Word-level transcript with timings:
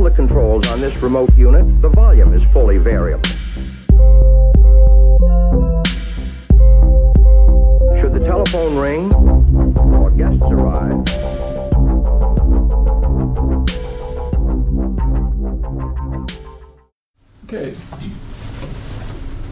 all 0.00 0.04
the 0.04 0.16
controls 0.16 0.66
on 0.72 0.80
this 0.80 0.96
remote 1.02 1.30
unit, 1.36 1.82
the 1.82 1.88
volume 1.90 2.32
is 2.32 2.42
fully 2.54 2.78
variable. 2.78 3.22
Should 8.00 8.14
the 8.14 8.24
telephone 8.24 8.76
ring 8.78 9.12
or 9.12 10.10
guests 10.10 10.42
arrive, 10.42 11.04
Okej. 17.44 17.74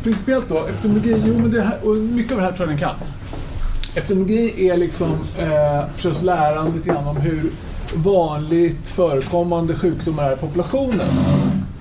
Principiellt 0.02 0.48
då, 0.48 0.66
epidemiologi, 0.66 1.22
jo 1.26 1.38
men 1.38 1.50
det 1.50 1.62
här, 1.62 1.78
och 1.82 1.96
mycket 1.96 2.32
av 2.32 2.38
det 2.38 2.44
här 2.44 2.52
tror 2.52 2.68
jag 2.68 2.74
ni 2.74 2.80
kan. 2.80 2.96
Epidemiologi 3.94 4.68
är 4.68 4.76
liksom 4.76 5.12
eh, 5.38 5.88
förstås 5.94 6.22
lärande 6.22 6.72
lite 6.76 6.88
grann 6.88 7.06
om 7.06 7.16
hur 7.16 7.50
vanligt 7.95 8.89
förekommande 8.89 9.75
sjukdomar 9.75 10.25
är 10.25 10.32
i 10.32 10.36
populationen. 10.36 11.08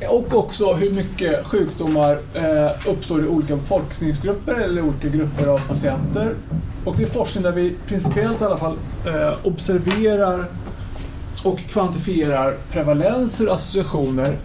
Och 0.10 0.36
också 0.36 0.74
hur 0.74 0.92
mycket 0.92 1.46
sjukdomar 1.46 2.20
eh, 2.34 2.90
uppstår 2.90 3.24
i 3.24 3.28
olika 3.28 3.56
befolkningsgrupper 3.56 4.54
eller 4.54 4.82
olika 4.82 5.08
grupper 5.08 5.48
av 5.48 5.60
patienter. 5.68 6.34
Och 6.86 6.98
det 6.98 7.04
är 7.04 7.08
forskning 7.08 7.44
där 7.44 7.52
vi 7.52 7.76
principiellt 7.88 8.42
i 8.42 8.46
alla 8.46 8.58
fall 8.58 8.78
eh, 9.06 9.34
observerar 9.44 10.46
och 11.44 11.60
kvantifierar 11.60 12.58
prevalenser 12.72 13.48
och 13.48 13.56
associationer 13.56 14.38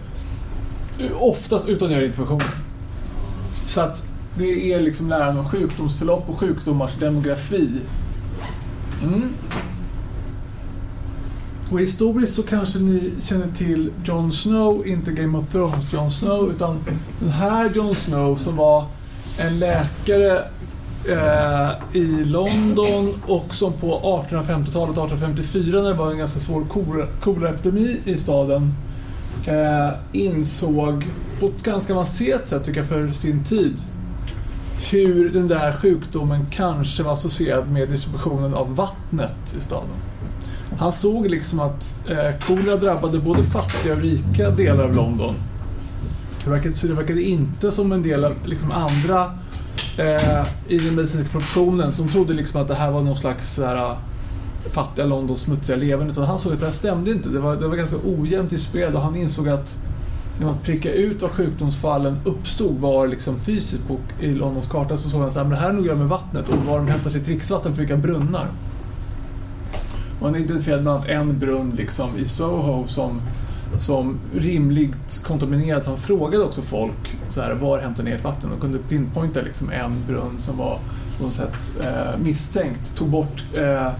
oftast 1.19 1.69
utan 1.69 1.87
att 1.87 1.93
göra 1.93 2.05
interventioner. 2.05 2.51
Så 3.67 3.81
att 3.81 4.05
det 4.37 4.73
är 4.73 4.81
liksom 4.81 5.09
läran 5.09 5.39
om 5.39 5.45
sjukdomsförlopp 5.49 6.29
och 6.29 6.39
sjukdomars 6.39 6.95
demografi. 6.95 7.69
Mm. 9.03 9.33
Och 11.73 11.79
historiskt 11.79 12.35
så 12.35 12.43
kanske 12.43 12.79
ni 12.79 13.11
känner 13.21 13.47
till 13.57 13.91
Jon 14.03 14.31
Snow, 14.31 14.87
inte 14.87 15.11
Game 15.11 15.37
of 15.37 15.51
Thrones 15.51 15.93
Jon 15.93 16.11
Snow, 16.11 16.49
utan 16.49 16.79
den 17.19 17.29
här 17.29 17.71
Jon 17.75 17.95
Snow 17.95 18.35
som 18.35 18.55
var 18.55 18.85
en 19.37 19.59
läkare 19.59 20.37
eh, 21.09 21.71
i 21.93 22.25
London 22.25 23.13
och 23.27 23.55
som 23.55 23.73
på 23.73 23.99
1850-talet, 24.29 24.97
1854 24.97 25.81
när 25.81 25.89
det 25.89 25.95
var 25.95 26.11
en 26.11 26.17
ganska 26.17 26.39
svår 26.39 26.63
koleraepidemi 27.21 27.97
i 28.05 28.17
staden, 28.17 28.73
eh, 29.47 29.89
insåg 30.11 31.05
på 31.39 31.45
ett 31.45 31.63
ganska 31.63 31.93
avancerat 31.93 32.47
sätt 32.47 32.65
tycker 32.65 32.79
jag 32.79 32.89
för 32.89 33.11
sin 33.11 33.43
tid 33.43 33.73
hur 34.91 35.29
den 35.29 35.47
där 35.47 35.71
sjukdomen 35.71 36.45
kanske 36.51 37.03
var 37.03 37.13
associerad 37.13 37.71
med 37.71 37.89
distributionen 37.89 38.53
av 38.53 38.75
vattnet 38.75 39.55
i 39.57 39.61
staden. 39.61 39.89
Han 40.79 40.91
såg 40.91 41.29
liksom 41.29 41.59
att 41.59 41.93
eh, 42.09 42.47
kolera 42.47 42.75
drabbade 42.75 43.19
både 43.19 43.43
fattiga 43.43 43.93
och 43.93 44.01
rika 44.01 44.49
delar 44.49 44.83
av 44.83 44.95
London. 44.95 45.35
Det 46.43 46.49
verkade, 46.49 46.75
så 46.75 46.87
det 46.87 46.93
verkade 46.93 47.21
inte 47.21 47.71
som 47.71 47.91
en 47.91 48.03
del 48.03 48.23
av 48.23 48.33
liksom 48.45 48.71
andra 48.71 49.31
eh, 49.97 50.47
i 50.67 50.77
den 50.77 50.95
medicinska 50.95 51.29
professionen 51.29 51.93
som 51.93 52.09
trodde 52.09 52.33
liksom 52.33 52.61
att 52.61 52.67
det 52.67 52.75
här 52.75 52.91
var 52.91 53.01
någon 53.01 53.15
slags 53.15 53.53
så 53.53 53.65
här, 53.65 53.95
fattiga 54.69 55.05
Londons 55.05 55.41
smutsiga 55.41 55.77
leverne. 55.77 56.11
Utan 56.11 56.23
han 56.23 56.39
såg 56.39 56.53
att 56.53 56.59
det 56.59 56.65
här 56.65 56.73
stämde 56.73 57.11
inte. 57.11 57.29
Det 57.29 57.39
var, 57.39 57.55
det 57.55 57.67
var 57.67 57.75
ganska 57.75 57.95
ojämnt 58.05 58.49
distribuerat 58.49 58.95
och 58.95 59.01
han 59.01 59.15
insåg 59.15 59.49
att 59.49 59.77
genom 60.39 60.53
att 60.53 60.63
pricka 60.63 60.93
ut 60.93 61.21
var 61.21 61.29
sjukdomsfallen 61.29 62.19
uppstod 62.23 62.79
var 62.79 63.07
liksom 63.07 63.39
fysiskt 63.39 63.87
på, 63.87 63.97
i 64.19 64.31
Londons 64.31 64.67
karta 64.67 64.97
så 64.97 65.09
såg 65.09 65.19
han 65.19 65.29
att 65.29 65.49
det 65.49 65.55
här 65.55 65.65
har 65.65 65.73
nog 65.73 65.81
att 65.81 65.87
göra 65.87 65.97
med 65.97 66.07
vattnet 66.07 66.49
och 66.49 66.55
var 66.55 66.77
de 66.77 66.87
hämtar 66.87 67.09
sitt 67.09 67.25
dricksvatten 67.25 67.73
för 67.73 67.79
vilka 67.79 67.97
brunnar. 67.97 68.47
Man 70.23 70.35
identifierade 70.35 70.83
bland 70.83 70.97
annat 70.97 71.09
en 71.09 71.39
brunn 71.39 71.73
liksom 71.77 72.17
i 72.17 72.27
Soho 72.27 72.87
som, 72.87 73.21
som 73.75 74.19
rimligt 74.35 75.23
kontaminerad. 75.23 75.85
Han 75.85 75.97
frågade 75.97 76.43
också 76.43 76.61
folk 76.61 77.15
så 77.29 77.41
här, 77.41 77.53
var 77.53 77.79
hämtar 77.79 78.03
ni 78.03 78.11
ert 78.11 78.23
vatten 78.23 78.51
och 78.51 78.61
kunde 78.61 78.79
pinpointa 78.79 79.41
liksom 79.41 79.71
en 79.71 80.05
brunn 80.07 80.35
som 80.39 80.57
var 80.57 80.79
på 81.17 81.23
något 81.23 81.33
sätt 81.33 81.57
eh, 81.81 82.19
misstänkt. 82.23 82.95
Tog 82.95 83.09
bort 83.09 83.43
eh, 83.53 83.91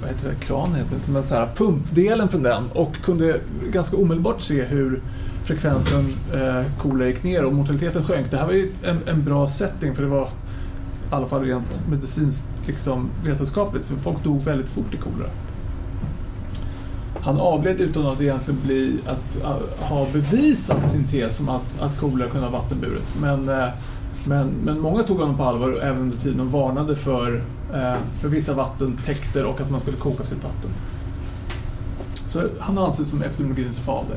vad 0.00 0.10
heter 0.10 0.28
det, 0.28 0.34
kran 0.46 0.74
heter 0.74 0.96
det 1.06 1.12
men 1.12 1.24
så 1.24 1.34
här, 1.34 1.48
pumpdelen 1.56 2.28
från 2.28 2.42
den 2.42 2.64
och 2.72 2.96
kunde 3.04 3.40
ganska 3.72 3.96
omedelbart 3.96 4.40
se 4.40 4.64
hur 4.64 5.00
frekvensen 5.44 6.14
eh, 6.34 6.62
kolera 6.78 7.08
gick 7.08 7.24
ner 7.24 7.44
och 7.44 7.52
mortaliteten 7.52 8.04
sjönk. 8.04 8.30
Det 8.30 8.36
här 8.36 8.46
var 8.46 8.52
ju 8.52 8.72
en, 8.82 8.98
en 9.06 9.24
bra 9.24 9.48
setting 9.48 9.94
för 9.94 10.02
det 10.02 10.08
var 10.08 10.24
i 10.24 11.14
alla 11.14 11.26
fall 11.26 11.44
rent 11.44 11.88
medicinskt 11.90 12.48
liksom, 12.68 13.10
vetenskapligt 13.24 13.84
för 13.84 13.94
folk 13.94 14.24
dog 14.24 14.42
väldigt 14.42 14.68
fort 14.68 14.94
i 14.94 14.96
kolera. 14.96 15.30
Han 17.20 17.40
avled 17.40 17.80
utan 17.80 18.06
att 18.06 18.20
egentligen 18.20 18.60
bli, 18.64 18.98
att, 19.06 19.44
att 19.44 19.88
ha 19.88 20.06
bevisat 20.12 20.90
sin 20.90 21.04
tes 21.04 21.40
om 21.40 21.48
att, 21.48 21.80
att 21.80 22.00
kolera 22.00 22.28
kunde 22.28 22.48
vara 22.48 22.62
vattenburet. 22.62 23.04
Men, 23.20 23.48
eh, 23.48 23.68
men, 24.24 24.48
men 24.64 24.80
många 24.80 25.02
tog 25.02 25.18
honom 25.18 25.36
på 25.36 25.44
allvar 25.44 25.80
även 25.82 26.02
under 26.02 26.16
tiden 26.16 26.40
och 26.40 26.46
varnade 26.46 26.96
för, 26.96 27.36
eh, 27.74 27.96
för 28.20 28.28
vissa 28.28 28.54
vattentäkter 28.54 29.44
och 29.44 29.60
att 29.60 29.70
man 29.70 29.80
skulle 29.80 29.96
koka 29.96 30.24
sitt 30.24 30.44
vatten. 30.44 30.70
Så 32.26 32.42
han 32.58 32.78
anses 32.78 33.10
som 33.10 33.22
epidemiologins 33.22 33.80
fader. 33.80 34.16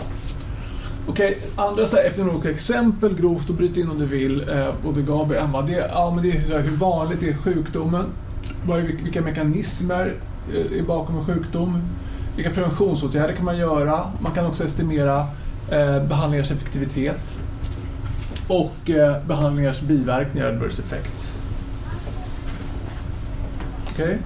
Okej, 1.07 1.41
andra 1.55 1.85
så 1.85 1.95
här 1.95 2.03
epidemiologiska 2.03 2.51
exempel, 2.51 3.15
grovt 3.15 3.49
och 3.49 3.55
bryt 3.55 3.77
in 3.77 3.89
om 3.89 3.99
du 3.99 4.05
vill, 4.05 4.49
eh, 4.49 4.67
både 4.83 5.01
Gabi 5.01 5.35
och 5.35 5.41
Emma. 5.41 5.61
Det, 5.61 5.89
ja, 5.93 6.11
men 6.15 6.23
det 6.23 6.31
är 6.31 6.61
hur 6.61 6.77
vanligt 6.77 7.23
är 7.23 7.33
sjukdomen? 7.33 8.05
Vad 8.65 8.79
är, 8.79 8.83
vilka 8.83 9.21
mekanismer 9.21 10.15
eh, 10.53 10.79
är 10.79 10.83
bakom 10.83 11.17
en 11.17 11.25
sjukdom? 11.25 11.81
Vilka 12.35 12.51
preventionsåtgärder 12.51 13.33
kan 13.33 13.45
man 13.45 13.57
göra? 13.57 14.11
Man 14.19 14.31
kan 14.31 14.45
också 14.45 14.63
estimera 14.63 15.27
eh, 15.71 16.03
behandlingars 16.03 16.51
effektivitet 16.51 17.39
och 18.47 18.89
eh, 18.89 19.25
behandlingars 19.27 19.81
biverkningar, 19.81 20.47
adverse 20.47 20.81
effects. 20.81 21.39
Okej? 23.89 24.05
Okay. 24.05 24.17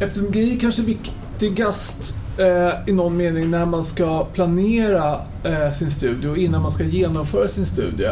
Epidemiologi 0.00 0.58
kanske 0.60 0.82
viktigast 0.82 2.16
eh, 2.38 2.88
i 2.88 2.92
någon 2.92 3.16
mening 3.16 3.50
när 3.50 3.66
man 3.66 3.84
ska 3.84 4.24
planera 4.24 5.20
eh, 5.44 5.72
sin 5.72 5.90
studie 5.90 6.28
och 6.28 6.38
innan 6.38 6.62
man 6.62 6.72
ska 6.72 6.84
genomföra 6.84 7.48
sin 7.48 7.66
studie. 7.66 8.10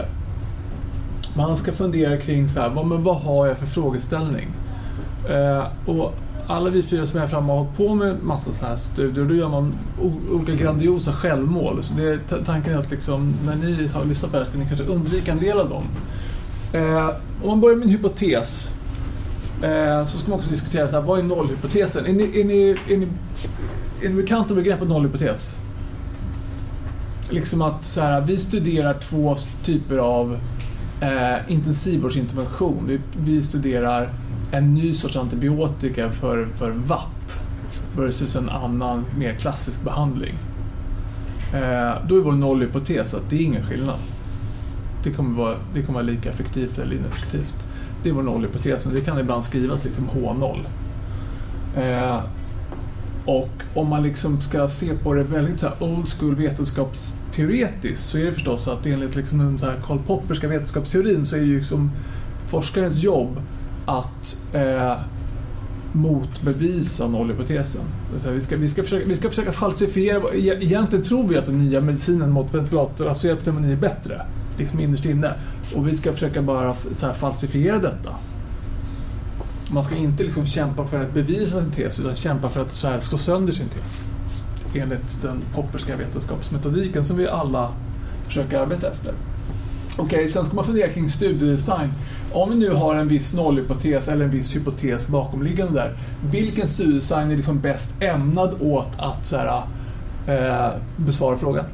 Man 1.34 1.56
ska 1.56 1.72
fundera 1.72 2.16
kring 2.16 2.48
så 2.48 2.60
här, 2.60 2.68
vad, 2.68 2.86
men 2.86 3.02
vad 3.02 3.16
har 3.16 3.46
jag 3.46 3.58
för 3.58 3.66
frågeställning? 3.66 4.48
Eh, 5.28 5.64
och 5.86 6.14
alla 6.46 6.70
vi 6.70 6.82
fyra 6.82 7.06
som 7.06 7.16
är 7.16 7.20
här 7.20 7.28
framme 7.28 7.52
har 7.52 7.58
hållit 7.58 7.76
på 7.76 7.94
med 7.94 8.22
massa 8.22 8.52
så 8.52 8.66
här 8.66 8.76
studier 8.76 9.22
och 9.22 9.28
då 9.28 9.34
gör 9.34 9.48
man 9.48 9.74
olika 10.32 10.54
grandiosa 10.54 11.12
självmål. 11.12 11.82
Så 11.82 11.94
det, 11.94 12.18
tanken 12.44 12.74
är 12.74 12.78
att 12.78 12.90
liksom, 12.90 13.34
när 13.46 13.56
ni 13.56 13.86
har 13.86 14.04
lyssnat 14.04 14.30
på 14.30 14.36
det 14.36 14.44
här 14.44 14.50
ska 14.50 14.58
ni 14.58 14.66
kanske 14.66 14.84
undvika 14.84 15.32
en 15.32 15.40
del 15.40 15.58
av 15.58 15.68
dem. 15.68 15.84
Eh, 16.74 17.08
om 17.42 17.48
man 17.48 17.60
börjar 17.60 17.76
med 17.76 17.84
en 17.84 17.90
hypotes 17.90 18.70
eh, 19.62 20.06
så 20.06 20.18
ska 20.18 20.30
man 20.30 20.38
också 20.38 20.50
diskutera 20.50 20.88
så 20.88 20.94
här, 20.94 21.02
vad 21.02 21.18
är 21.18 21.22
nollhypotesen? 21.22 22.06
Är 22.06 22.12
ni, 22.12 22.40
är 22.40 22.44
ni, 22.44 22.76
är 22.88 22.96
ni, 22.96 23.08
är 24.02 24.08
ni 24.08 24.22
bekanta 24.22 24.54
med 24.54 24.64
begreppet 24.64 24.88
nollhypotes? 24.88 25.56
Liksom 27.30 27.62
att 27.62 27.84
så 27.84 28.00
här, 28.00 28.20
vi 28.20 28.36
studerar 28.36 28.94
två 28.94 29.36
typer 29.62 29.98
av 29.98 30.38
eh, 31.00 31.52
intensivvårdsintervention. 31.52 32.86
Vi, 32.86 33.00
vi 33.24 33.42
studerar 33.42 34.08
en 34.52 34.74
ny 34.74 34.94
sorts 34.94 35.16
antibiotika 35.16 36.12
för, 36.12 36.46
för 36.46 36.70
VAP 36.70 37.32
versus 37.96 38.36
en 38.36 38.48
annan 38.48 39.04
mer 39.18 39.34
klassisk 39.34 39.82
behandling. 39.82 40.34
Eh, 41.54 41.94
då 42.08 42.16
är 42.16 42.20
vår 42.20 42.32
nollhypotes 42.32 43.14
att 43.14 43.30
det 43.30 43.36
är 43.36 43.40
ingen 43.40 43.62
skillnad. 43.62 43.98
Det 45.04 45.10
kommer 45.10 45.38
vara, 45.38 45.54
det 45.74 45.82
kommer 45.82 45.98
vara 45.98 46.12
lika 46.12 46.30
effektivt 46.30 46.78
eller 46.78 46.96
ineffektivt. 46.96 47.54
Det 48.02 48.08
är 48.08 48.12
vår 48.12 48.22
nollhypotes 48.22 48.86
och 48.86 48.92
det 48.92 49.00
kan 49.00 49.18
ibland 49.18 49.44
skrivas 49.44 49.84
liksom 49.84 50.08
H0. 50.08 50.58
Eh, 51.76 52.20
och 53.30 53.62
om 53.74 53.88
man 53.88 54.02
liksom 54.02 54.40
ska 54.40 54.68
se 54.68 54.94
på 54.94 55.14
det 55.14 55.22
väldigt 55.22 55.60
så 55.60 55.68
här 55.68 55.82
old 55.82 56.08
school 56.08 56.34
vetenskapsteoretiskt 56.34 58.08
så 58.08 58.18
är 58.18 58.24
det 58.24 58.32
förstås 58.32 58.68
att 58.68 58.86
enligt 58.86 59.16
liksom 59.16 59.38
den 59.38 59.58
så 59.58 59.66
här 59.66 59.76
Karl 59.86 59.98
Popperska 60.06 60.48
vetenskapsteorin 60.48 61.26
så 61.26 61.36
är 61.36 61.40
ju 61.40 61.58
liksom 61.58 61.90
forskarens 62.46 63.02
jobb 63.02 63.40
att 63.86 64.36
eh, 64.52 64.92
motbevisa 65.92 67.08
nollhypotesen. 67.08 67.82
Vi 68.32 68.40
ska, 68.40 68.56
vi, 68.56 68.68
ska 68.68 68.82
försöka, 68.82 69.06
vi 69.06 69.16
ska 69.16 69.28
försöka 69.28 69.52
falsifiera, 69.52 70.18
e-, 70.18 70.58
egentligen 70.60 71.04
tror 71.04 71.28
vi 71.28 71.38
att 71.38 71.46
den 71.46 71.58
nya 71.58 71.80
medicinen 71.80 72.30
mot 72.30 72.54
ventilatorraserad 72.54 73.32
alltså 73.32 73.44
pneumoni 73.44 73.72
är 73.72 73.76
bättre, 73.76 74.22
liksom 74.58 74.80
innerst 74.80 75.04
inne. 75.04 75.34
Och 75.74 75.88
vi 75.88 75.96
ska 75.96 76.12
försöka 76.12 76.42
bara 76.42 76.74
så 76.92 77.06
här, 77.06 77.14
falsifiera 77.14 77.78
detta 77.78 78.14
man 79.72 79.84
ska 79.84 79.96
inte 79.96 80.22
liksom 80.22 80.46
kämpa 80.46 80.86
för 80.86 81.00
att 81.00 81.14
bevisa 81.14 81.60
sin 81.60 81.70
tes 81.70 82.00
utan 82.00 82.16
kämpa 82.16 82.48
för 82.48 82.62
att 82.62 82.72
så 82.72 82.88
här, 82.88 83.00
slå 83.00 83.18
sönder 83.18 83.52
sin 83.52 83.68
tes. 83.68 84.04
Enligt 84.74 85.22
den 85.22 85.40
popperska 85.54 85.96
vetenskapsmetodiken 85.96 87.04
som 87.04 87.16
vi 87.16 87.28
alla 87.28 87.72
försöker 88.26 88.58
arbeta 88.58 88.90
efter. 88.90 89.12
Okej, 89.92 90.04
okay, 90.04 90.28
sen 90.28 90.46
ska 90.46 90.56
man 90.56 90.64
fundera 90.64 90.88
kring 90.88 91.10
studiedesign. 91.10 91.92
om 92.32 92.50
vi 92.50 92.56
nu 92.56 92.70
har 92.70 92.94
en 92.94 93.08
viss 93.08 93.34
nollhypotes 93.34 94.08
eller 94.08 94.24
en 94.24 94.30
viss 94.30 94.56
hypotes 94.56 95.08
bakomliggande 95.08 95.74
där, 95.74 95.96
vilken 96.30 96.68
studiedesign 96.68 97.30
är 97.30 97.36
liksom 97.36 97.60
bäst 97.60 98.02
ämnad 98.02 98.54
åt 98.60 98.88
att 98.98 99.26
så 99.26 99.36
här, 99.36 99.62
eh, 100.26 100.72
besvara 100.96 101.36
frågan? 101.36 101.64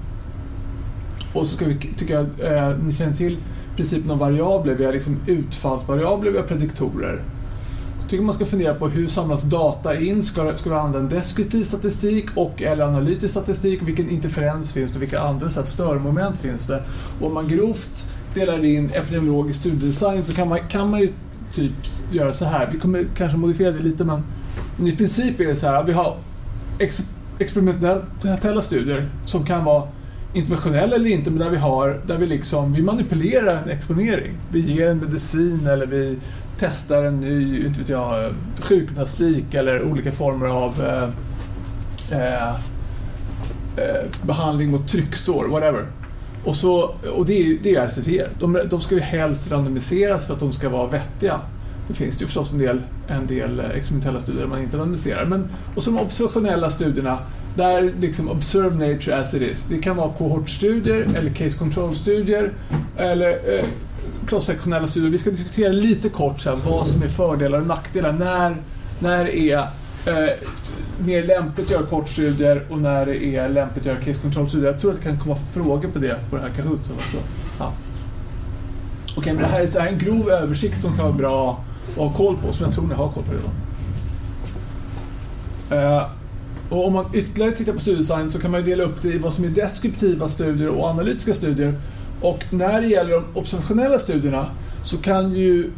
Och 1.32 1.46
så 1.46 1.56
ska 1.56 1.64
vi, 1.64 1.74
tycker 1.74 2.14
jag, 2.14 2.26
eh, 2.52 2.78
ni 2.78 2.92
känner 2.92 3.16
till 3.16 3.36
principen 3.76 4.10
om 4.10 4.18
variabler. 4.18 4.74
Vi 4.74 4.84
har 4.84 4.92
liksom 4.92 5.16
utfallsvariabler, 5.26 6.30
vi 6.30 6.38
har 6.38 6.44
prediktorer. 6.44 7.22
Jag 8.06 8.10
tycker 8.10 8.24
man 8.24 8.34
ska 8.34 8.46
fundera 8.46 8.74
på 8.74 8.88
hur 8.88 9.08
samlas 9.08 9.42
data 9.42 10.00
in? 10.00 10.24
Ska, 10.24 10.56
ska 10.56 10.70
vi 10.70 10.76
använda 10.76 11.16
deskriptiv 11.16 11.64
statistik 11.64 12.26
och 12.34 12.62
eller 12.62 12.84
analytisk 12.84 13.30
statistik? 13.30 13.82
Vilken 13.82 14.10
interferens 14.10 14.72
finns 14.72 14.92
det? 14.92 14.98
Vilka 14.98 15.20
andra 15.20 15.50
så 15.50 15.60
här, 15.60 15.66
störmoment 15.66 16.38
finns 16.38 16.66
det? 16.66 16.82
Och 17.20 17.26
om 17.26 17.34
man 17.34 17.48
grovt 17.48 18.10
delar 18.34 18.64
in 18.64 18.90
epidemiologisk 18.92 19.60
studiedesign 19.60 20.24
så 20.24 20.34
kan 20.34 20.48
man, 20.48 20.58
kan 20.68 20.90
man 20.90 21.00
ju 21.00 21.12
typ 21.52 21.72
göra 22.12 22.34
så 22.34 22.44
här. 22.44 22.70
Vi 22.72 22.78
kommer 22.78 23.04
kanske 23.16 23.38
modifiera 23.38 23.70
det 23.70 23.82
lite 23.82 24.04
men, 24.04 24.22
men 24.76 24.86
i 24.86 24.96
princip 24.96 25.40
är 25.40 25.46
det 25.46 25.56
så 25.56 25.66
här. 25.66 25.82
Vi 25.82 25.92
har 25.92 26.16
ex, 26.78 27.00
experimentella 27.38 28.62
studier 28.62 29.08
som 29.24 29.44
kan 29.44 29.64
vara 29.64 29.88
interventionella 30.34 30.96
eller 30.96 31.10
inte, 31.10 31.30
men 31.30 31.38
där 31.38 31.50
vi 31.50 31.56
har, 31.56 32.00
där 32.06 32.18
vi 32.18 32.26
liksom, 32.26 32.72
vi 32.72 32.82
manipulerar 32.82 33.62
en 33.62 33.70
exponering. 33.70 34.32
Vi 34.50 34.60
ger 34.60 34.90
en 34.90 34.98
medicin 34.98 35.66
eller 35.66 35.86
vi 35.86 36.18
testar 36.58 37.04
en 37.04 37.20
ny, 37.20 37.66
inte 37.66 37.80
vet 37.80 37.88
jag, 37.88 38.34
sjukgymnastik 38.60 39.54
eller 39.54 39.82
olika 39.82 40.12
former 40.12 40.46
av 40.46 40.82
eh, 40.82 41.08
eh, 42.20 42.48
eh, 43.76 44.06
behandling 44.22 44.70
mot 44.70 44.88
trycksår, 44.88 45.44
whatever. 45.48 45.86
Och, 46.44 46.56
så, 46.56 46.94
och 47.16 47.26
det 47.26 47.34
är, 47.34 47.58
det 47.62 47.74
är 47.74 47.88
RCT. 47.88 48.38
De, 48.40 48.60
de 48.70 48.80
ska 48.80 48.94
ju 48.94 49.00
helst 49.00 49.50
randomiseras 49.50 50.26
för 50.26 50.34
att 50.34 50.40
de 50.40 50.52
ska 50.52 50.68
vara 50.68 50.86
vettiga. 50.86 51.40
Det 51.88 51.94
finns 51.94 52.22
ju 52.22 52.26
förstås 52.26 52.52
en 52.52 52.58
del, 52.58 52.82
en 53.08 53.26
del 53.26 53.60
experimentella 53.60 54.20
studier 54.20 54.42
där 54.42 54.48
man 54.48 54.62
inte 54.62 54.76
randomiserar. 54.76 55.24
Men, 55.24 55.48
och 55.74 55.82
så 55.82 55.90
de 55.90 55.98
observationella 55.98 56.70
studierna, 56.70 57.18
där 57.56 57.92
liksom 58.00 58.30
observe 58.30 58.92
nature 58.92 59.16
as 59.16 59.34
it 59.34 59.42
is. 59.42 59.66
Det 59.66 59.78
kan 59.78 59.96
vara 59.96 60.10
kohortstudier 60.18 61.08
eller 61.14 61.30
case 61.30 61.58
control-studier 61.58 62.52
eller 62.96 63.58
eh, 63.58 63.64
cross-sektionella 64.26 64.88
studier. 64.88 65.10
Vi 65.10 65.18
ska 65.18 65.30
diskutera 65.30 65.72
lite 65.72 66.08
kort 66.08 66.40
så 66.40 66.50
här, 66.50 66.58
vad 66.70 66.86
som 66.86 67.02
är 67.02 67.08
fördelar 67.08 67.60
och 67.60 67.66
nackdelar. 67.66 68.12
När, 68.12 68.56
när 68.98 69.26
är 69.26 69.58
eh, 70.06 70.32
mer 70.98 71.22
lämpligt 71.22 71.66
att 71.66 71.72
göra 71.72 71.86
kortstudier 71.86 72.66
och 72.70 72.78
när 72.78 73.06
det 73.06 73.24
är 73.24 73.48
lämpligt 73.48 73.82
att 73.82 73.86
göra 73.86 74.00
case 74.00 74.20
control-studier. 74.22 74.70
Jag 74.70 74.80
tror 74.80 74.92
att 74.92 74.96
det 74.96 75.04
kan 75.04 75.18
komma 75.18 75.36
frågor 75.52 75.88
på 75.88 75.98
det 75.98 76.30
på 76.30 76.36
den 76.36 76.44
här 76.44 76.52
Kahootsen 76.56 76.96
också. 76.96 77.16
Ja. 77.58 77.72
Okej, 79.02 79.20
okay, 79.20 79.32
men 79.32 79.42
det 79.42 79.48
här 79.48 79.60
är 79.60 79.66
så 79.66 79.80
här 79.80 79.88
en 79.88 79.98
grov 79.98 80.30
översikt 80.30 80.80
som 80.80 80.96
kan 80.96 81.04
vara 81.04 81.16
bra 81.16 81.64
att 81.90 81.96
ha 81.96 82.12
koll 82.12 82.36
på, 82.36 82.52
som 82.52 82.64
jag 82.64 82.74
tror 82.74 82.86
ni 82.86 82.94
har 82.94 83.08
koll 83.08 83.22
på 83.22 83.32
redan. 83.32 83.50
Uh, 85.72 86.06
och 86.70 86.86
om 86.86 86.92
man 86.92 87.06
ytterligare 87.12 87.52
tittar 87.52 87.72
på 87.72 87.80
studiedesign 87.80 88.30
så 88.30 88.38
kan 88.38 88.50
man 88.50 88.64
dela 88.64 88.84
upp 88.84 89.02
det 89.02 89.08
i 89.08 89.18
vad 89.18 89.34
som 89.34 89.44
är 89.44 89.48
deskriptiva 89.48 90.28
studier 90.28 90.68
och 90.68 90.86
analytiska 90.86 91.34
studier. 91.34 91.74
Och 92.20 92.44
när 92.50 92.80
det 92.80 92.86
gäller 92.86 93.10
de 93.10 93.24
observationella 93.34 93.98
studierna 93.98 94.46
så 94.84 94.96
kan 94.96 95.34
ju, 95.34 95.70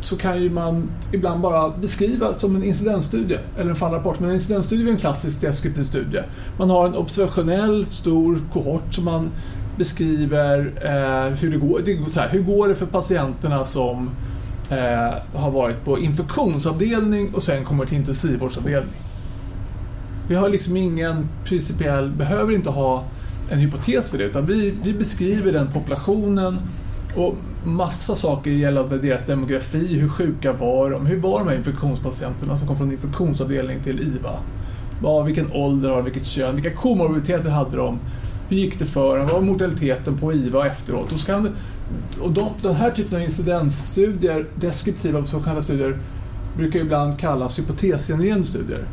så 0.00 0.16
kan 0.16 0.42
ju 0.42 0.50
man 0.50 0.90
ibland 1.12 1.40
bara 1.40 1.68
beskriva 1.68 2.34
som 2.34 2.56
en 2.56 2.64
incidentstudie 2.64 3.38
eller 3.58 3.70
en 3.70 3.76
fallrapport. 3.76 4.20
Men 4.20 4.28
en 4.28 4.34
incidentstudie 4.34 4.88
är 4.88 4.92
en 4.92 4.98
klassisk 4.98 5.40
deskriptiv 5.40 5.82
studie. 5.82 6.22
Man 6.58 6.70
har 6.70 6.86
en 6.86 6.94
observationell 6.94 7.86
stor 7.86 8.40
kohort 8.52 8.94
som 8.94 9.04
man 9.04 9.30
beskriver 9.76 10.58
eh, 10.82 11.34
hur 11.38 11.50
det 11.50 11.56
går. 11.56 11.80
Det 11.84 11.94
går 11.94 12.08
så 12.08 12.20
här, 12.20 12.28
hur 12.28 12.42
går 12.42 12.68
det 12.68 12.74
för 12.74 12.86
patienterna 12.86 13.64
som 13.64 14.10
eh, 14.70 15.40
har 15.40 15.50
varit 15.50 15.84
på 15.84 15.98
infektionsavdelning 15.98 17.34
och 17.34 17.42
sen 17.42 17.64
kommer 17.64 17.86
till 17.86 17.96
intensivvårdsavdelning. 17.96 18.94
Vi 20.28 20.34
har 20.34 20.48
liksom 20.48 20.76
ingen 20.76 21.28
principiell, 21.44 22.10
behöver 22.10 22.54
inte 22.54 22.70
ha 22.70 23.04
en 23.50 23.58
hypotes 23.58 24.10
för 24.10 24.18
det 24.18 24.24
utan 24.24 24.46
vi, 24.46 24.74
vi 24.82 24.92
beskriver 24.92 25.52
den 25.52 25.72
populationen 25.72 26.58
och 27.16 27.34
massa 27.64 28.14
saker 28.14 28.50
gällande 28.50 28.98
deras 28.98 29.26
demografi, 29.26 29.98
hur 29.98 30.08
sjuka 30.08 30.52
var 30.52 30.90
de, 30.90 31.06
hur 31.06 31.18
var 31.18 31.38
de 31.38 31.48
här 31.48 31.56
infektionspatienterna 31.56 32.58
som 32.58 32.68
kom 32.68 32.76
från 32.76 32.92
infektionsavdelning 32.92 33.82
till 33.82 34.00
IVA? 34.00 34.38
Vad, 35.02 35.26
vilken 35.26 35.52
ålder 35.52 35.88
har 35.88 35.96
de, 35.96 36.04
vilket 36.04 36.26
kön, 36.26 36.54
vilka 36.54 36.70
komorbiditeter 36.70 37.50
hade 37.50 37.76
de? 37.76 37.98
Hur 38.48 38.56
gick 38.56 38.78
det 38.78 38.86
för 38.86 39.18
dem? 39.18 39.26
Vad 39.26 39.34
var 39.34 39.40
mortaliteten 39.40 40.18
på 40.18 40.32
IVA 40.32 40.66
efteråt? 40.66 41.12
Och, 41.12 41.18
så 41.18 41.26
kan, 41.26 41.56
och 42.20 42.30
de, 42.30 42.50
den 42.62 42.74
här 42.74 42.90
typen 42.90 43.18
av 43.18 43.24
incidensstudier, 43.24 44.46
deskriptiva 44.54 45.18
observationella 45.18 45.62
studier, 45.62 45.98
brukar 46.56 46.80
ibland 46.80 47.18
kallas 47.18 47.58
hypotesgenererande 47.58 48.44
studier. 48.44 48.84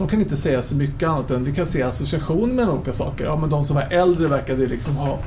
De 0.00 0.08
kan 0.08 0.20
inte 0.20 0.36
säga 0.36 0.62
så 0.62 0.76
mycket 0.76 1.08
annat 1.08 1.30
än 1.30 1.44
vi 1.44 1.52
kan 1.52 1.66
se 1.66 1.82
association 1.82 2.50
med 2.50 2.68
olika 2.68 2.92
saker. 2.92 3.24
Ja, 3.24 3.36
men 3.36 3.50
de 3.50 3.64
som 3.64 3.76
var 3.76 3.82
äldre 3.82 4.28
verkade 4.28 4.66
liksom 4.66 4.96
ha... 4.96 5.18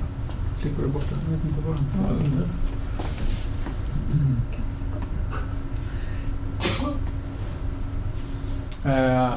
Klickar 0.62 0.84
du 0.84 0.88
bort 0.88 1.10
den? 1.10 1.20
Jag 1.26 1.32
vet 1.32 1.46
inte 1.46 1.68
var 1.68 1.76
den 1.76 2.44
mm. 4.14 4.38
Eh, 8.86 9.34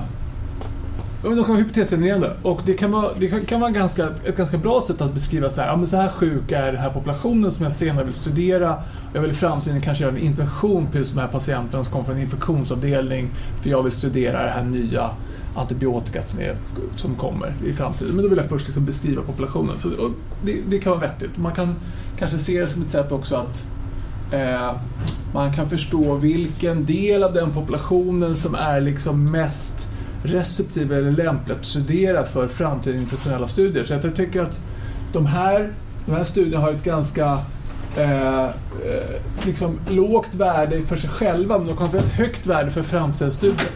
de 1.22 1.36
kan 1.36 1.48
vara 1.48 1.58
hypotesgenererande 1.58 2.36
och 2.42 2.60
det 2.66 2.74
kan 2.74 2.90
vara, 2.90 3.10
det 3.18 3.46
kan 3.46 3.60
vara 3.60 3.70
ganska, 3.70 4.08
ett 4.24 4.36
ganska 4.36 4.58
bra 4.58 4.82
sätt 4.86 5.00
att 5.00 5.14
beskriva 5.14 5.50
så 5.50 5.60
här, 5.60 5.68
ja, 5.68 5.76
men 5.76 5.86
så 5.86 5.96
här 5.96 6.08
sjuk 6.08 6.52
är 6.52 6.72
den 6.72 6.80
här 6.80 6.90
populationen 6.90 7.52
som 7.52 7.64
jag 7.64 7.72
senare 7.72 8.04
vill 8.04 8.14
studera. 8.14 8.82
Jag 9.14 9.20
vill 9.20 9.30
i 9.30 9.34
framtiden 9.34 9.80
kanske 9.80 10.04
göra 10.04 10.14
en 10.14 10.22
intervention 10.22 10.86
på 10.86 10.98
just 10.98 11.14
de 11.14 11.20
här 11.20 11.28
patienterna 11.28 11.84
som 11.84 11.92
kommer 11.92 12.04
från 12.04 12.16
en 12.16 12.22
infektionsavdelning 12.22 13.28
för 13.62 13.70
jag 13.70 13.82
vill 13.82 13.92
studera 13.92 14.42
det 14.42 14.50
här 14.50 14.64
nya 14.64 15.10
antibiotikat 15.56 16.28
som, 16.28 16.40
är, 16.40 16.56
som 16.96 17.14
kommer 17.14 17.54
i 17.66 17.72
framtiden. 17.72 18.14
Men 18.14 18.22
då 18.22 18.28
vill 18.28 18.38
jag 18.38 18.48
först 18.48 18.66
liksom 18.66 18.84
beskriva 18.84 19.22
populationen. 19.22 19.78
Så 19.78 19.88
det, 20.44 20.60
det, 20.68 20.78
kan 20.78 20.90
vara 20.90 21.00
vettigt. 21.00 21.38
Man 21.38 21.52
kan 21.52 21.74
kanske 22.18 22.38
se 22.38 22.60
det 22.60 22.68
som 22.68 22.82
ett 22.82 22.88
sätt 22.88 23.12
också 23.12 23.36
att 23.36 23.66
eh, 24.32 24.72
man 25.34 25.52
kan 25.52 25.68
förstå 25.68 26.14
vilken 26.14 26.84
del 26.84 27.22
av 27.22 27.32
den 27.32 27.52
populationen 27.52 28.36
som 28.36 28.54
är 28.54 28.80
liksom 28.80 29.30
mest 29.30 29.88
receptiv 30.22 30.92
eller 30.92 31.10
lämplig 31.10 31.54
att 31.54 31.64
studera 31.64 32.24
för 32.24 32.48
framtida 32.48 32.96
internationella 32.96 33.48
studier. 33.48 33.84
Så 33.84 33.92
jag 33.92 34.16
tycker 34.16 34.42
att 34.42 34.60
de 35.12 35.26
här, 35.26 35.72
de 36.06 36.12
här 36.12 36.24
studierna 36.24 36.64
har 36.64 36.70
ett 36.70 36.84
ganska 36.84 37.38
eh, 37.96 38.44
eh 38.44 38.50
liksom 39.44 39.78
lågt 39.88 40.34
värde 40.34 40.82
för 40.82 40.96
sig 40.96 41.10
själva 41.10 41.58
men 41.58 41.66
de 41.66 41.78
har 41.78 41.96
ett 41.96 42.12
högt 42.12 42.46
värde 42.46 42.70
för 42.70 42.82
framtida 42.82 43.30
studier. 43.30 43.70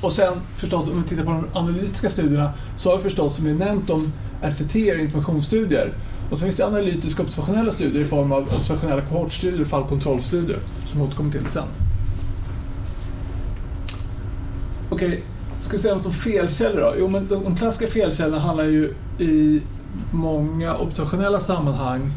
Och 0.00 0.12
sen 0.12 0.34
förstås 0.56 0.88
om 0.88 1.02
vi 1.02 1.08
tittar 1.08 1.24
på 1.24 1.30
de 1.30 1.46
analytiska 1.52 2.10
studierna 2.10 2.52
så 2.76 2.90
har 2.90 2.96
vi 2.96 3.02
förstås 3.02 3.36
som 3.36 3.44
vi 3.44 3.54
nämnt 3.54 3.90
om 3.90 4.12
RCT, 4.42 4.76
informationsstudier. 4.76 5.92
Och 6.30 6.38
sen 6.38 6.46
finns 6.46 6.56
det 6.56 6.66
analytiska 6.66 7.22
observationella 7.22 7.72
studier 7.72 8.02
i 8.02 8.04
form 8.04 8.32
av 8.32 8.42
observationella 8.42 9.02
kohortstudier 9.02 9.60
och 9.60 9.66
fallkontrollstudier 9.66 10.58
som 10.86 11.00
vi 11.00 11.06
återkommer 11.06 11.30
till 11.30 11.46
sen. 11.46 11.64
Okej, 14.90 15.08
okay. 15.08 15.20
ska 15.60 15.72
vi 15.72 15.78
säga 15.78 15.94
något 15.94 16.06
om 16.06 16.12
felkällor 16.12 16.80
då? 16.80 16.94
Jo, 16.98 17.08
men 17.08 17.28
de, 17.28 17.44
de 17.44 17.56
klassiska 17.56 17.86
felkällorna 17.86 18.38
handlar 18.38 18.64
ju 18.64 18.94
i 19.18 19.62
många 20.12 20.76
observationella 20.76 21.40
sammanhang 21.40 22.12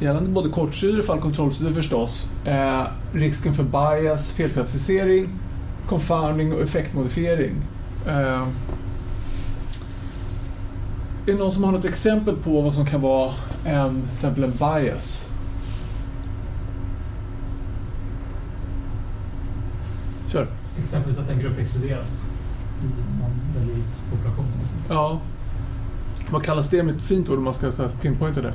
gällande 0.00 0.30
både 0.30 0.48
kortstudier 0.48 0.98
och 0.98 1.04
fallkontrollstudier 1.04 1.74
förstås, 1.74 2.30
eh, 2.44 2.82
risken 3.12 3.54
för 3.54 3.62
bias, 3.62 4.32
felklassificering, 4.32 5.28
confounding 5.86 6.52
och 6.52 6.60
effektmodifiering. 6.60 7.54
Eh, 8.06 8.42
är 11.26 11.32
det 11.32 11.34
någon 11.34 11.52
som 11.52 11.64
har 11.64 11.72
något 11.72 11.84
exempel 11.84 12.36
på 12.36 12.60
vad 12.60 12.74
som 12.74 12.86
kan 12.86 13.00
vara 13.00 13.34
en, 13.64 14.02
till 14.02 14.12
exempel 14.12 14.44
en 14.44 14.50
bias? 14.50 15.28
Kör. 20.28 20.46
Exempelvis 20.78 21.18
att 21.18 21.30
en 21.30 21.38
grupp 21.38 21.58
exkluderas 21.58 22.26
i 22.82 22.86
någon 23.20 23.30
väldigt 23.56 24.00
population. 24.10 24.46
Ja. 24.88 25.20
Vad 26.30 26.42
kallas 26.42 26.68
det 26.68 26.82
med 26.82 26.96
ett 26.96 27.02
fint 27.02 27.30
ord 27.30 27.38
om 27.38 27.44
man 27.44 27.54
ska 27.54 27.88
pinpointa 28.00 28.42
det? 28.42 28.52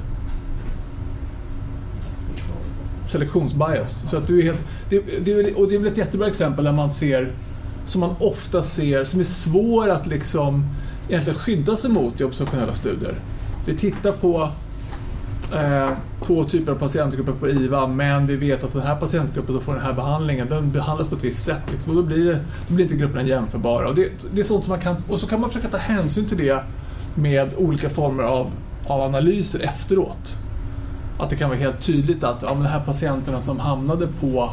Selektionsbias. 3.11 4.09
Så 4.09 4.17
att 4.17 4.27
du 4.27 4.39
är 4.39 4.43
helt, 4.43 4.59
det, 4.89 4.99
det, 5.25 5.53
och 5.53 5.69
det 5.69 5.75
är 5.75 5.79
väl 5.79 5.91
ett 5.91 5.97
jättebra 5.97 6.27
exempel 6.27 6.65
där 6.65 6.71
man 6.71 6.91
ser, 6.91 7.31
som 7.85 8.01
man 8.01 8.15
ofta 8.19 8.63
ser, 8.63 9.03
som 9.03 9.19
är 9.19 9.23
svår 9.23 9.89
att 9.89 10.07
liksom 10.07 10.65
egentligen 11.09 11.39
skydda 11.39 11.77
sig 11.77 11.91
mot 11.91 12.21
i 12.21 12.23
observationella 12.23 12.73
studier. 12.73 13.15
Vi 13.65 13.77
tittar 13.77 14.11
på 14.11 14.49
eh, 15.53 15.89
två 16.25 16.43
typer 16.43 16.71
av 16.71 16.75
patientgrupper 16.75 17.31
på 17.31 17.49
IVA, 17.49 17.87
men 17.87 18.27
vi 18.27 18.35
vet 18.35 18.63
att 18.63 18.73
den 18.73 18.81
här 18.81 18.95
patientgruppen 18.95 19.61
får 19.61 19.73
den 19.73 19.81
här 19.81 19.93
behandlingen, 19.93 20.47
den 20.49 20.71
behandlas 20.71 21.07
på 21.07 21.15
ett 21.15 21.23
visst 21.23 21.45
sätt. 21.45 21.61
Liksom, 21.71 21.89
och 21.89 21.95
då 21.95 22.03
blir, 22.03 22.25
det, 22.25 22.39
då 22.67 22.73
blir 22.73 22.85
inte 22.85 22.97
grupperna 22.97 23.23
jämförbara. 23.23 23.89
Och 23.89 23.95
det, 23.95 24.09
det, 24.33 24.41
är 24.41 24.45
sånt 24.45 24.63
som 24.63 24.71
man 24.71 24.81
kan, 24.81 24.95
och 25.09 25.19
så 25.19 25.27
kan 25.27 25.41
man 25.41 25.49
försöka 25.49 25.67
ta 25.67 25.77
hänsyn 25.77 26.25
till 26.25 26.37
det 26.37 26.63
med 27.15 27.53
olika 27.57 27.89
former 27.89 28.23
av, 28.23 28.51
av 28.87 29.01
analyser 29.01 29.59
efteråt 29.59 30.37
att 31.21 31.29
det 31.29 31.35
kan 31.35 31.49
vara 31.49 31.59
helt 31.59 31.81
tydligt 31.81 32.23
att 32.23 32.41
ja, 32.41 32.53
men 32.53 32.63
de 32.63 32.69
här 32.69 32.79
patienterna 32.79 33.41
som 33.41 33.59
hamnade 33.59 34.07
på, 34.19 34.49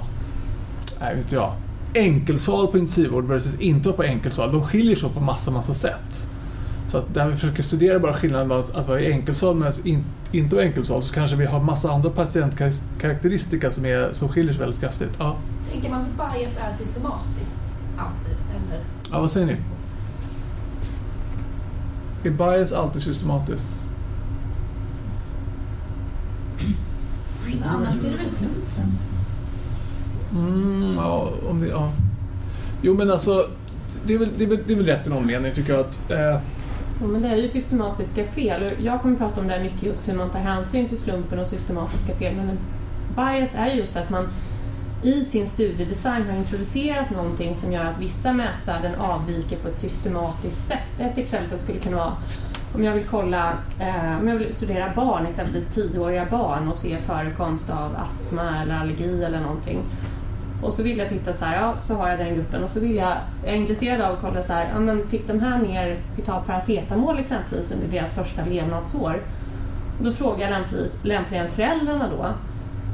nej 1.01 1.17
vet 1.17 1.33
jag, 1.33 1.53
enkelsal 1.95 2.67
på 2.67 2.79
intensivvård 2.79 3.25
versus 3.25 3.61
inte 3.61 3.93
på 3.93 4.03
enkelsal, 4.03 4.53
de 4.53 4.65
skiljer 4.65 4.97
sig 4.97 5.11
på 5.11 5.21
massa, 5.21 5.51
massa 5.51 5.75
sätt. 5.75 6.29
Så 6.89 6.99
att 6.99 7.15
där 7.15 7.29
vi 7.29 7.35
försöker 7.35 7.63
studera 7.63 7.99
bara 7.99 8.13
skillnaden 8.13 8.49
mellan 8.49 8.65
att, 8.65 8.75
att 8.75 8.89
vara 8.89 9.01
i 9.01 9.13
enkelsal 9.13 9.57
men 9.57 9.73
in, 9.85 10.05
inte 10.33 10.55
vara 10.57 10.65
i 10.65 10.69
enkelsal 10.69 11.03
så 11.03 11.15
kanske 11.15 11.37
vi 11.37 11.47
har 11.47 11.63
massa 11.63 11.91
andra 11.91 12.11
patientkaraktäristika 12.11 13.73
som, 13.73 13.85
är, 13.85 14.13
som 14.13 14.29
skiljer 14.29 14.53
sig 14.53 14.61
väldigt 14.61 14.81
kraftigt. 14.81 15.11
Ja. 15.19 15.37
Tänker 15.73 15.91
man 15.91 16.01
att 16.01 16.35
bias 16.35 16.59
är 16.59 16.75
systematiskt 16.75 17.75
alltid? 17.99 18.37
Eller? 18.51 18.85
ja, 19.13 19.21
vad 19.21 19.31
säger 19.31 19.47
ni? 19.47 19.57
Är 22.25 22.31
bias 22.31 22.73
alltid 22.73 23.03
systematiskt? 23.03 23.78
Annars 27.69 27.95
blir 27.95 28.11
det 28.11 28.17
väl 28.17 28.29
slumpen? 28.29 28.99
Mm, 30.33 30.95
ja, 30.97 31.33
om 31.51 31.61
vi, 31.61 31.69
ja. 31.71 31.93
Jo 32.83 32.95
men 32.95 33.11
alltså, 33.11 33.47
det 34.07 34.15
är 34.15 34.19
väl, 34.19 34.29
det 34.39 34.45
är 34.45 34.49
väl, 34.49 34.59
det 34.67 34.73
är 34.73 34.77
väl 34.77 34.87
rätt 34.87 35.07
i 35.07 35.11
någon 35.11 35.27
mening 35.27 35.55
tycker 35.55 35.73
jag 35.73 35.81
att 35.81 36.11
eh, 36.11 36.41
Ja, 37.01 37.07
men 37.07 37.23
det 37.23 37.29
är 37.29 37.37
ju 37.37 37.49
systematiska 37.49 38.25
fel. 38.25 38.73
Jag 38.83 39.03
kommer 39.03 39.17
prata 39.17 39.41
om 39.41 39.47
det 39.47 39.53
här 39.53 39.63
mycket 39.63 39.83
just 39.83 40.09
hur 40.09 40.15
man 40.15 40.31
tar 40.31 40.39
hänsyn 40.39 40.89
till 40.89 40.99
slumpen 40.99 41.39
och 41.39 41.47
systematiska 41.47 42.15
fel. 42.15 42.35
Men 42.37 42.49
en 42.49 42.59
bias 43.17 43.51
är 43.55 43.67
just 43.67 43.97
att 43.97 44.11
man 44.11 44.29
i 45.03 45.25
sin 45.25 45.47
studiedesign 45.47 46.27
har 46.31 46.37
introducerat 46.37 47.11
någonting 47.11 47.55
som 47.55 47.73
gör 47.73 47.85
att 47.85 48.01
vissa 48.01 48.33
mätvärden 48.33 48.95
avviker 48.95 49.57
på 49.57 49.69
ett 49.69 49.79
systematiskt 49.79 50.67
sätt. 50.67 51.01
Ett 51.01 51.19
exempel 51.19 51.59
skulle 51.59 51.79
kunna 51.79 51.97
vara 51.97 52.17
om 52.75 52.85
jag 52.85 52.93
vill 52.93 53.07
kolla, 53.07 53.53
eh, 53.81 54.19
om 54.21 54.29
jag 54.29 54.37
vill 54.37 54.53
studera 54.53 54.93
barn, 54.95 55.27
exempelvis 55.27 55.75
tioåriga 55.75 56.27
barn 56.31 56.69
och 56.69 56.77
se 56.77 56.97
förekomst 56.97 57.71
av 57.71 57.97
astma 57.97 58.63
eller 58.63 58.75
allergi 58.75 59.25
eller 59.25 59.41
någonting. 59.41 59.79
Och 60.63 60.73
så 60.73 60.83
vill 60.83 60.99
jag 60.99 61.09
titta 61.09 61.33
så 61.33 61.45
här, 61.45 61.57
ja 61.57 61.77
så 61.77 61.95
har 61.95 62.09
jag 62.09 62.19
den 62.19 62.35
gruppen 62.35 62.65
och 62.65 62.71
så 62.71 62.81
vill 62.81 62.97
jag, 62.97 63.13
jag 63.45 63.53
är 63.53 63.57
intresserad 63.57 64.01
av 64.01 64.13
att 64.13 64.21
kolla 64.21 64.43
så 64.43 64.53
här, 64.53 64.69
ja 64.73 64.81
men 64.81 65.07
fick 65.07 65.29
de 65.29 65.41
här 65.41 65.59
mer, 65.59 65.99
vi 66.17 66.23
tar 66.23 66.41
paracetamol 66.41 67.19
exempelvis 67.19 67.73
under 67.73 67.89
deras 67.89 68.15
första 68.15 68.45
levnadsår. 68.45 69.23
Då 70.03 70.13
frågar 70.13 70.51
jag 70.51 70.63
lämpligen 71.03 71.51
föräldrarna 71.51 72.09
då. 72.17 72.35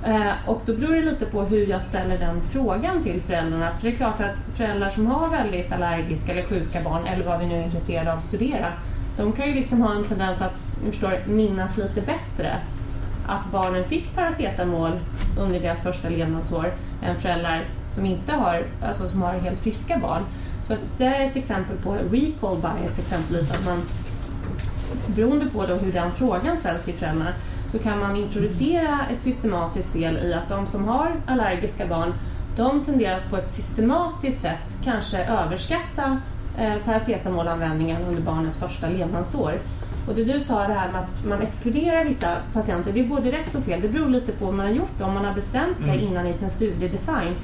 Eh, 0.08 0.32
och 0.46 0.62
då 0.66 0.76
beror 0.76 0.94
det 0.94 1.02
lite 1.02 1.26
på 1.26 1.42
hur 1.42 1.66
jag 1.66 1.82
ställer 1.82 2.18
den 2.18 2.42
frågan 2.42 3.02
till 3.02 3.20
föräldrarna. 3.20 3.70
För 3.70 3.88
det 3.88 3.94
är 3.94 3.96
klart 3.96 4.20
att 4.20 4.56
föräldrar 4.56 4.90
som 4.90 5.06
har 5.06 5.28
väldigt 5.28 5.72
allergiska 5.72 6.32
eller 6.32 6.42
sjuka 6.42 6.80
barn, 6.84 7.06
eller 7.06 7.24
vad 7.24 7.40
vi 7.40 7.46
nu 7.46 7.54
är 7.54 7.64
intresserade 7.64 8.12
av 8.12 8.18
att 8.18 8.24
studera, 8.24 8.66
de 9.16 9.32
kan 9.32 9.48
ju 9.48 9.54
liksom 9.54 9.82
ha 9.82 9.94
en 9.94 10.04
tendens 10.04 10.40
att, 10.40 10.60
förstår, 10.90 11.18
minnas 11.26 11.76
lite 11.76 12.00
bättre 12.00 12.56
att 13.26 13.52
barnen 13.52 13.84
fick 13.84 14.14
paracetamol 14.14 14.92
under 15.38 15.60
deras 15.60 15.82
första 15.82 16.08
levnadsår 16.08 16.72
än 17.02 17.16
föräldrar 17.16 17.64
som 17.88 18.06
inte 18.06 18.32
har, 18.32 18.64
alltså 18.82 19.08
som 19.08 19.22
har 19.22 19.32
helt 19.32 19.60
friska 19.60 19.98
barn. 19.98 20.22
Så 20.62 20.76
det 20.98 21.04
är 21.04 21.30
ett 21.30 21.36
exempel 21.36 21.76
på 21.76 21.92
recall 21.92 22.56
bias 22.56 22.98
exempelvis, 22.98 23.50
att 23.50 23.66
man 23.66 23.82
beroende 25.06 25.46
på 25.46 25.66
då 25.66 25.74
hur 25.74 25.92
den 25.92 26.12
frågan 26.12 26.56
ställs 26.56 26.82
till 26.82 26.94
föräldrarna 26.94 27.30
så 27.72 27.78
kan 27.78 27.98
man 27.98 28.16
introducera 28.16 29.00
ett 29.12 29.20
systematiskt 29.20 29.92
fel 29.92 30.16
i 30.16 30.34
att 30.34 30.48
de 30.48 30.66
som 30.66 30.88
har 30.88 31.12
allergiska 31.26 31.86
barn 31.86 32.14
de 32.56 32.84
tenderar 32.84 33.16
att 33.16 33.30
på 33.30 33.36
ett 33.36 33.48
systematiskt 33.48 34.42
sätt 34.42 34.76
kanske 34.84 35.24
överskatta 35.24 36.20
paracetamolanvändningen 36.84 38.02
under 38.08 38.22
barnets 38.22 38.58
första 38.58 38.88
levnadsår. 38.88 39.52
Och 40.08 40.14
det 40.14 40.24
du 40.24 40.40
sa 40.40 40.66
det 40.66 40.74
här 40.74 40.92
med 40.92 41.00
att 41.00 41.24
man 41.28 41.42
exkluderar 41.42 42.04
vissa 42.04 42.36
patienter, 42.52 42.92
det 42.92 43.00
är 43.00 43.08
både 43.08 43.32
rätt 43.32 43.54
och 43.54 43.62
fel. 43.62 43.80
Det 43.80 43.88
beror 43.88 44.08
lite 44.08 44.32
på 44.32 44.44
vad 44.44 44.54
man 44.54 44.66
har 44.66 44.72
gjort 44.72 44.98
det. 44.98 45.04
Om 45.04 45.14
man 45.14 45.24
har 45.24 45.34
bestämt 45.34 45.76
det 45.84 45.96
innan 45.96 46.26
i 46.26 46.34
sin 46.34 46.50
studiedesign, 46.50 47.34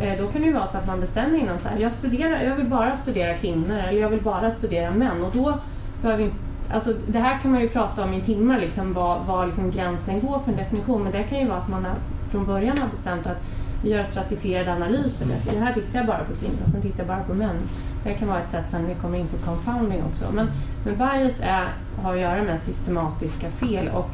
eh, 0.00 0.18
då 0.18 0.26
kan 0.26 0.40
det 0.40 0.46
ju 0.46 0.52
vara 0.52 0.66
så 0.66 0.78
att 0.78 0.86
man 0.86 1.00
bestämmer 1.00 1.38
innan 1.38 1.58
så 1.58 1.68
här, 1.68 1.78
jag, 1.78 1.92
studerar, 1.92 2.42
jag 2.42 2.56
vill 2.56 2.66
bara 2.66 2.96
studera 2.96 3.34
kvinnor 3.36 3.76
eller 3.76 4.00
jag 4.00 4.08
vill 4.08 4.22
bara 4.22 4.50
studera 4.50 4.90
män. 4.90 5.24
Och 5.24 5.32
då 5.36 5.58
behöver 6.02 6.24
vi, 6.24 6.30
alltså, 6.72 6.94
det 7.06 7.18
här 7.18 7.38
kan 7.38 7.50
man 7.50 7.60
ju 7.60 7.68
prata 7.68 8.04
om 8.04 8.14
i 8.14 8.20
timmar, 8.20 8.60
liksom, 8.60 8.92
var, 8.92 9.24
var 9.24 9.46
liksom 9.46 9.70
gränsen 9.70 10.20
går 10.20 10.38
för 10.38 10.50
en 10.50 10.56
definition. 10.58 11.02
Men 11.02 11.12
det 11.12 11.22
kan 11.22 11.38
ju 11.38 11.48
vara 11.48 11.58
att 11.58 11.68
man 11.68 11.84
har, 11.84 11.94
från 12.30 12.46
början 12.46 12.78
har 12.78 12.88
bestämt 12.88 13.26
att 13.26 13.42
vi 13.82 13.90
gör 13.90 14.04
stratifierade 14.04 14.72
analyser. 14.72 15.26
Det 15.50 15.58
här 15.58 15.72
tittar 15.72 15.98
jag 15.98 16.06
bara 16.06 16.24
på 16.24 16.34
kvinnor 16.40 16.58
och 16.64 16.70
sen 16.70 16.82
tittar 16.82 16.98
jag 16.98 17.06
bara 17.06 17.22
på 17.22 17.34
män. 17.34 17.56
Det 18.04 18.14
kan 18.14 18.28
vara 18.28 18.40
ett 18.40 18.50
sätt 18.50 18.64
sen 18.70 18.86
vi 18.86 18.94
kommer 18.94 19.18
in 19.18 19.26
på 19.26 19.36
confounding 19.36 20.02
också. 20.12 20.24
Men, 20.32 20.50
men 20.84 20.96
bias 20.96 21.40
är, 21.40 21.64
har 22.02 22.14
att 22.14 22.20
göra 22.20 22.42
med 22.42 22.60
systematiska 22.60 23.50
fel 23.50 23.88
och 23.88 24.10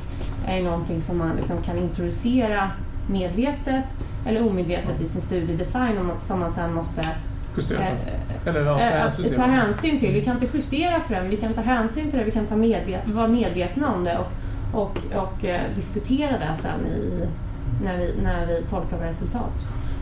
är 0.47 0.63
någonting 0.63 1.03
som 1.03 1.19
man 1.19 1.37
liksom 1.37 1.63
kan 1.63 1.79
introducera 1.79 2.71
medvetet 3.11 3.85
eller 4.27 4.47
omedvetet 4.47 5.01
i 5.01 5.07
sin 5.07 5.21
studiedesign 5.21 5.99
och 5.99 6.19
som 6.19 6.41
man 6.41 6.51
sen 6.51 6.75
måste 6.75 7.09
justera 7.57 7.81
eh. 7.81 8.47
Eller 8.47 8.61
ja, 8.61 8.75
ta 8.75 8.81
eh, 8.81 8.91
hänsyn 8.91 9.25
till. 9.25 9.37
ta 9.37 9.43
hänsyn 9.43 9.99
till. 9.99 10.13
Vi 10.13 10.25
kan 10.25 10.35
inte 10.35 10.57
justera 10.57 11.01
för 11.01 11.15
den, 11.15 11.31
vi 11.31 11.37
kan 11.37 11.53
ta 11.53 11.61
hänsyn 11.61 12.11
till 12.11 12.19
det, 12.19 12.25
vi 12.25 12.31
kan 12.31 12.47
ta 12.47 12.57
medvet 12.57 13.09
vara 13.09 13.29
medvetna 13.29 13.95
om 13.95 14.05
det 14.05 14.19
och, 14.19 14.33
och, 14.81 14.97
och 15.15 15.45
eh, 15.45 15.61
diskutera 15.77 16.39
det 16.39 16.57
sen 16.63 16.87
i, 16.87 17.27
när, 17.85 17.99
vi, 17.99 18.15
när 18.23 18.47
vi 18.47 18.63
tolkar 18.71 18.97
våra 18.97 19.09
resultat. 19.09 19.53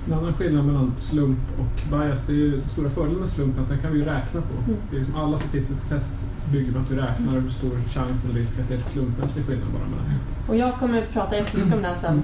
En 0.06 0.12
annan 0.12 0.34
skillnad 0.34 0.64
mellan 0.64 0.92
slump 0.96 1.38
och 1.58 1.98
bias, 1.98 2.26
det 2.26 2.32
är 2.32 2.36
ju 2.36 2.60
stora 2.66 2.90
fördelen 2.90 3.18
med 3.18 3.28
slump 3.28 3.58
att 3.58 3.68
den 3.68 3.78
kan 3.80 3.92
vi 3.92 3.98
ju 3.98 4.04
räkna 4.04 4.40
på. 4.40 4.54
Mm. 4.64 4.76
Det 4.90 4.96
är 4.96 5.00
liksom 5.00 5.16
alla 5.16 5.38
statistiska 5.38 5.88
test 5.88 6.26
bygger 6.52 6.72
på 6.72 6.78
att 6.78 6.90
vi 6.90 6.96
räknar 6.96 7.40
hur 7.40 7.48
stor 7.48 7.70
chans 7.94 8.24
eller 8.24 8.34
risk 8.34 8.58
att 8.58 8.68
det 8.68 8.74
är 8.74 8.78
ett 8.78 8.84
slumpmässig 8.84 9.44
skillnad 9.46 9.68
bara 9.68 9.88
mellan 9.88 10.18
Och 10.48 10.56
jag 10.56 10.74
kommer 10.78 11.06
prata 11.12 11.36
jättemycket 11.36 11.74
om 11.74 11.82
det 11.82 11.88
här 11.88 11.96
sen 12.00 12.22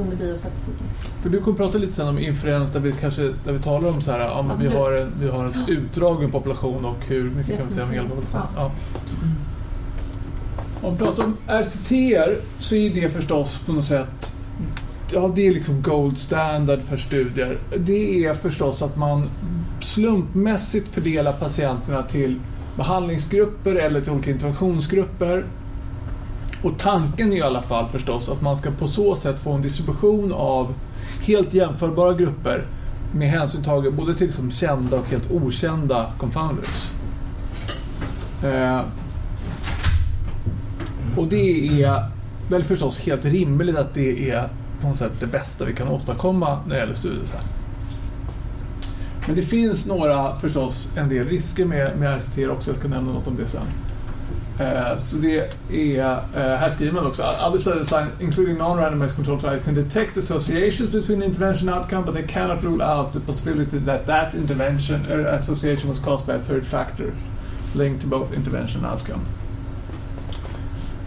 under 0.00 0.16
biostatistiken. 0.16 0.86
För 1.20 1.30
du 1.30 1.40
kommer 1.40 1.56
prata 1.56 1.78
lite 1.78 1.92
sen 1.92 2.08
om 2.08 2.18
inferens 2.18 2.70
där 2.72 2.80
vi, 2.80 2.92
kanske, 2.92 3.22
där 3.44 3.52
vi 3.52 3.58
talar 3.58 3.88
om 3.88 4.00
så 4.02 4.10
här, 4.10 4.18
ja, 4.18 4.42
men 4.42 4.58
vi, 4.58 4.68
har, 4.68 4.92
en- 4.92 5.12
vi 5.20 5.28
har 5.28 5.46
ett 5.46 5.68
utdrag 5.68 6.18
ur 6.20 6.24
en 6.24 6.30
population 6.30 6.84
och 6.84 7.04
hur 7.06 7.30
mycket 7.30 7.56
kan 7.56 7.66
vi 7.66 7.72
säga 7.72 7.84
om 7.84 7.90
hela 7.90 8.08
populationen. 8.08 8.46
Ja. 8.56 8.72
Om 10.82 10.92
vi 10.92 10.98
pratar 10.98 11.24
om 11.24 11.36
RCTR 11.46 12.40
så 12.58 12.74
är 12.74 12.94
det 12.94 13.08
förstås 13.10 13.58
på 13.66 13.72
något 13.72 13.84
sätt 13.84 14.36
Ja, 15.12 15.32
det 15.34 15.46
är 15.46 15.52
liksom 15.52 15.82
gold 15.82 16.18
standard 16.18 16.80
för 16.82 16.96
studier. 16.96 17.58
Det 17.76 18.24
är 18.24 18.34
förstås 18.34 18.82
att 18.82 18.96
man 18.96 19.30
slumpmässigt 19.80 20.88
fördelar 20.88 21.32
patienterna 21.32 22.02
till 22.02 22.40
behandlingsgrupper 22.76 23.74
eller 23.74 24.00
till 24.00 24.12
olika 24.12 24.30
interventionsgrupper. 24.30 25.44
Och 26.62 26.78
tanken 26.78 27.32
är 27.32 27.36
i 27.36 27.42
alla 27.42 27.62
fall 27.62 27.88
förstås 27.88 28.28
att 28.28 28.42
man 28.42 28.56
ska 28.56 28.70
på 28.70 28.88
så 28.88 29.16
sätt 29.16 29.40
få 29.40 29.52
en 29.52 29.62
distribution 29.62 30.32
av 30.32 30.74
helt 31.22 31.54
jämförbara 31.54 32.12
grupper 32.14 32.64
med 33.12 33.28
hänsyn 33.28 33.62
taget 33.62 33.94
både 33.94 34.14
till 34.14 34.26
liksom 34.26 34.50
kända 34.50 34.96
och 34.98 35.06
helt 35.06 35.30
okända 35.30 36.12
confounders. 36.18 36.90
Eh, 38.44 38.80
och 41.16 41.26
det 41.26 41.82
är 41.82 42.04
väl 42.50 42.64
förstås 42.64 43.00
helt 43.00 43.24
rimligt 43.24 43.76
att 43.76 43.94
det 43.94 44.30
är 44.30 44.48
på 44.80 44.88
något 44.88 44.98
sätt 44.98 45.12
det 45.20 45.26
bästa 45.26 45.64
vi 45.64 45.72
kan 45.72 45.88
åstadkomma 45.88 46.58
när 46.66 46.74
det 46.74 46.80
gäller 46.80 46.94
studiedesign. 46.94 47.42
Men 49.26 49.36
det 49.36 49.42
finns 49.42 49.86
några 49.86 50.36
förstås 50.36 50.96
en 50.96 51.08
del 51.08 51.28
risker 51.28 51.64
med, 51.64 51.98
med 51.98 52.18
RCT 52.18 52.38
också, 52.50 52.70
jag 52.70 52.78
ska 52.78 52.88
nämna 52.88 53.12
något 53.12 53.26
om 53.26 53.36
det 53.36 53.48
sen. 53.48 53.66
Uh, 54.60 54.96
så 54.96 55.16
det 55.16 55.54
är, 55.70 55.98
uh, 55.98 56.56
här 56.56 56.70
skriver 56.70 56.92
man 56.92 57.06
också, 57.06 57.22
other 57.22 57.58
study 57.58 57.78
design 57.78 58.06
including 58.20 58.56
non-randomized 58.56 59.16
control 59.16 59.40
trials 59.40 59.64
can 59.64 59.74
detect 59.74 60.16
associations 60.16 60.92
between 60.92 61.22
intervention 61.22 61.68
and 61.68 61.78
outcome 61.78 62.04
but 62.04 62.14
they 62.14 62.26
cannot 62.26 62.62
rule 62.62 62.82
out 62.82 63.12
the 63.12 63.20
possibility 63.20 63.78
that 63.78 64.06
that 64.06 64.34
intervention 64.34 65.12
or 65.12 65.26
association 65.26 65.88
was 65.90 65.98
caused 65.98 66.26
by 66.26 66.34
a 66.34 66.40
third 66.40 66.66
factor 66.66 67.14
linked 67.74 68.00
to 68.00 68.06
both 68.06 68.34
intervention 68.34 68.84
and 68.84 68.92
outcome. 68.92 69.24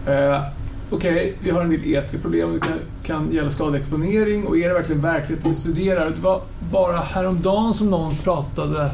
Uh, 0.06 0.50
Okej, 0.90 1.36
vi 1.40 1.50
har 1.50 1.62
en 1.62 1.70
del 1.70 1.84
etiska 1.84 2.18
problem. 2.18 2.52
Det 2.52 2.60
kan, 2.60 2.78
kan 3.02 3.32
gälla 3.32 3.50
skadeexponering 3.50 4.46
och 4.46 4.58
är 4.58 4.68
det 4.68 4.74
verkligen 4.74 5.00
verkligheten 5.00 5.50
vi 5.50 5.56
studerar? 5.56 6.10
Det 6.10 6.20
var 6.20 6.40
bara 6.72 6.96
häromdagen 6.96 7.74
som 7.74 7.90
någon 7.90 8.16
pratade 8.16 8.90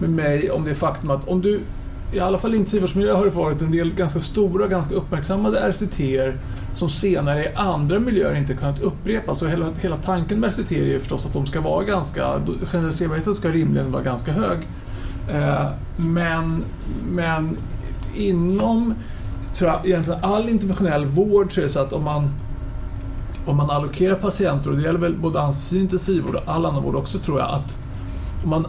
med 0.00 0.10
mig 0.10 0.50
om 0.50 0.64
det 0.64 0.74
faktum 0.74 1.10
att 1.10 1.28
om 1.28 1.42
du, 1.42 1.60
i 2.12 2.20
alla 2.20 2.38
fall 2.38 2.54
i 2.54 2.56
intensivvårdsmiljö 2.56 3.12
har 3.14 3.24
det 3.24 3.30
varit 3.30 3.62
en 3.62 3.70
del 3.70 3.94
ganska 3.94 4.20
stora, 4.20 4.66
ganska 4.66 4.94
uppmärksammade 4.94 5.70
RCTer 5.70 6.36
som 6.74 6.88
senare 6.88 7.44
i 7.44 7.54
andra 7.54 7.98
miljöer 7.98 8.34
inte 8.34 8.54
kunnat 8.54 8.80
upprepas. 8.80 9.38
Så 9.38 9.46
hela, 9.46 9.66
hela 9.80 9.96
tanken 9.96 10.40
med 10.40 10.50
RCT 10.50 10.72
är 10.72 10.84
ju 10.84 11.00
förstås 11.00 11.26
att 11.26 11.32
de 11.32 11.46
ska 11.46 11.60
vara 11.60 11.84
ganska, 11.84 12.40
generaliserbarheten 12.64 13.34
ska 13.34 13.48
rimligen 13.48 13.92
vara 13.92 14.02
ganska 14.02 14.32
hög. 14.32 14.58
Eh, 15.30 15.66
men, 15.96 16.64
men 17.12 17.56
inom 18.14 18.94
tror 19.54 19.70
jag, 19.70 19.86
egentligen 19.86 20.24
all 20.24 20.48
interventionell 20.48 21.06
vård 21.06 21.54
så 21.54 21.60
är 21.60 21.64
det 21.64 21.70
så 21.70 21.80
att 21.80 21.92
om 21.92 22.04
man, 22.04 22.30
om 23.46 23.56
man 23.56 23.70
allokerar 23.70 24.14
patienter, 24.14 24.70
och 24.70 24.76
det 24.76 24.82
gäller 24.82 24.98
väl 24.98 25.16
både 25.16 25.52
intensivvård 25.72 26.34
och 26.34 26.42
all 26.46 26.66
annan 26.66 26.82
vård 26.82 26.94
också 26.94 27.18
tror 27.18 27.40
jag, 27.40 27.50
att 27.50 27.78
om 28.44 28.50
man 28.50 28.66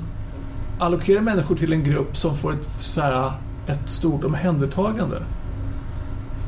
allokerar 0.80 1.22
människor 1.22 1.56
till 1.56 1.74
en 1.74 1.84
grupp 1.84 2.18
som 2.18 2.38
får 2.38 2.54
ett, 2.54 2.70
så 2.78 3.02
här, 3.02 3.32
ett 3.68 3.90
stort 3.90 4.24
omhändertagande 4.24 5.18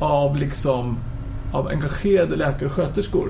av 0.00 0.36
liksom 0.36 0.96
av 1.52 1.68
engagerade 1.68 2.36
läkare 2.36 2.66
och 2.66 2.72
sköterskor 2.72 3.28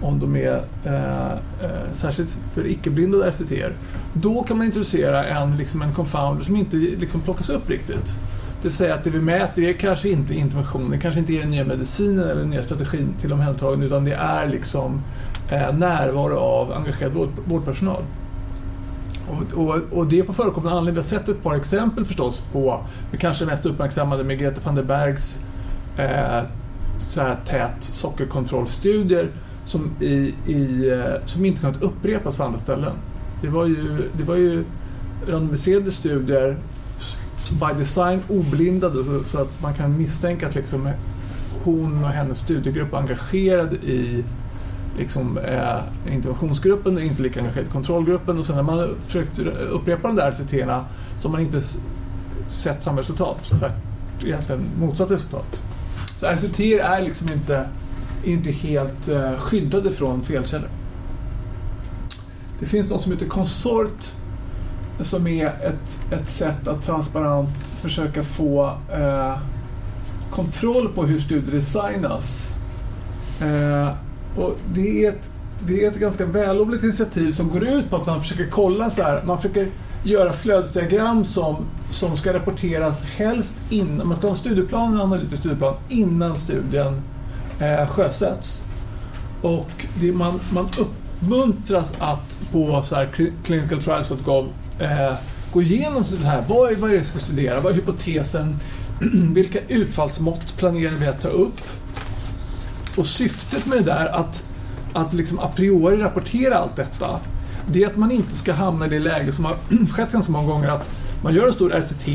om 0.00 0.20
de 0.20 0.36
är 0.36 0.64
eh, 0.84 1.32
eh, 1.32 1.92
särskilt 1.92 2.36
för 2.54 2.66
icke-blinda 2.66 3.30
RCT-er. 3.30 3.72
Då 4.12 4.42
kan 4.42 4.58
man 4.58 4.66
introducera 4.66 5.24
en, 5.24 5.56
liksom 5.56 5.82
en 5.82 5.92
confounder 5.92 6.44
som 6.44 6.56
inte 6.56 6.76
liksom 6.76 7.20
plockas 7.20 7.50
upp 7.50 7.70
riktigt. 7.70 8.16
Det 8.64 8.68
vill 8.68 8.76
säga 8.76 8.94
att 8.94 9.04
det 9.04 9.10
vi 9.10 9.20
mäter 9.20 9.62
är 9.62 9.72
kanske 9.72 10.08
inte 10.08 10.34
interventionen, 10.34 10.90
det 10.90 10.98
kanske 10.98 11.20
inte 11.20 11.32
är 11.32 11.40
den 11.40 11.50
nya 11.50 11.64
medicinen 11.64 12.24
eller 12.24 12.40
den 12.40 12.50
nya 12.50 12.62
strategin 12.62 13.14
till 13.20 13.32
omhändertagande 13.32 13.86
utan 13.86 14.04
det 14.04 14.14
är 14.14 14.46
liksom 14.46 15.00
eh, 15.50 15.74
närvaro 15.74 16.38
av 16.38 16.72
engagerad 16.72 17.12
vård, 17.12 17.28
vårdpersonal. 17.44 18.02
Och, 19.28 19.58
och, 19.58 19.80
och 19.92 20.06
det 20.06 20.18
är 20.18 20.22
på 20.22 20.32
förekommande 20.32 20.78
anledning. 20.78 20.94
Vi 20.94 20.98
har 20.98 21.18
sett 21.20 21.28
ett 21.28 21.42
par 21.42 21.54
exempel 21.54 22.04
förstås 22.04 22.42
på, 22.52 22.80
det 23.10 23.16
kanske 23.16 23.44
mest 23.44 23.66
uppmärksammade 23.66 24.24
med 24.24 24.38
Greta 24.38 24.60
van 24.64 24.74
der 24.74 24.82
Bergs 24.82 25.40
eh, 25.98 26.42
så 26.98 27.20
här 27.20 27.36
tät 27.44 27.84
sockerkontrollstudier 27.84 29.30
som, 29.64 29.90
i, 30.00 30.34
i, 30.46 30.90
eh, 30.90 31.24
som 31.24 31.44
inte 31.44 31.60
kunnat 31.60 31.82
upprepas 31.82 32.36
på 32.36 32.42
andra 32.42 32.58
ställen. 32.58 32.92
Det 33.42 33.48
var 33.48 33.66
ju, 33.66 34.08
det 34.12 34.22
var 34.22 34.36
ju 34.36 34.64
randomiserade 35.26 35.90
studier 35.90 36.58
by 37.50 37.78
design 37.78 38.22
oblindade 38.28 39.04
så, 39.04 39.24
så 39.24 39.40
att 39.40 39.62
man 39.62 39.74
kan 39.74 39.98
misstänka 39.98 40.48
att 40.48 40.54
liksom 40.54 40.90
hon 41.64 42.04
och 42.04 42.10
hennes 42.10 42.38
studiegrupp 42.38 42.92
är 42.92 42.96
engagerade 42.96 43.76
i 43.76 44.24
liksom, 44.98 45.38
eh, 45.38 46.14
interventionsgruppen 46.14 46.96
och 46.96 47.02
inte 47.02 47.22
lika 47.22 47.40
engagerad 47.40 47.66
i 47.66 47.70
kontrollgruppen. 47.70 48.38
Och 48.38 48.46
sen 48.46 48.56
när 48.56 48.62
man 48.62 48.96
försökt 49.06 49.38
upprepa 49.70 50.08
de 50.08 50.16
där 50.16 50.30
RCT-erna 50.32 50.84
så 51.18 51.28
har 51.28 51.32
man 51.32 51.40
inte 51.40 51.62
sett 52.48 52.82
samma 52.82 52.98
resultat. 52.98 53.38
Så 53.42 53.58
tvärt, 53.58 53.72
egentligen 54.24 54.64
motsatt 54.80 55.10
resultat. 55.10 55.62
Så 56.16 56.26
RCT 56.26 56.60
är 56.60 57.02
liksom 57.02 57.28
inte, 57.32 57.68
inte 58.24 58.50
helt 58.50 59.08
eh, 59.08 59.36
skyddade 59.36 59.92
från 59.92 60.22
felkällor. 60.22 60.68
Det 62.60 62.66
finns 62.66 62.90
något 62.90 63.02
som 63.02 63.12
heter 63.12 63.26
konsort 63.26 64.12
som 65.00 65.26
är 65.26 65.46
ett, 65.46 66.12
ett 66.12 66.28
sätt 66.28 66.68
att 66.68 66.82
transparent 66.82 67.66
försöka 67.82 68.22
få 68.22 68.78
eh, 68.92 69.38
kontroll 70.30 70.88
på 70.88 71.04
hur 71.04 71.18
studier 71.18 71.54
designas. 71.54 72.48
Eh, 73.40 73.94
och 74.36 74.56
det, 74.74 75.04
är 75.04 75.08
ett, 75.08 75.30
det 75.66 75.84
är 75.84 75.90
ett 75.90 75.98
ganska 75.98 76.26
vällovligt 76.26 76.84
initiativ 76.84 77.32
som 77.32 77.48
går 77.48 77.64
ut 77.68 77.90
på 77.90 77.96
att 77.96 78.06
man 78.06 78.20
försöker 78.20 78.46
kolla 78.50 78.90
så 78.90 79.02
här, 79.02 79.22
man 79.24 79.36
försöker 79.36 79.68
göra 80.04 80.32
flödesdiagram 80.32 81.24
som, 81.24 81.56
som 81.90 82.16
ska 82.16 82.34
rapporteras 82.34 83.04
helst 83.04 83.58
innan, 83.70 84.08
man 84.08 84.16
ska 84.16 84.26
ha 84.26 84.30
en 84.30 84.36
studieplan, 84.36 84.94
en 84.94 85.00
analytisk 85.00 85.36
studieplan 85.36 85.74
innan 85.88 86.38
studien 86.38 87.02
eh, 87.60 87.88
sjösätts. 87.88 88.64
Och 89.42 89.86
det, 90.00 90.12
man, 90.12 90.40
man 90.52 90.68
uppmuntras 91.24 91.94
att 91.98 92.38
på 92.52 92.82
så 92.82 92.94
här 92.94 93.06
cli- 93.14 93.32
clinicaltrials.gov 93.44 94.48
eh, 94.78 95.12
gå 95.52 95.62
igenom 95.62 96.04
så 96.04 96.16
här, 96.16 96.44
vad 96.48 96.72
är, 96.72 96.76
vad 96.76 96.90
är 96.90 96.94
det 96.94 96.98
jag 96.98 97.06
ska 97.06 97.18
studera, 97.18 97.60
vad 97.60 97.72
är 97.72 97.76
hypotesen, 97.76 98.56
vilka 99.34 99.58
utfallsmått 99.68 100.56
planerar 100.56 100.92
vi 100.92 101.06
att 101.06 101.20
ta 101.20 101.28
upp? 101.28 101.60
Och 102.96 103.06
syftet 103.06 103.66
med 103.66 103.78
det 103.78 103.84
där 103.84 104.06
att, 104.06 104.50
att 104.92 105.12
liksom 105.12 105.38
a 105.38 105.50
priori 105.56 105.96
rapportera 105.96 106.54
allt 106.54 106.76
detta, 106.76 107.20
det 107.72 107.82
är 107.82 107.86
att 107.86 107.96
man 107.96 108.10
inte 108.10 108.36
ska 108.36 108.52
hamna 108.52 108.86
i 108.86 108.88
det 108.88 108.98
läge 108.98 109.32
som 109.32 109.44
har 109.44 109.56
skett 109.92 110.12
ganska 110.12 110.32
många 110.32 110.46
gånger 110.46 110.68
att 110.68 110.88
man 111.22 111.34
gör 111.34 111.46
en 111.46 111.52
stor 111.52 111.70
RCT, 111.70 112.08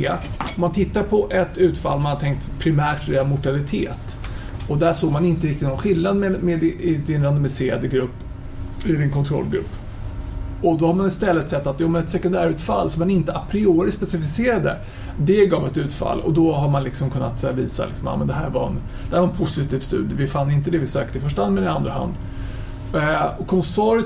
man 0.56 0.72
tittar 0.72 1.04
på 1.04 1.30
ett 1.32 1.58
utfall 1.58 2.00
man 2.00 2.12
har 2.12 2.20
tänkt 2.20 2.60
primärt 2.60 3.04
studera 3.04 3.24
mortalitet. 3.24 4.18
Och 4.68 4.78
där 4.78 4.94
såg 4.94 5.12
man 5.12 5.26
inte 5.26 5.48
riktigt 5.48 5.68
någon 5.68 5.78
skillnad 5.78 6.18
med, 6.18 6.44
med 6.44 6.64
i 6.64 7.02
din 7.06 7.24
randomiserade 7.24 7.88
grupp, 7.88 8.12
i 8.86 8.92
din 8.92 9.12
kontrollgrupp. 9.12 9.70
Och 10.62 10.78
då 10.78 10.88
har 10.88 10.94
man 10.94 11.08
istället 11.08 11.50
sett 11.50 11.68
att 11.68 11.80
jo, 11.80 11.88
men 11.88 12.04
ett 12.04 12.10
sekundärutfall 12.10 12.90
som 12.90 13.00
man 13.00 13.10
inte 13.10 13.34
a 13.34 13.42
priori 13.50 13.92
specificerade, 13.92 14.78
det 15.20 15.46
gav 15.46 15.66
ett 15.66 15.78
utfall 15.78 16.20
och 16.20 16.34
då 16.34 16.54
har 16.54 16.70
man 16.70 16.84
liksom 16.84 17.10
kunnat 17.10 17.40
så 17.40 17.48
här, 17.48 17.54
visa 17.54 17.84
att 17.84 17.90
liksom, 17.90 18.08
ja, 18.08 18.26
det, 18.26 18.34
här 18.34 18.50
var 18.50 18.68
en, 18.68 18.80
det 19.10 19.16
här 19.16 19.22
var 19.22 19.30
en 19.30 19.38
positiv 19.38 19.80
studie. 19.80 20.16
Vi 20.16 20.28
fann 20.28 20.52
inte 20.52 20.72
det 20.72 20.78
vi 20.78 20.88
sökte 20.88 21.18
i 21.18 21.22
första 21.22 21.44
hand 21.44 21.56
men 21.56 21.64
i 21.64 21.68
andra 21.68 21.92
hand. 21.92 22.14
Eh, 22.94 23.26
och 23.38 23.54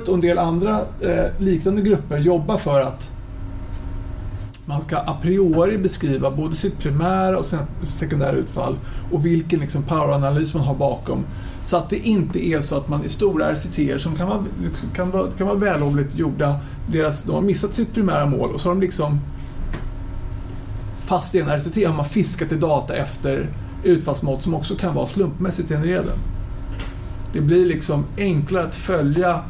och 0.07 0.13
en 0.13 0.21
del 0.21 0.37
andra 0.37 0.81
eh, 1.01 1.25
liknande 1.37 1.81
grupper 1.81 2.17
jobbar 2.17 2.57
för 2.57 2.81
att 2.81 3.11
man 4.65 4.81
ska 4.81 4.97
a 4.97 5.17
priori 5.21 5.77
beskriva 5.77 6.31
både 6.31 6.55
sitt 6.55 6.79
primära 6.79 7.39
och 7.39 7.45
sekundära 7.83 8.31
utfall 8.31 8.75
och 9.11 9.25
vilken 9.25 9.59
liksom 9.59 9.83
poweranalys 9.83 10.53
man 10.53 10.63
har 10.63 10.75
bakom. 10.75 11.25
Så 11.63 11.77
att 11.77 11.89
det 11.89 11.97
inte 11.97 12.45
är 12.45 12.61
så 12.61 12.77
att 12.77 12.87
man 12.87 13.03
i 13.03 13.09
stora 13.09 13.51
RCT 13.53 14.01
som 14.01 14.15
kan 14.15 14.27
vara, 14.27 14.43
liksom, 14.63 14.89
kan 14.95 15.11
vara, 15.11 15.31
kan 15.31 15.47
vara 15.47 15.57
vällovligt 15.57 16.15
gjorda, 16.15 16.59
deras, 16.87 17.23
de 17.23 17.35
har 17.35 17.41
missat 17.41 17.75
sitt 17.75 17.93
primära 17.93 18.25
mål 18.25 18.49
och 18.53 18.61
så 18.61 18.69
har 18.69 18.75
de 18.75 18.81
liksom 18.81 19.19
fast 20.95 21.35
i 21.35 21.39
en 21.39 21.49
RCT 21.49 21.87
har 21.87 21.93
man 21.93 22.05
fiskat 22.05 22.51
i 22.51 22.55
data 22.55 22.95
efter 22.95 23.47
utfallsmått 23.83 24.43
som 24.43 24.53
också 24.53 24.75
kan 24.75 24.95
vara 24.95 25.07
slumpmässigt 25.07 25.69
genererade. 25.69 26.11
Det 27.33 27.41
blir 27.41 27.65
liksom 27.65 28.05
enklare 28.17 28.63
att 28.63 28.75
följa 28.75 29.41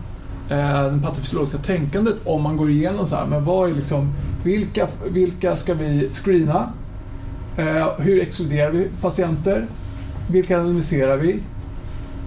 eh, 0.50 0.84
det 0.84 1.00
patofysiologiska 1.04 1.58
tänkandet 1.58 2.16
om 2.26 2.42
man 2.42 2.58
går 2.58 2.70
igenom 2.70 3.08
så 3.08 3.16
här, 3.16 3.26
men 3.26 3.46
vad 3.46 3.70
är 3.70 3.74
liksom, 3.74 4.14
vilka, 4.44 4.88
vilka 5.12 5.56
ska 5.56 5.74
vi 5.74 6.10
screena? 6.14 6.70
Eh, 7.58 7.88
hur 7.98 8.22
exkluderar 8.22 8.72
vi 8.72 8.88
patienter? 9.02 9.68
Vilka 10.30 10.58
anonymiserar 10.58 11.18
vi? 11.18 11.40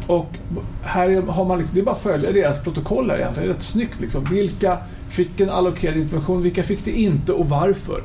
Och 0.07 0.31
här 0.83 1.23
har 1.23 1.45
man 1.45 1.59
liksom, 1.59 1.75
det 1.75 1.81
är 1.81 1.85
bara 1.85 1.95
att 1.95 2.03
följa 2.03 2.33
deras 2.33 2.63
protokoll 2.63 3.11
här 3.11 3.19
egentligen. 3.19 3.49
Det 3.49 3.53
är 3.53 3.57
rätt 3.57 3.63
snyggt 3.63 4.01
liksom. 4.01 4.25
Vilka 4.31 4.79
fick 5.09 5.41
en 5.41 5.51
allokerad 5.51 5.97
information, 5.97 6.43
vilka 6.43 6.63
fick 6.63 6.85
det 6.85 6.91
inte 6.91 7.33
och 7.33 7.49
varför? 7.49 8.03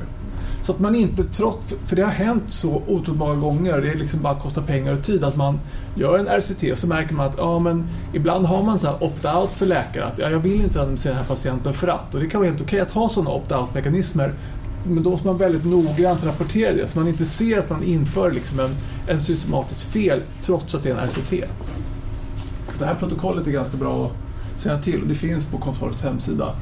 Så 0.62 0.72
att 0.72 0.80
man 0.80 0.94
inte 0.94 1.24
trots, 1.24 1.74
för 1.86 1.96
det 1.96 2.02
har 2.02 2.10
hänt 2.10 2.42
så 2.48 2.82
otroligt 2.86 3.18
många 3.18 3.34
gånger, 3.34 3.80
det 3.80 3.90
är 3.90 3.94
liksom 3.94 4.22
bara 4.22 4.40
kostar 4.40 4.62
pengar 4.62 4.92
och 4.92 5.02
tid, 5.02 5.24
att 5.24 5.36
man 5.36 5.60
gör 5.94 6.18
en 6.18 6.40
RCT 6.40 6.72
och 6.72 6.78
så 6.78 6.86
märker 6.86 7.14
man 7.14 7.26
att 7.26 7.34
ja, 7.38 7.58
men 7.58 7.86
ibland 8.12 8.46
har 8.46 8.62
man 8.62 8.78
så 8.78 8.86
här 8.86 9.02
opt-out 9.02 9.48
för 9.48 9.66
läkare, 9.66 10.04
att 10.04 10.18
ja, 10.18 10.30
jag 10.30 10.38
vill 10.38 10.60
inte 10.60 10.96
se 10.96 11.08
den 11.08 11.18
här 11.18 11.24
patienten 11.24 11.74
för 11.74 11.88
att, 11.88 12.14
och 12.14 12.20
det 12.20 12.26
kan 12.26 12.40
vara 12.40 12.50
helt 12.50 12.62
okej 12.62 12.80
att 12.80 12.90
ha 12.90 13.08
sådana 13.08 13.30
opt-out-mekanismer, 13.30 14.34
men 14.86 15.02
då 15.02 15.10
måste 15.10 15.26
man 15.26 15.36
väldigt 15.36 15.64
noggrant 15.64 16.24
rapportera 16.24 16.72
det, 16.72 16.88
så 16.88 16.98
man 16.98 17.08
inte 17.08 17.24
ser 17.26 17.58
att 17.58 17.70
man 17.70 17.84
inför 17.84 18.30
liksom 18.30 18.60
en, 18.60 18.76
en 19.06 19.20
systematiskt 19.20 19.82
fel 19.82 20.20
trots 20.40 20.74
att 20.74 20.82
det 20.82 20.90
är 20.90 20.94
en 20.94 21.08
RCT. 21.08 21.32
Det 22.82 22.88
här 22.88 22.94
protokollet 22.94 23.46
är 23.46 23.50
ganska 23.50 23.76
bra 23.76 24.06
att 24.06 24.62
känna 24.62 24.82
till 24.82 25.02
och 25.02 25.08
det 25.08 25.14
finns 25.14 25.46
på 25.46 25.58
konsortiets 25.58 26.02
hemsida. 26.02 26.54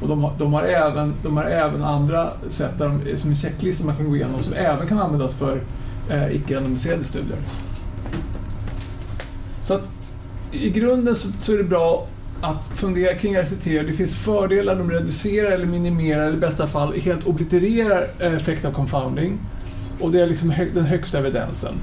Och 0.00 0.08
de 0.08 0.24
har, 0.24 0.32
de 0.38 0.52
har, 0.52 0.62
även, 0.62 1.14
de 1.22 1.36
har 1.36 1.44
även 1.44 1.84
andra 1.84 2.30
sätt 2.48 2.78
där 2.78 3.00
de, 3.04 3.16
som 3.16 3.30
en 3.30 3.36
checklista 3.36 3.86
man 3.86 3.96
kan 3.96 4.08
gå 4.08 4.16
igenom 4.16 4.42
som 4.42 4.52
även 4.52 4.86
kan 4.86 4.98
användas 4.98 5.34
för 5.34 5.60
eh, 6.10 6.34
icke-randomiserade 6.36 7.04
studier. 7.04 7.38
Så 9.64 9.74
att 9.74 9.88
i 10.52 10.70
grunden 10.70 11.16
så, 11.16 11.28
så 11.40 11.52
är 11.52 11.58
det 11.58 11.64
bra 11.64 12.06
att 12.40 12.66
fundera 12.66 13.14
kring 13.14 13.34
RCT. 13.36 13.64
Det 13.64 13.92
finns 13.92 14.14
fördelar, 14.14 14.76
de 14.76 14.90
reducerar 14.90 15.50
eller 15.50 15.66
minimerar 15.66 16.22
eller 16.22 16.36
i 16.36 16.40
bästa 16.40 16.66
fall 16.66 16.92
helt 16.92 17.26
oblitererar 17.26 18.08
eh, 18.18 18.34
effekt 18.34 18.64
av 18.64 18.72
confounding. 18.72 19.38
Och 20.00 20.12
det 20.12 20.20
är 20.20 20.26
liksom 20.26 20.50
hö, 20.50 20.66
den 20.74 20.84
högsta 20.84 21.18
evidensen. 21.18 21.74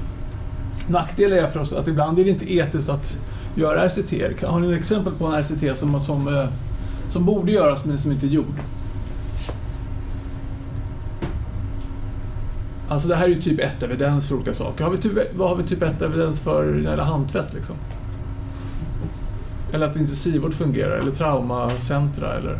Nackdelen 0.86 1.38
är 1.38 1.46
förstås 1.46 1.72
att 1.72 1.88
ibland 1.88 2.18
är 2.18 2.24
det 2.24 2.30
inte 2.30 2.54
etiskt 2.54 2.88
att 2.88 3.18
göra 3.54 3.88
RCT. 3.88 4.44
Har 4.46 4.60
ni 4.60 4.72
ett 4.72 4.78
exempel 4.78 5.12
på 5.12 5.26
en 5.26 5.42
RCT 5.42 5.78
som, 5.78 6.04
som, 6.04 6.28
eh, 6.28 6.48
som 7.08 7.24
borde 7.24 7.52
göras 7.52 7.84
men 7.84 7.98
som 7.98 8.12
inte 8.12 8.26
är 8.26 8.30
gjord? 8.30 8.60
Alltså 12.88 13.08
det 13.08 13.16
här 13.16 13.24
är 13.24 13.28
ju 13.28 13.42
typ 13.42 13.60
1-evidens 13.60 14.28
för 14.28 14.34
olika 14.34 14.54
saker. 14.54 14.84
Har 14.84 14.90
vi 14.90 14.98
typ, 14.98 15.12
vad 15.36 15.48
har 15.48 15.56
vi 15.56 15.62
typ 15.62 15.82
1-evidens 15.82 16.34
för 16.34 16.64
när 16.64 16.72
det 16.72 16.82
gäller 16.82 17.02
handtvätt 17.02 17.54
liksom? 17.54 17.76
Eller 19.72 19.86
att 19.86 19.96
intensivvård 19.96 20.54
fungerar, 20.54 20.98
eller 20.98 21.10
traumacentra, 21.10 22.34
eller 22.34 22.58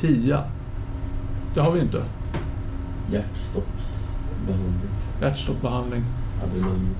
HIA. 0.00 0.42
Det 1.54 1.60
har 1.60 1.72
vi 1.72 1.80
inte. 1.80 2.02
Hjärtstoppsbehandling. 3.12 4.90
Hjärtstoppbehandling. 5.20 6.04
Adrenalin. 6.44 6.94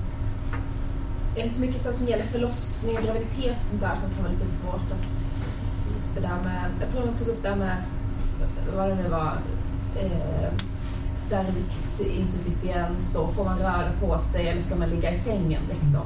Det 1.35 1.41
är 1.41 1.45
inte 1.45 1.55
så 1.55 1.61
mycket 1.61 1.81
sånt 1.81 1.95
som 1.95 2.07
gäller 2.07 2.25
förlossning 2.25 2.97
och 2.97 3.03
graviditet 3.03 3.57
och 3.57 3.63
sånt 3.63 3.81
där 3.81 3.95
som 3.95 4.09
kan 4.09 4.23
vara 4.23 4.33
lite 4.33 4.45
svårt 4.45 4.91
att... 4.91 5.27
Just 5.95 6.15
det 6.15 6.21
där 6.21 6.43
med... 6.43 6.69
Jag 6.81 6.91
tror 6.91 7.05
de 7.05 7.17
tog 7.17 7.27
upp 7.27 7.43
det 7.43 7.49
här 7.49 7.55
med... 7.55 7.77
Vad 8.75 8.89
det 8.89 8.95
nu 8.95 9.09
var... 9.09 9.37
Eh, 10.01 10.49
cervixinsufficiens 11.15 13.15
och 13.15 13.33
får 13.33 13.45
man 13.45 13.59
röra 13.59 13.91
på 14.01 14.19
sig 14.19 14.47
eller 14.47 14.61
ska 14.61 14.75
man 14.75 14.89
ligga 14.89 15.11
i 15.11 15.19
sängen 15.19 15.61
liksom? 15.69 16.01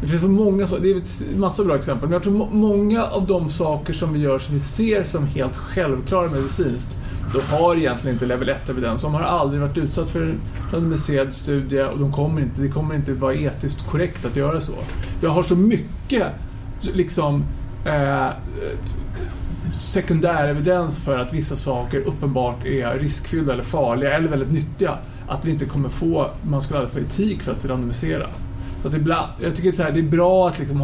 Det 0.00 0.08
finns 0.08 0.22
så 0.22 0.28
många 0.28 0.66
så, 0.66 0.78
det 0.78 0.90
är 0.90 1.02
en 1.34 1.40
massa 1.40 1.64
bra 1.64 1.76
exempel, 1.76 2.08
men 2.08 2.12
jag 2.12 2.22
tror 2.22 2.48
många 2.50 3.04
av 3.04 3.26
de 3.26 3.50
saker 3.50 3.92
som 3.92 4.12
vi 4.12 4.20
gör 4.20 4.38
som 4.38 4.54
vi 4.54 4.60
ser 4.60 5.04
som 5.04 5.26
helt 5.26 5.56
självklara 5.56 6.30
medicinskt 6.30 6.98
och 7.34 7.42
har 7.42 7.76
egentligen 7.76 8.14
inte 8.14 8.26
level 8.26 8.48
1-evidens. 8.48 9.02
De 9.02 9.14
har 9.14 9.22
aldrig 9.22 9.60
varit 9.60 9.78
utsatt 9.78 10.10
för 10.10 10.22
en 10.22 10.40
randomiserad 10.72 11.34
studie 11.34 11.82
och 11.82 11.98
de 11.98 12.12
kommer 12.12 12.42
inte, 12.42 12.60
det 12.60 12.68
kommer 12.68 12.94
inte 12.94 13.12
vara 13.12 13.34
etiskt 13.34 13.86
korrekt 13.86 14.24
att 14.24 14.36
göra 14.36 14.60
så. 14.60 14.74
Jag 15.20 15.30
har 15.30 15.42
så 15.42 15.56
mycket 15.56 16.26
liksom, 16.80 17.44
eh, 17.86 18.28
sekundär 19.78 20.48
evidens 20.48 21.00
för 21.00 21.18
att 21.18 21.32
vissa 21.32 21.56
saker 21.56 22.00
uppenbart 22.00 22.66
är 22.66 22.98
riskfyllda 22.98 23.52
eller 23.52 23.62
farliga 23.62 24.12
eller 24.12 24.28
väldigt 24.28 24.52
nyttiga 24.52 24.98
att 25.28 25.44
vi 25.44 25.50
inte 25.50 25.64
kommer 25.64 25.88
få, 25.88 26.30
man 26.42 26.62
skulle 26.62 26.78
aldrig 26.78 26.92
få 26.92 27.08
etik 27.08 27.42
för 27.42 27.52
att 27.52 27.64
randomisera. 27.64 28.26
Så 28.82 28.88
att 28.88 28.94
ibland, 28.94 29.32
jag 29.42 29.56
tycker 29.56 29.82
att 29.82 29.94
det 29.94 30.00
är 30.00 30.02
bra 30.02 30.48
att, 30.48 30.58
liksom, 30.58 30.78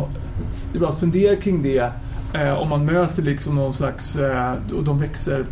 det 0.73 0.79
är 0.79 0.81
bra 0.81 0.89
att 0.89 1.01
fundera 1.01 1.37
kring 1.37 1.63
det 1.63 1.93
eh, 2.35 2.63
om 2.63 2.69
man 2.69 2.85
möter 2.85 3.23
liksom 3.23 3.55
någon 3.55 3.75
slags, 3.75 4.17
eh, 4.17 4.55
och 4.77 4.85
de 4.85 4.99
växer 4.99 5.47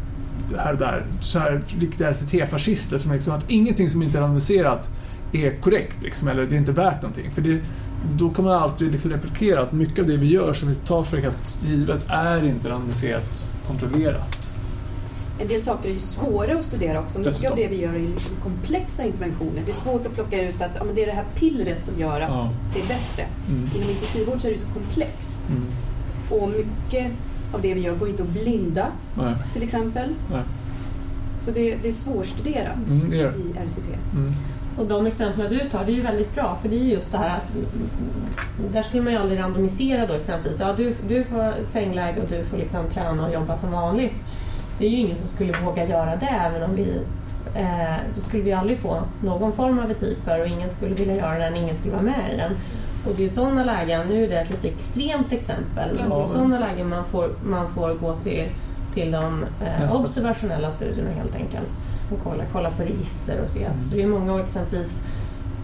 här 0.58 0.72
och 0.72 0.78
där, 0.78 1.06
så 1.20 1.38
här 1.38 1.62
riktiga 1.80 2.10
RCT-fascister 2.12 2.98
som 2.98 3.12
liksom 3.12 3.32
att 3.34 3.50
ingenting 3.50 3.90
som 3.90 4.02
inte 4.02 4.18
är 4.18 4.22
randomiserat 4.22 4.88
är 5.32 5.60
korrekt 5.60 6.02
liksom, 6.02 6.28
eller 6.28 6.44
det 6.46 6.56
är 6.56 6.58
inte 6.58 6.72
värt 6.72 7.02
någonting. 7.02 7.30
För 7.30 7.42
det, 7.42 7.60
då 8.18 8.30
kan 8.30 8.44
man 8.44 8.62
alltid 8.62 8.92
liksom 8.92 9.10
replikera 9.10 9.62
att 9.62 9.72
mycket 9.72 9.98
av 9.98 10.06
det 10.06 10.16
vi 10.16 10.26
gör 10.26 10.52
som 10.52 10.68
vi 10.68 10.74
tar 10.74 11.02
för 11.02 11.16
helt 11.16 11.58
givet 11.66 12.04
är 12.08 12.44
inte 12.44 12.68
randomiserat 12.70 13.48
kontrollerat. 13.66 14.52
En 15.40 15.48
del 15.48 15.62
saker 15.62 15.88
är 15.88 15.92
ju 15.92 16.00
svåra 16.00 16.58
att 16.58 16.64
studera 16.64 17.00
också. 17.00 17.18
Mycket 17.18 17.32
Dessutom. 17.32 17.52
av 17.52 17.58
det 17.58 17.68
vi 17.68 17.80
gör 17.82 17.94
är 17.94 17.98
liksom 17.98 18.34
komplexa 18.42 19.04
interventioner. 19.04 19.62
Det 19.64 19.70
är 19.70 19.74
svårt 19.74 20.06
att 20.06 20.14
plocka 20.14 20.42
ut 20.48 20.62
att 20.62 20.70
ja, 20.74 20.82
det 20.94 21.02
är 21.02 21.06
det 21.06 21.12
här 21.12 21.24
pillret 21.34 21.84
som 21.84 22.00
gör 22.00 22.20
att 22.20 22.30
Ja. 22.30 22.50
det 22.74 22.80
är 22.80 22.86
bättre. 22.86 23.26
Mm. 23.48 23.70
Inom 23.76 23.90
intensivvård 23.90 24.40
så 24.40 24.48
är 24.48 24.52
det 24.52 24.58
så 24.58 24.68
komplext. 24.68 25.48
Mm. 25.50 25.62
Och 26.30 26.48
mycket 26.48 27.12
av 27.52 27.62
det 27.62 27.74
vi 27.74 27.80
gör 27.80 27.94
går 27.94 28.08
inte 28.08 28.22
att 28.22 28.28
blinda 28.28 28.86
Nej. 29.14 29.34
till 29.52 29.62
exempel. 29.62 30.14
Nej. 30.32 30.42
Så 31.40 31.50
det, 31.50 31.76
det 31.82 31.88
är 31.88 31.92
svårstuderat 31.92 32.76
Mm, 32.88 33.10
det 33.10 33.20
är 33.20 33.28
i 33.28 33.66
RCT. 33.66 33.88
Mm. 34.14 34.32
Och 34.78 34.86
de 34.86 35.06
exemplen 35.06 35.50
du 35.50 35.68
tar, 35.68 35.84
det 35.84 35.92
är 35.92 35.94
ju 35.96 36.02
väldigt 36.02 36.34
bra 36.34 36.58
för 36.62 36.68
det 36.68 36.76
är 36.76 36.84
just 36.84 37.12
det 37.12 37.18
här 37.18 37.36
att 37.36 37.52
där 38.72 38.82
skulle 38.82 39.02
man 39.02 39.12
ju 39.12 39.18
aldrig 39.18 39.40
randomisera 39.40 40.06
då 40.06 40.14
exempelvis. 40.14 40.60
Ja, 40.60 40.74
du, 40.76 40.94
du 41.08 41.24
får 41.24 41.64
sängläge 41.64 42.20
och 42.20 42.28
du 42.28 42.44
får 42.44 42.56
liksom 42.56 42.84
träna 42.90 43.26
och 43.26 43.34
jobba 43.34 43.56
som 43.56 43.72
vanligt. 43.72 44.14
Det 44.78 44.86
är 44.86 44.90
ju 44.90 44.96
ingen 44.96 45.16
som 45.16 45.28
skulle 45.28 45.52
våga 45.52 45.88
göra 45.88 46.16
det 46.16 46.26
även 46.26 46.62
om 46.62 46.76
vi 46.76 47.00
eh, 47.54 47.96
det 48.14 48.20
skulle 48.20 48.42
vi 48.42 48.52
aldrig 48.52 48.78
få 48.78 49.02
någon 49.22 49.52
form 49.52 49.78
av 49.78 49.90
etik 49.90 50.18
för 50.24 50.40
och 50.40 50.46
ingen 50.46 50.68
skulle 50.70 50.94
vilja 50.94 51.16
göra 51.16 51.38
den, 51.38 51.56
ingen 51.56 51.76
skulle 51.76 51.92
vara 51.92 52.02
med 52.02 52.34
i 52.34 52.36
den. 52.36 52.52
Och 53.08 53.14
det 53.16 53.22
är 53.22 53.24
ju 53.24 53.30
sådana 53.30 53.64
lägen, 53.64 54.08
nu 54.08 54.24
är 54.24 54.28
det 54.28 54.40
ett 54.40 54.50
lite 54.50 54.68
extremt 54.68 55.32
exempel, 55.32 55.90
men 55.94 56.10
det 56.10 56.22
är 56.22 56.26
sådana 56.26 56.58
lägen 56.58 56.88
man 56.88 57.04
får, 57.04 57.30
man 57.44 57.68
får 57.68 57.94
gå 57.94 58.14
till, 58.14 58.44
till 58.94 59.10
de 59.10 59.44
eh, 59.64 59.96
observationella 59.96 60.70
studierna 60.70 61.10
helt 61.10 61.34
enkelt. 61.34 61.70
Och 62.12 62.18
kolla, 62.24 62.44
kolla 62.52 62.70
på 62.70 62.82
register 62.82 63.40
och 63.44 63.50
se. 63.50 63.64
Mm. 63.64 63.82
Så 63.82 63.96
det 63.96 64.02
är 64.02 64.06
många 64.06 64.40
exempelvis 64.40 65.00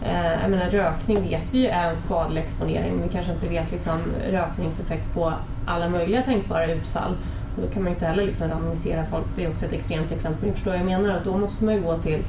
Eh, 0.03 0.41
jag 0.41 0.51
menar, 0.51 0.69
rökning 0.69 1.21
vet 1.21 1.53
vi 1.53 1.59
ju 1.59 1.67
är 1.67 1.89
en 1.89 1.95
skadlig 1.95 2.41
exponering 2.41 2.93
men 2.93 3.03
vi 3.03 3.09
kanske 3.09 3.31
inte 3.31 3.47
vet 3.47 3.71
liksom, 3.71 3.99
rökningseffekt 4.31 5.13
på 5.13 5.33
alla 5.65 5.89
möjliga 5.89 6.21
tänkbara 6.21 6.71
utfall. 6.71 7.15
Och 7.55 7.61
då 7.61 7.67
kan 7.67 7.83
man 7.83 7.91
ju 7.91 7.95
inte 7.95 8.05
heller 8.05 8.25
liksom, 8.25 8.49
randomisera 8.49 9.05
folk. 9.05 9.25
Det 9.35 9.43
är 9.43 9.51
också 9.51 9.65
ett 9.65 9.73
extremt 9.73 10.11
exempel. 10.11 10.47
Ni 10.47 10.53
förstår 10.53 10.71
vad 10.71 10.79
jag 10.79 10.85
menar? 10.85 11.21
Då 11.25 11.37
måste 11.37 11.65
man 11.65 11.73
ju 11.73 11.81
gå 11.81 11.97
till, 11.97 12.19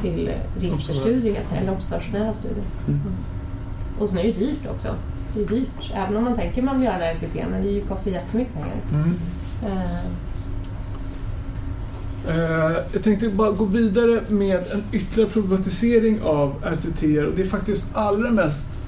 till 0.00 0.30
registerstudier 0.60 1.42
eller 1.56 1.72
observationella 1.72 2.32
studier. 2.32 2.64
Mm. 2.88 3.00
Och 3.98 4.08
sen 4.08 4.18
är 4.18 4.22
det 4.22 4.28
ju 4.28 4.32
dyrt 4.32 4.66
också. 4.70 4.94
Det 5.34 5.42
är 5.42 5.46
dyrt. 5.46 5.92
Även 5.94 6.16
om 6.16 6.24
man 6.24 6.36
tänker 6.36 6.62
man 6.62 6.80
vill 6.80 6.86
göra 6.86 7.12
RCT 7.12 7.34
men 7.50 7.62
det 7.62 7.80
kostar 7.80 8.10
ju 8.10 8.16
jättemycket 8.16 8.54
pengar. 8.54 8.76
Mm. 8.92 9.14
Eh, 9.64 10.04
Eh, 12.28 12.76
jag 12.92 13.02
tänkte 13.02 13.28
bara 13.28 13.50
gå 13.50 13.64
vidare 13.64 14.20
med 14.28 14.56
en 14.56 14.82
ytterligare 14.92 15.30
problematisering 15.30 16.22
av 16.22 16.54
RCT 16.64 17.02
och 17.02 17.32
det 17.36 17.42
är 17.42 17.46
faktiskt 17.46 17.86
allra 17.92 18.30
mest 18.30 18.80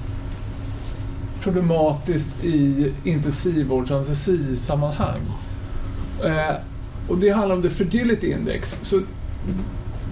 problematiskt 1.41 2.43
i 2.43 2.93
intensivvårdsanestesisammanhang. 3.03 5.21
Eh, 6.23 6.55
och 7.07 7.17
det 7.17 7.29
handlar 7.29 7.55
om 7.55 7.61
the 7.61 7.69
fragility 7.69 8.31
index. 8.31 8.79
Så 8.81 9.01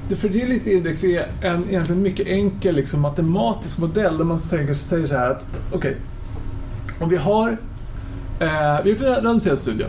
the 0.10 0.16
fragility 0.16 0.74
index 0.74 1.04
är 1.04 1.28
en 1.42 1.70
egentligen 1.70 2.02
mycket 2.02 2.28
enkel 2.28 2.76
liksom, 2.76 3.02
matematisk 3.02 3.78
modell 3.78 4.18
där 4.18 4.26
man 4.26 4.40
säger, 4.40 4.76
säger 4.76 5.08
så 5.08 5.14
här 5.14 5.30
att 5.30 5.46
okej, 5.74 5.98
om 7.00 7.10
vi 7.10 7.18
har 7.18 7.50
eh, 7.50 7.58
vi 8.40 8.48
har 8.48 8.86
gjort 8.86 9.02
en 9.02 9.08
randomiserad 9.08 9.60
studie 9.60 9.86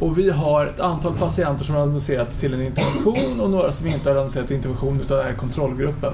och 0.00 0.18
vi 0.18 0.30
har 0.30 0.66
ett 0.66 0.80
antal 0.80 1.14
patienter 1.18 1.64
som 1.64 1.74
har 1.74 1.80
randomiserats 1.80 2.40
till 2.40 2.54
en 2.54 2.62
intervention 2.62 3.40
och 3.40 3.50
några 3.50 3.72
som 3.72 3.86
inte 3.86 4.08
har 4.08 4.14
randomiserats 4.14 4.48
till 4.48 4.56
intervention 4.56 5.00
utan 5.00 5.18
är 5.18 5.34
kontrollgruppen. 5.34 6.12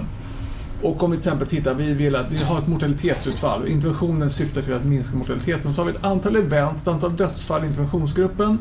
Och 0.83 1.03
om 1.03 1.11
vi 1.11 1.17
till 1.17 1.29
exempel 1.29 1.49
tittar, 1.49 1.75
vi 1.75 1.95
vill 1.95 2.17
att 2.17 2.31
vi 2.31 2.45
har 2.45 2.59
ett 2.59 2.69
mortalitetsutfall. 2.69 3.67
Interventionen 3.67 4.31
syftar 4.31 4.62
till 4.62 4.75
att 4.75 4.85
minska 4.85 5.17
mortaliteten. 5.17 5.75
Så 5.75 5.81
har 5.83 5.87
vi 5.87 5.97
ett 5.97 6.05
antal 6.05 6.37
event, 6.37 6.79
ett 6.79 6.89
antal 6.89 7.17
dödsfall 7.17 7.65
i 7.65 7.67
interventionsgruppen 7.67 8.59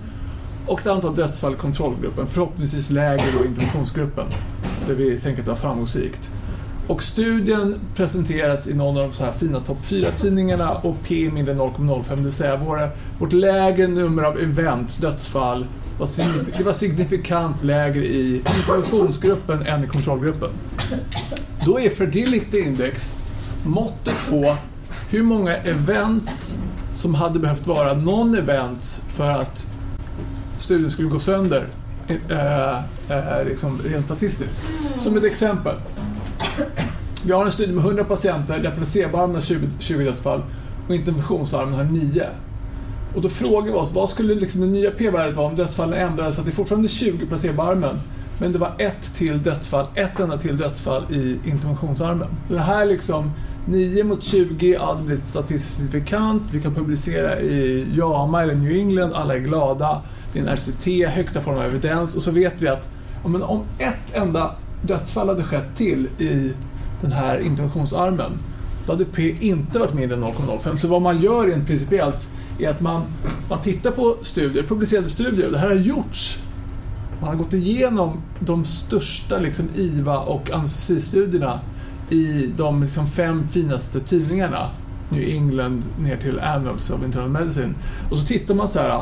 och 0.66 0.80
ett 0.80 0.88
antal 0.88 1.16
dödsfall 1.16 1.54
i 1.54 1.56
kontrollgruppen. 1.56 2.28
Förhoppningsvis 2.28 2.90
lägre 2.90 3.26
då 3.38 3.46
i 3.46 3.48
interventionsgruppen, 3.48 4.26
där 4.88 4.94
vi 4.94 5.18
tänker 5.18 5.42
att 5.42 5.46
det 5.46 5.52
var 5.52 5.58
framgångsrikt. 5.58 6.32
Och 6.88 7.04
studien 7.04 7.80
presenteras 7.96 8.68
i 8.68 8.74
någon 8.74 8.98
av 8.98 9.04
de 9.04 9.14
så 9.14 9.24
här 9.24 9.32
fina 9.32 9.60
topp 9.60 9.78
4-tidningarna 9.84 10.72
och 10.82 10.96
P 11.04 11.26
är 11.26 11.32
mindre 11.32 11.54
0,05, 11.54 12.16
det 12.16 12.24
vill 12.24 12.32
säga 12.32 12.56
våra, 12.56 12.90
vårt 13.20 13.34
lägre 13.34 13.88
nummer 13.88 14.24
av 14.24 14.40
events, 14.40 14.98
dödsfall, 14.98 15.66
var 16.00 16.10
det 16.58 16.64
var 16.64 16.74
signifikant 16.74 17.64
lägre 17.64 18.06
i 18.06 18.42
interventionsgruppen 18.58 19.62
än 19.62 19.84
i 19.84 19.88
kontrollgruppen. 19.88 20.50
Då 21.66 21.80
är 21.80 21.90
Fragility 21.90 22.60
Index 22.60 23.16
måttet 23.66 24.30
på 24.30 24.56
hur 25.10 25.24
många 25.24 25.58
events 25.58 26.58
som 26.94 27.16
hade 27.16 27.40
behövt 27.40 27.68
vara 27.68 27.94
non-events 27.94 29.02
för 29.10 29.30
att 29.30 29.68
studien 30.58 30.92
skulle 30.92 31.08
gå 31.08 31.20
sönder 31.20 31.68
eh, 32.08 32.78
eh, 33.10 33.46
liksom 33.46 33.82
rent 33.86 34.06
statistiskt. 34.06 34.64
Som 35.00 35.18
ett 35.18 35.24
exempel. 35.24 35.76
Vi 37.24 37.32
har 37.32 37.46
en 37.46 37.52
studie 37.52 37.74
med 37.74 37.86
100 37.86 38.04
patienter 38.04 38.60
där 38.60 38.72
placeboarmen 38.72 39.36
har 39.36 39.42
20, 39.42 39.68
20 39.80 40.04
dödsfall 40.04 40.42
och 40.88 40.96
interventionsarmen 40.96 41.74
har 41.74 41.84
9. 41.84 42.28
Och 43.16 43.22
då 43.22 43.30
frågar 43.30 43.72
vi 43.72 43.78
oss, 43.78 43.92
vad 43.94 44.10
skulle 44.10 44.36
liksom 44.36 44.62
det 44.62 44.68
nya 44.68 44.92
p-värdet 44.92 45.36
vara 45.36 45.48
om 45.48 45.56
dödsfallen 45.56 46.08
ändrades 46.08 46.36
så 46.36 46.42
att 46.42 46.48
det 46.48 46.52
är 46.52 46.56
fortfarande 46.56 46.90
20 46.90 47.26
placeboarmen 47.26 48.00
men 48.40 48.52
det 48.52 48.60
var 48.60 48.72
ett 48.78 49.16
till 49.16 49.44
dödsfall, 49.44 49.86
ett 49.96 50.20
enda 50.20 50.38
till 50.38 50.58
dödsfall 50.58 51.04
i 51.10 51.40
interventionsarmen. 51.46 52.28
Så 52.48 52.54
det 52.54 52.60
här 52.60 52.86
liksom 52.86 53.32
9 53.66 54.04
mot 54.04 54.24
20, 54.24 54.74
ja 54.74 54.98
det 55.00 55.06
blir 55.06 55.16
statistiskt 55.16 55.76
signifikant. 55.76 56.44
Vi 56.52 56.62
kan 56.62 56.74
publicera 56.74 57.40
i 57.40 57.88
JAMA 57.96 58.44
eller 58.44 58.56
New 58.56 58.72
England, 58.72 59.14
alla 59.14 59.36
är 59.36 59.40
glada. 59.40 60.02
Det 60.34 60.40
är 60.40 60.44
en 60.44 60.58
RCT, 60.58 61.16
högsta 61.16 61.42
form 61.42 61.56
av 61.56 61.64
evidens 61.64 62.16
och 62.16 62.22
så 62.22 62.32
vet 62.32 62.62
vi 62.62 62.68
att 62.68 62.90
ja, 63.24 63.30
men 63.30 63.44
om 63.44 63.64
ett 63.78 64.14
enda 64.14 64.56
dödsfall 64.82 65.28
hade 65.28 65.44
skett 65.44 65.76
till 65.76 66.08
i 66.20 66.52
den 67.02 67.12
här 67.12 67.40
interventionsarmen, 67.40 68.32
då 68.86 68.92
hade 68.92 69.06
P 69.06 69.36
inte 69.40 69.80
varit 69.80 69.94
mindre 69.94 70.18
än 70.18 70.24
0,05. 70.24 70.76
Så 70.76 70.88
vad 70.88 71.02
man 71.02 71.22
gör 71.22 71.48
rent 71.48 71.68
principiellt 71.68 72.30
är 72.60 72.70
att 72.70 72.82
man, 72.82 73.02
man 73.50 73.62
tittar 73.62 73.92
på 73.92 74.18
studier, 74.22 74.64
publicerade 74.64 75.10
studier, 75.10 75.52
det 75.52 75.58
här 75.58 75.68
har 75.68 75.76
gjorts. 75.76 76.40
Man 77.22 77.30
har 77.30 77.36
gått 77.36 77.54
igenom 77.54 78.22
de 78.40 78.66
största 78.66 79.38
liksom, 79.38 79.66
IVA 79.76 80.20
och 80.20 80.52
anestesistudierna 80.52 81.60
i 82.10 82.50
de 82.58 82.82
liksom, 82.82 83.08
fem 83.08 83.48
finaste 83.48 84.00
tidningarna. 84.00 84.70
New 85.10 85.30
England 85.30 85.84
ner 86.00 86.18
till 86.18 86.40
Annals 86.40 86.90
of 86.90 87.04
Internal 87.04 87.30
Medicine. 87.30 87.74
Och 88.12 88.18
så 88.18 88.26
tittar 88.26 88.56
man 88.56 88.68
så 88.68 88.80
här, 88.80 89.02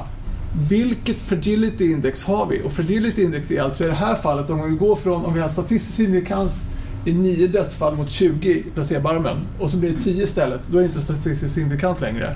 vilket 0.70 1.18
fragility 1.18 1.92
index 1.92 2.24
har 2.24 2.46
vi? 2.46 2.62
Och 2.64 2.72
fragility 2.72 3.24
index 3.24 3.52
är 3.52 3.62
alltså 3.62 3.84
i 3.84 3.88
det 3.88 3.94
här 3.94 4.16
fallet, 4.16 4.50
om 4.50 4.72
vi 4.72 4.78
går 4.78 4.96
från, 4.96 5.26
om 5.26 5.34
vi 5.34 5.40
har 5.40 5.50
statistisk 5.50 5.96
signifikans 5.96 6.62
i 7.06 7.14
9 7.14 7.48
dödsfall 7.48 7.96
mot 7.96 8.10
20 8.10 8.50
i 8.50 8.64
placeboarmen 8.74 9.38
och 9.60 9.70
så 9.72 9.78
blir 9.78 9.92
det 9.92 10.02
10 10.02 10.24
istället, 10.24 10.68
då 10.68 10.78
är 10.78 10.82
det 10.82 10.88
inte 10.88 11.02
statistiskt 11.02 11.56
signifikant 11.56 12.02
längre. 12.02 12.36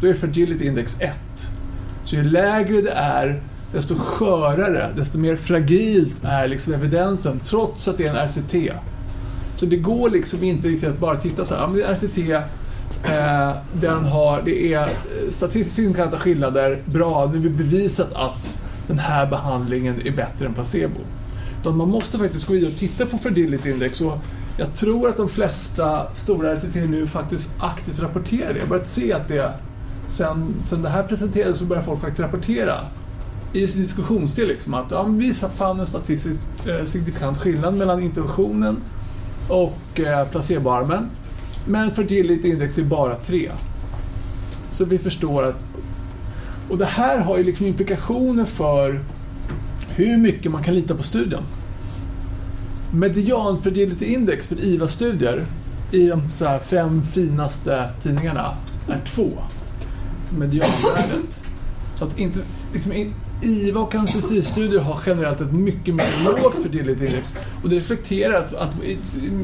Då 0.00 0.06
är 0.06 0.14
fragility 0.14 0.66
index 0.66 1.00
1. 1.00 1.12
Så 2.04 2.16
ju 2.16 2.24
lägre 2.24 2.80
det 2.80 2.92
är, 2.92 3.42
desto 3.72 3.94
skörare, 3.94 4.92
desto 4.96 5.18
mer 5.18 5.36
fragilt 5.36 6.14
är 6.22 6.48
liksom 6.48 6.74
evidensen, 6.74 7.40
trots 7.44 7.88
att 7.88 7.98
det 7.98 8.06
är 8.06 8.14
en 8.14 8.28
RCT. 8.28 8.54
Så 9.58 9.66
det 9.66 9.76
går 9.76 10.10
liksom 10.10 10.42
inte 10.42 10.68
riktigt 10.68 10.88
att 10.88 10.98
bara 10.98 11.16
titta 11.16 11.44
så 11.44 11.54
här, 11.54 11.62
ja, 11.62 11.68
men 11.68 11.94
RCT, 11.94 12.18
eh, 13.04 13.50
den 13.72 14.04
har, 14.04 14.42
det 14.42 14.74
är 14.74 14.82
eh, 14.82 15.30
statistiskt 15.30 15.74
signifikanta 15.76 16.18
skillnader, 16.18 16.82
bra, 16.84 17.08
nu 17.32 17.36
har 17.36 17.42
vi 17.42 17.50
bevisat 17.50 18.12
att 18.12 18.58
den 18.86 18.98
här 18.98 19.26
behandlingen 19.26 20.06
är 20.06 20.10
bättre 20.10 20.46
än 20.46 20.54
placebo. 20.54 21.00
Utan 21.60 21.76
man 21.76 21.88
måste 21.88 22.18
faktiskt 22.18 22.46
gå 22.46 22.52
vidare 22.52 22.70
och 22.70 22.78
titta 22.78 23.06
på 23.06 23.18
fragility 23.18 23.70
index 23.70 24.00
och 24.00 24.18
jag 24.58 24.74
tror 24.74 25.08
att 25.08 25.16
de 25.16 25.28
flesta 25.28 26.14
stora 26.14 26.56
RCT 26.56 26.74
nu 26.74 27.06
faktiskt 27.06 27.54
aktivt 27.58 28.00
rapporterar 28.00 28.52
det. 28.52 28.58
Jag 28.58 28.64
har 28.64 28.68
börjat 28.68 28.88
se 28.88 29.12
att 29.12 29.28
det, 29.28 29.52
sen, 30.08 30.54
sen 30.66 30.82
det 30.82 30.88
här 30.88 31.02
presenterades 31.02 31.58
så 31.58 31.64
börjar 31.64 31.82
folk 31.82 32.00
faktiskt 32.00 32.20
rapportera 32.20 32.86
i 33.52 33.66
sin 33.66 33.82
diskussionsdel 33.82 34.48
liksom 34.48 34.74
att 34.74 34.90
ja, 34.90 35.02
vi 35.02 35.34
fann 35.34 35.80
en 35.80 35.86
statistiskt 35.86 36.48
eh, 36.66 36.84
signifikant 36.84 37.38
skillnad 37.38 37.74
mellan 37.74 38.02
interventionen 38.02 38.76
och 39.48 40.00
eh, 40.00 40.28
placeboarmen. 40.28 41.10
Men 41.66 41.90
fertility 41.90 42.48
index 42.48 42.78
är 42.78 42.82
bara 42.82 43.14
3. 43.14 43.50
Så 44.70 44.84
vi 44.84 44.98
förstår 44.98 45.42
att... 45.42 45.66
Och 46.68 46.78
det 46.78 46.84
här 46.86 47.18
har 47.18 47.38
ju 47.38 47.44
liksom 47.44 47.66
implikationer 47.66 48.44
för 48.44 49.00
hur 49.88 50.16
mycket 50.16 50.52
man 50.52 50.62
kan 50.62 50.74
lita 50.74 50.94
på 50.94 51.02
studien. 51.02 51.42
Median 52.92 53.62
fertility 53.62 54.04
index 54.04 54.46
för 54.46 54.64
IVA-studier 54.64 55.44
i 55.92 56.06
de 56.06 56.28
så 56.28 56.44
här 56.44 56.58
fem 56.58 57.02
finaste 57.02 57.90
tidningarna 58.02 58.56
är 58.88 59.00
2. 59.04 59.30
Medianvärdet. 60.38 61.44
Så 61.94 62.04
att 62.04 62.18
inte, 62.18 62.40
liksom, 62.72 62.92
IVA 63.42 63.80
och 63.80 63.94
anestesistudier 63.94 64.80
har 64.80 65.00
generellt 65.06 65.40
ett 65.40 65.52
mycket 65.52 65.94
mer 65.94 66.08
lågt 66.24 66.62
fertility 66.62 67.06
index. 67.06 67.34
Och 67.62 67.68
det 67.68 67.76
reflekterar 67.76 68.34
att, 68.34 68.54
att 68.54 68.76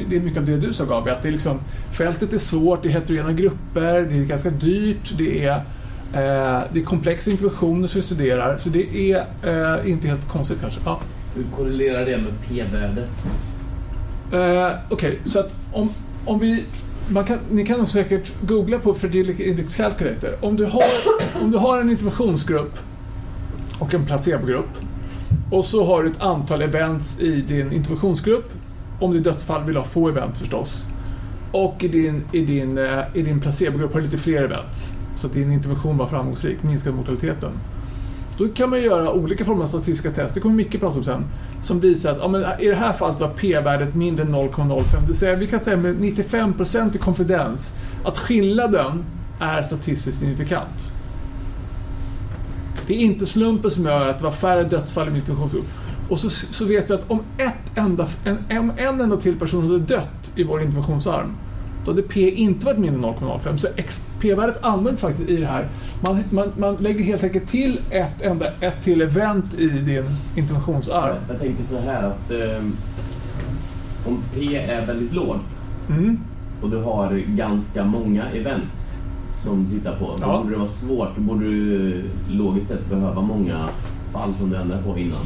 det 0.08 0.16
är 0.16 0.20
mycket 0.20 0.38
av 0.38 0.46
det 0.46 0.56
du 0.56 0.72
sa 0.72 0.84
Gabi, 0.84 1.10
att 1.10 1.22
det 1.22 1.28
är 1.28 1.32
liksom, 1.32 1.60
fältet 1.92 2.32
är 2.32 2.38
svårt, 2.38 2.82
det 2.82 2.88
är 2.88 2.92
heterogena 2.92 3.32
grupper, 3.32 4.00
det 4.00 4.14
är 4.14 4.24
ganska 4.24 4.50
dyrt, 4.50 5.14
det 5.18 5.44
är, 5.44 5.56
eh, 6.12 6.62
det 6.72 6.80
är 6.80 6.84
komplexa 6.84 7.30
interventioner 7.30 7.86
som 7.86 8.00
vi 8.00 8.02
studerar. 8.02 8.58
Så 8.58 8.68
det 8.68 9.12
är 9.12 9.26
eh, 9.42 9.90
inte 9.90 10.08
helt 10.08 10.28
konstigt 10.28 10.60
kanske. 10.60 10.80
Ja. 10.84 11.00
Hur 11.36 11.44
korrelerar 11.56 12.04
det 12.04 12.16
med 12.16 12.32
p-värdet? 12.48 13.10
Eh, 14.32 14.78
Okej, 14.90 15.18
så 15.24 15.38
att 15.38 15.54
om, 15.72 15.90
om 16.24 16.38
vi... 16.38 16.64
Kan, 17.26 17.38
ni 17.50 17.66
kan 17.66 17.78
nog 17.78 17.88
säkert 17.88 18.32
googla 18.40 18.78
på 18.78 18.94
Fertility 18.94 19.42
Index 19.42 19.76
Calculator. 19.76 20.36
Om 20.40 20.56
du 20.56 20.64
har, 20.64 20.82
om 21.42 21.50
du 21.50 21.58
har 21.58 21.80
en 21.80 21.90
interventionsgrupp 21.90 22.78
och 23.78 23.94
en 23.94 24.06
placebogrupp 24.06 24.78
och 25.50 25.64
så 25.64 25.84
har 25.84 26.02
du 26.02 26.10
ett 26.10 26.20
antal 26.20 26.62
events 26.62 27.20
i 27.20 27.40
din 27.40 27.72
interventionsgrupp. 27.72 28.52
Om 29.00 29.12
det 29.12 29.18
är 29.18 29.20
dödsfall 29.20 29.64
vill 29.64 29.74
du 29.74 29.80
ha 29.80 29.86
få 29.86 30.08
event 30.08 30.38
förstås. 30.38 30.84
Och 31.52 31.84
i 31.84 31.88
din, 31.88 32.24
i 32.32 32.44
din, 32.44 32.78
eh, 32.78 32.98
i 33.14 33.22
din 33.22 33.40
placebogrupp 33.40 33.92
har 33.92 34.00
du 34.00 34.06
lite 34.06 34.18
fler 34.18 34.42
events. 34.42 34.92
Så 35.16 35.26
att 35.26 35.32
din 35.32 35.52
intervention 35.52 35.96
var 35.96 36.06
framgångsrik, 36.06 36.62
minskade 36.62 36.96
mortaliteten. 36.96 37.50
Då 38.38 38.48
kan 38.48 38.70
man 38.70 38.82
göra 38.82 39.12
olika 39.12 39.44
former 39.44 39.62
av 39.62 39.66
statistiska 39.66 40.10
test, 40.10 40.34
det 40.34 40.40
kommer 40.40 40.54
Micke 40.54 40.80
prata 40.80 40.98
om 40.98 41.04
sen, 41.04 41.24
som 41.62 41.80
visar 41.80 42.10
att 42.10 42.18
ja, 42.18 42.28
men 42.28 42.44
i 42.60 42.68
det 42.68 42.74
här 42.74 42.92
fallet 42.92 43.20
var 43.20 43.28
p-värdet 43.28 43.94
mindre 43.94 44.24
än 44.24 44.34
0,05. 44.34 44.82
Det 45.08 45.14
säga, 45.14 45.36
vi 45.36 45.46
kan 45.46 45.60
säga 45.60 45.76
med 45.76 45.96
95% 45.96 46.96
i 46.96 46.98
konfidens 46.98 47.78
att 48.04 48.18
skillnaden 48.18 49.04
är 49.40 49.62
statistiskt 49.62 50.18
signifikant. 50.18 50.93
Det 52.86 52.94
är 52.94 52.98
inte 52.98 53.26
slumpen 53.26 53.70
som 53.70 53.84
gör 53.84 54.10
att 54.10 54.18
det 54.18 54.24
var 54.24 54.32
färre 54.32 54.64
dödsfall 54.64 55.08
i 55.08 55.10
min 55.10 55.20
interventionsgrupp. 55.20 55.64
Och 56.08 56.18
så, 56.18 56.30
så 56.30 56.64
vet 56.64 56.90
vi 56.90 56.94
att 56.94 57.10
om 57.10 57.20
ett 57.38 57.78
enda, 57.78 58.06
en, 58.24 58.38
en, 58.48 58.70
en 58.76 59.00
enda 59.00 59.16
till 59.16 59.38
person 59.38 59.62
hade 59.66 59.78
dött 59.78 60.32
i 60.36 60.44
vår 60.44 60.62
interventionsarm, 60.62 61.36
då 61.84 61.90
hade 61.90 62.02
P 62.02 62.30
inte 62.30 62.66
varit 62.66 62.78
mindre 62.78 63.08
än 63.08 63.14
0,05. 63.14 63.56
Så 63.56 63.68
P-värdet 64.20 64.58
används 64.62 65.02
faktiskt 65.02 65.28
i 65.30 65.36
det 65.36 65.46
här. 65.46 65.68
Man, 66.02 66.24
man, 66.30 66.52
man 66.56 66.76
lägger 66.76 67.04
helt 67.04 67.24
enkelt 67.24 67.48
till 67.48 67.80
ett, 67.90 68.22
enda, 68.22 68.52
ett 68.60 68.82
till 68.82 69.02
event 69.02 69.54
i 69.58 69.68
din 69.68 70.04
interventionsarm. 70.36 71.16
Jag, 71.28 71.34
jag 71.34 71.40
tänker 71.40 71.64
så 71.64 71.78
här 71.78 72.02
att 72.02 72.30
ehm, 72.30 72.76
om 74.06 74.18
P 74.34 74.56
är 74.56 74.86
väldigt 74.86 75.12
lågt 75.12 75.58
Mm. 75.88 76.18
och 76.62 76.70
du 76.70 76.76
har 76.76 77.22
ganska 77.26 77.84
många 77.84 78.30
events 78.30 78.93
som 79.44 79.66
tittar 79.70 79.96
på, 79.96 80.04
då 80.06 80.16
Ja. 80.20 80.38
borde 80.38 80.50
det 80.54 80.58
vara 80.58 80.68
svårt. 80.68 81.08
Då 81.16 81.20
borde 81.22 81.44
du 81.44 82.02
logiskt 82.30 82.68
sett 82.68 82.90
behöva 82.90 83.20
många 83.20 83.68
fall 84.12 84.34
som 84.38 84.50
du 84.50 84.56
ändrar 84.56 84.82
på 84.82 84.98
innan. 84.98 85.18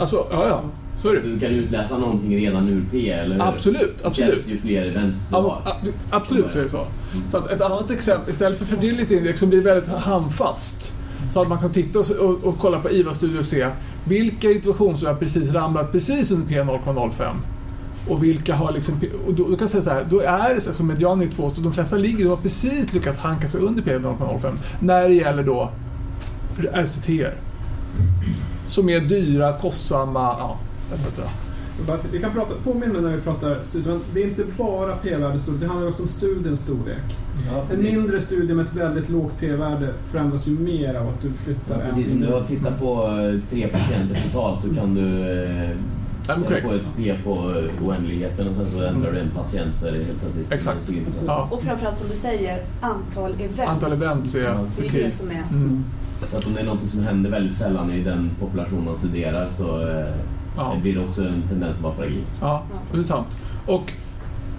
Alltså, 0.00 0.16
ja, 0.30 0.48
ja. 0.48 0.60
Så 1.02 1.08
är 1.08 1.14
det. 1.14 1.20
Du 1.20 1.38
kan 1.40 1.50
utläsa 1.50 1.98
någonting 1.98 2.36
redan 2.36 2.68
ur 2.68 2.84
P, 2.90 3.10
eller 3.10 3.34
hur? 3.34 3.42
Absolut, 3.42 4.04
absolut. 4.04 4.44
Ju 4.50 4.58
fler 4.58 4.86
events 4.86 5.28
du 5.28 5.34
har. 5.34 5.58
absolut 6.10 6.52
så 6.52 6.58
är 6.58 6.62
det 6.64 6.70
så. 6.70 6.86
så 7.30 7.36
att 7.36 7.50
ett 7.50 7.60
annat 7.60 7.90
exempel, 7.90 8.30
istället 8.30 8.58
för 8.58 8.64
fertility 8.64 9.16
index 9.16 9.40
som 9.40 9.48
blir 9.48 9.62
väldigt 9.62 9.88
handfast, 9.88 10.92
så 11.32 11.42
att 11.42 11.48
man 11.48 11.58
kan 11.58 11.72
titta 11.72 11.98
och, 11.98 12.10
och, 12.10 12.44
och 12.44 12.58
kolla 12.58 12.78
på 12.80 12.90
IVA-studier 12.90 13.38
och 13.38 13.46
se 13.46 13.68
vilka 14.04 14.50
interventioner 14.50 15.06
har 15.06 15.14
precis 15.14 15.52
ramlat 15.52 15.92
precis 15.92 16.30
under 16.30 16.46
P 16.46 16.54
0,05 16.62 17.34
och 18.08 18.24
vilka 18.24 18.54
har 18.54 18.72
liksom, 18.72 18.94
och 19.26 19.34
då, 19.34 19.42
då 19.42 19.56
kan 19.56 19.58
jag 19.60 19.70
säga 19.70 19.82
så 19.82 19.90
här, 19.90 20.06
då 20.10 20.20
är 20.20 20.54
det 20.54 20.60
så 20.60 20.72
som 20.72 20.86
median 20.86 21.22
är 21.22 21.26
2, 21.26 21.50
så 21.50 21.60
de 21.60 21.72
flesta 21.72 21.96
ligger, 21.96 22.24
de 22.24 22.30
har 22.30 22.36
precis 22.36 22.92
lyckats 22.92 23.18
hanka 23.18 23.48
sig 23.48 23.60
under 23.60 23.82
P 23.82 23.98
0,05 23.98 24.56
när 24.80 25.08
det 25.08 25.14
gäller 25.14 25.42
då 25.42 25.70
RCT 26.72 27.08
som 28.68 28.88
är 28.88 29.00
dyra, 29.00 29.52
kostsamma, 29.52 30.36
ja, 30.38 30.58
etc. 30.94 31.18
Vi 32.12 32.20
kan 32.20 32.32
prata, 32.32 32.54
påminna 32.64 33.00
när 33.00 33.16
vi 33.16 33.20
pratar 33.20 33.58
studie, 33.64 33.98
det 34.14 34.22
är 34.22 34.26
inte 34.26 34.44
bara 34.58 34.96
p-värdestorlek, 34.96 35.60
det 35.60 35.66
handlar 35.66 35.88
också 35.88 36.02
om 36.02 36.08
studiens 36.08 36.60
storlek. 36.60 37.16
En 37.72 37.82
mindre 37.82 38.20
studie 38.20 38.54
med 38.54 38.66
ett 38.66 38.74
väldigt 38.74 39.08
lågt 39.08 39.32
p-värde 39.40 39.94
förändras 40.04 40.46
ju 40.46 40.58
mer 40.58 40.94
av 40.94 41.08
att 41.08 41.22
du 41.22 41.32
flyttar 41.32 41.80
en 41.80 41.94
Precis, 41.94 42.12
om 42.12 42.20
du 42.20 42.32
har 42.32 42.40
tittat 42.40 42.80
på 42.80 43.06
eh, 43.06 43.50
tre 43.50 43.68
patienter 43.68 44.22
totalt 44.24 44.62
så 44.62 44.74
kan 44.74 44.94
du 44.94 45.30
eh, 45.32 45.70
Ja, 46.28 46.36
men 46.36 46.44
korrekt. 46.44 46.66
få 46.66 46.72
ett 46.72 46.82
P 46.96 47.14
på 47.24 47.54
oändligheten 47.84 48.48
och 48.48 48.54
sen 48.56 48.66
så 48.70 48.84
ändrar 48.84 49.12
du 49.12 49.18
en 49.18 49.30
patient 49.30 49.78
så 49.78 49.86
är 49.86 49.92
det 49.92 49.98
helt 50.04 50.20
plötsligt 50.20 50.52
Exakt. 50.52 50.88
20%. 50.90 51.02
Ja. 51.26 51.48
Och 51.50 51.62
framförallt 51.62 51.98
som 51.98 52.08
du 52.08 52.16
säger, 52.16 52.58
antal 52.80 53.32
events. 53.32 53.60
Antal 53.60 53.92
events 53.92 54.34
är 54.34 54.44
Ja. 54.44 54.58
Det 54.78 54.86
är 54.86 55.04
det 55.04 55.10
som 55.10 55.30
är... 55.30 55.42
Mm. 55.50 55.84
Så 56.30 56.36
att 56.36 56.46
om 56.46 56.54
det 56.54 56.60
är 56.60 56.64
något 56.64 56.90
som 56.90 57.02
händer 57.02 57.30
väldigt 57.30 57.56
sällan 57.56 57.92
i 57.92 58.00
den 58.00 58.30
population 58.40 58.84
man 58.84 58.96
studerar 58.96 59.50
så 59.50 59.88
eh, 59.88 60.14
Ja. 60.56 60.76
blir 60.82 60.94
det 60.94 61.00
också 61.00 61.22
en 61.22 61.42
tendens 61.48 61.76
att 61.76 61.82
vara 61.82 61.94
fragil. 61.94 62.24
Ja, 62.40 62.62
det 62.92 62.98
är 62.98 63.02
sant. 63.04 63.26
Och 63.66 63.92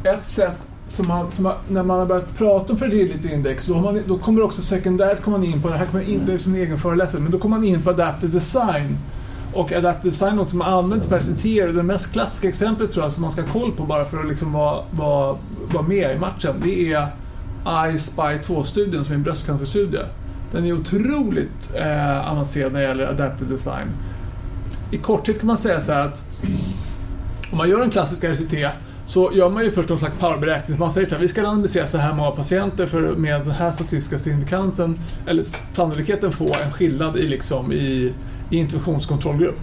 ett 0.04 0.28
sätt 0.28 0.58
som 0.88 1.08
man, 1.08 1.32
som 1.32 1.43
man, 1.43 1.54
när 1.69 1.84
man 1.84 1.99
har 1.99 2.06
börjat 2.06 2.38
prata 2.38 2.73
om 2.73 2.80
fertility 2.80 3.34
index, 3.34 3.65
då, 3.65 3.80
man, 3.80 3.99
då 4.08 4.17
kommer 4.17 4.41
också 4.43 4.62
sekundärt 4.62 5.21
komma 5.21 5.45
in 5.45 5.62
på, 5.62 5.69
det 5.69 5.78
här 5.78 5.86
kommer 5.86 6.10
inte 6.10 6.34
är 6.34 6.38
som 6.38 6.54
en 6.56 6.62
egen 6.62 6.78
föreläsare, 6.78 7.21
men 7.21 7.32
då 7.32 7.38
kommer 7.39 7.58
man 7.58 7.65
in 7.67 7.82
på 7.82 7.89
adaptive 7.89 8.34
design. 8.34 8.97
Och 9.55 9.71
adaptive 9.71 10.09
design 10.09 10.31
är 10.31 10.35
något 10.35 10.49
som 10.49 10.61
används 10.61 11.07
på 11.07 11.15
RCT 11.15 11.45
och 11.67 11.73
det 11.73 11.83
mest 11.83 12.11
klassiska 12.11 12.49
exemplet 12.49 12.91
tror 12.91 13.05
jag 13.05 13.13
som 13.13 13.21
man 13.21 13.31
ska 13.31 13.41
ha 13.41 13.49
koll 13.49 13.71
på 13.71 13.83
bara 13.83 14.05
för 14.05 14.19
att 14.19 14.27
liksom 14.27 14.53
vara, 14.53 14.83
vara, 14.91 15.37
vara 15.71 15.83
med 15.83 16.15
i 16.15 16.19
matchen, 16.19 16.55
det 16.63 16.93
är 16.93 17.07
I-SPY 17.89 18.21
2-studien 18.21 19.05
som 19.05 19.11
är 19.11 19.17
en 19.17 19.23
bröstcancerstudie. 19.23 20.05
Den 20.51 20.65
är 20.65 20.73
otroligt 20.73 21.75
eh, 21.75 22.31
avancerad 22.31 22.73
när 22.73 22.79
det 22.79 22.87
gäller 22.87 23.07
adaptive 23.07 23.51
design. 23.51 23.87
I 24.91 24.97
korthet 24.97 25.39
kan 25.39 25.47
man 25.47 25.57
säga 25.57 25.81
så 25.81 25.91
här 25.91 26.01
att 26.01 26.23
om 27.51 27.57
man 27.57 27.69
gör 27.69 27.83
en 27.83 27.89
klassisk 27.89 28.23
RCT 28.23 28.53
så 29.05 29.31
gör 29.33 29.49
man 29.49 29.63
ju 29.63 29.71
först 29.71 29.89
någon 29.89 29.99
slags 29.99 30.15
powerberäkning. 30.15 30.79
Man 30.79 30.93
säger 30.93 31.07
så 31.07 31.15
här, 31.15 31.21
vi 31.21 31.27
ska 31.27 31.43
randomisera 31.43 31.87
så 31.87 31.97
här 31.97 32.13
många 32.13 32.31
patienter 32.31 32.87
för 32.87 33.01
med 33.01 33.41
den 33.41 33.51
här 33.51 33.71
statistiska 33.71 34.19
signifikansen, 34.19 34.99
eller 35.27 35.45
sannolikheten 35.73 36.31
få 36.31 36.55
en 36.65 36.71
skillnad 36.71 37.17
i, 37.17 37.27
liksom, 37.27 37.73
i, 37.73 38.13
i 38.49 38.58
interventionskontrollgrupp. 38.58 39.60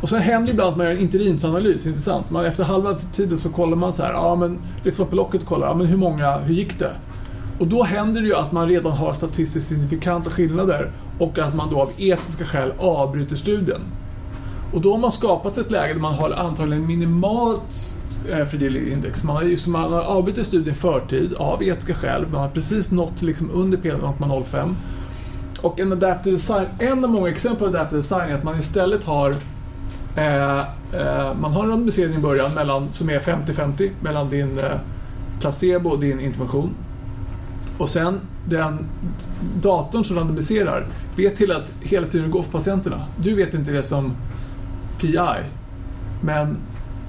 Och 0.00 0.08
sen 0.08 0.22
händer 0.22 0.46
det 0.46 0.50
ibland 0.50 0.70
att 0.70 0.76
man 0.76 0.86
gör 0.86 0.92
en 0.92 1.00
interimsanalys, 1.00 1.86
intressant. 1.86 2.30
Man, 2.30 2.44
efter 2.44 2.64
halva 2.64 2.94
tiden 2.94 3.38
så 3.38 3.48
kollar 3.48 3.76
man 3.76 3.92
så 3.92 4.02
här, 4.02 4.12
ja 4.12 4.36
men 4.36 4.58
lyfter 4.82 5.02
man 5.02 5.10
på 5.10 5.16
locket 5.16 5.42
och 5.42 5.48
kollar, 5.48 5.66
ja 5.66 5.74
men 5.74 5.86
hur 5.86 5.96
många, 5.96 6.36
hur 6.38 6.54
gick 6.54 6.78
det? 6.78 6.90
Och 7.58 7.66
då 7.66 7.82
händer 7.82 8.20
det 8.20 8.26
ju 8.26 8.34
att 8.34 8.52
man 8.52 8.68
redan 8.68 8.92
har 8.92 9.12
statistiskt 9.12 9.68
signifikanta 9.68 10.30
skillnader 10.30 10.92
och 11.18 11.38
att 11.38 11.54
man 11.54 11.70
då 11.70 11.80
av 11.80 11.90
etiska 11.96 12.44
skäl 12.44 12.72
avbryter 12.78 13.36
studien. 13.36 13.80
Och 14.72 14.80
då 14.80 14.92
har 14.92 14.98
man 14.98 15.12
skapat 15.12 15.58
ett 15.58 15.70
läge 15.70 15.92
där 15.92 16.00
man 16.00 16.14
har 16.14 16.30
antagligen 16.30 16.86
minimalt 16.86 17.98
eh, 18.30 18.92
index. 18.92 19.24
Man 19.24 19.36
har, 19.36 19.68
man 19.68 19.92
har 19.92 20.02
avbrutit 20.02 20.46
studien 20.46 20.74
i 20.74 20.78
förtid 20.78 21.34
av 21.34 21.62
etiska 21.62 21.94
skäl. 21.94 22.26
Man 22.32 22.40
har 22.40 22.48
precis 22.48 22.90
nått 22.90 23.22
liksom 23.22 23.50
under 23.50 23.78
P 23.78 23.92
0,05. 23.92 24.74
Och 25.64 25.80
en 25.80 25.92
adaptive 25.92 26.36
design, 26.36 26.66
en 26.78 27.04
av 27.04 27.10
många 27.10 27.28
exempel 27.28 27.58
på 27.58 27.76
adaptive 27.76 27.98
design 27.98 28.30
är 28.30 28.34
att 28.34 28.44
man 28.44 28.58
istället 28.58 29.04
har 29.04 29.34
eh, 30.16 30.58
eh, 30.92 31.34
man 31.40 31.52
har 31.52 31.62
en 31.62 31.70
randomisering 31.70 32.14
i 32.14 32.18
början 32.18 32.54
mellan, 32.54 32.92
som 32.92 33.10
är 33.10 33.20
50-50 33.20 33.90
mellan 34.00 34.30
din 34.30 34.58
eh, 34.58 34.78
placebo 35.40 35.90
och 35.90 36.00
din 36.00 36.20
intervention. 36.20 36.74
Och 37.78 37.88
sen 37.88 38.20
den 38.48 38.86
datorn 39.62 40.04
som 40.04 40.16
randomiserar 40.16 40.86
vet 41.16 41.36
till 41.36 41.52
att 41.52 41.72
hela 41.80 42.06
tiden 42.06 42.30
går 42.30 42.42
för 42.42 42.52
patienterna. 42.52 43.06
Du 43.16 43.34
vet 43.34 43.54
inte 43.54 43.72
det 43.72 43.82
som 43.82 44.16
PI. 45.00 45.18
Men 46.20 46.56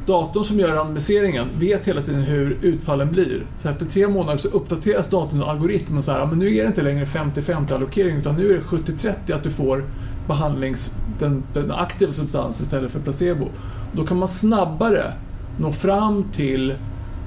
datorn 0.05 0.43
som 0.43 0.59
gör 0.59 0.75
randomiseringen 0.75 1.47
vet 1.59 1.87
hela 1.87 2.01
tiden 2.01 2.21
hur 2.21 2.57
utfallen 2.61 3.11
blir. 3.11 3.45
Så 3.61 3.69
efter 3.69 3.85
tre 3.85 4.07
månader 4.07 4.37
så 4.37 4.47
uppdateras 4.47 5.09
datorns 5.09 5.43
algoritm 5.43 5.97
och 5.97 6.03
så 6.03 6.11
här, 6.11 6.25
men 6.25 6.39
nu 6.39 6.55
är 6.55 6.61
det 6.61 6.67
inte 6.67 6.81
längre 6.81 7.05
50-50 7.05 7.73
allokering 7.73 8.17
utan 8.17 8.35
nu 8.35 8.49
är 8.49 8.53
det 8.53 8.61
70-30 8.61 9.33
att 9.33 9.43
du 9.43 9.51
får 9.51 9.83
behandlings, 10.27 10.91
den, 11.19 11.43
den 11.53 11.71
aktiva 11.71 12.11
substansen 12.11 12.65
istället 12.65 12.91
för 12.91 12.99
placebo. 12.99 13.47
Då 13.91 14.05
kan 14.05 14.17
man 14.17 14.27
snabbare 14.27 15.13
nå 15.59 15.71
fram 15.71 16.23
till 16.31 16.73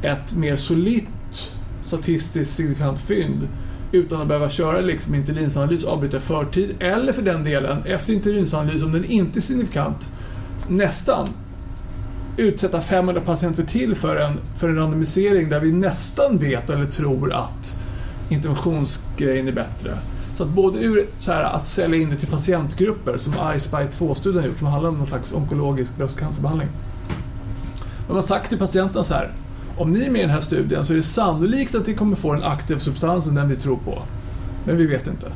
ett 0.03 0.37
mer 0.37 0.57
solitt 0.57 1.53
statistiskt 1.83 2.55
signifikant 2.55 2.99
fynd 2.99 3.49
utan 3.93 4.21
att 4.21 4.29
behöva 4.29 4.51
köra 4.51 4.81
liksom 4.81 5.14
interlinsanalys 5.14 5.85
avbryta 5.85 6.17
i 6.17 6.21
förtid 6.21 6.75
eller 6.81 7.12
för 7.12 7.23
den 7.23 7.45
delen 7.45 7.83
efter 7.85 8.12
interlinsanalys 8.12 8.83
om 8.83 8.93
den 8.93 9.05
inte 9.05 9.38
är 9.38 9.41
signifikant 9.41 10.11
nästan 10.69 11.29
utsätta 12.38 12.81
500 12.81 13.22
patienter 13.22 13.64
till 13.64 13.94
för 13.94 14.16
en, 14.16 14.38
för 14.59 14.68
en 14.68 14.77
randomisering 14.77 15.48
där 15.48 15.61
vi 15.61 15.72
nästan 15.72 16.38
vet 16.38 16.70
eller 16.70 16.87
tror 16.87 17.33
att 17.33 17.81
interventionsgrejen 18.29 19.48
är 19.48 19.53
bättre. 19.53 19.98
Så 20.37 20.42
att 20.42 20.48
både 20.48 20.79
ur 20.79 21.07
så 21.18 21.33
här, 21.33 21.42
att 21.42 21.66
sälja 21.66 22.01
in 22.01 22.11
det 22.11 22.16
till 22.16 22.29
patientgrupper 22.29 23.16
som 23.16 23.33
iSpy 23.57 23.77
2-studien 23.77 24.44
gjort 24.44 24.59
som 24.59 24.66
handlar 24.66 24.90
om 24.90 24.98
någon 24.98 25.07
slags 25.07 25.33
onkologisk 25.33 25.96
bröstcancerbehandling. 25.96 26.68
De 28.07 28.14
har 28.14 28.22
sagt 28.22 28.48
till 28.48 28.59
patienterna 28.59 29.05
så 29.05 29.14
här 29.14 29.33
om 29.79 29.92
ni 29.92 30.05
är 30.05 30.11
med 30.11 30.18
i 30.18 30.22
den 30.22 30.31
här 30.31 30.40
studien 30.40 30.85
så 30.85 30.92
är 30.92 30.96
det 30.96 31.03
sannolikt 31.03 31.74
att 31.74 31.87
ni 31.87 31.94
kommer 31.94 32.16
få 32.16 32.33
den 32.33 32.42
aktiva 32.42 32.81
substansen, 32.81 33.35
den 33.35 33.48
vi 33.48 33.57
tror 33.57 33.77
på. 33.77 34.03
Men 34.64 34.77
vi 34.77 34.87
vet 34.87 35.07
inte. 35.07 35.27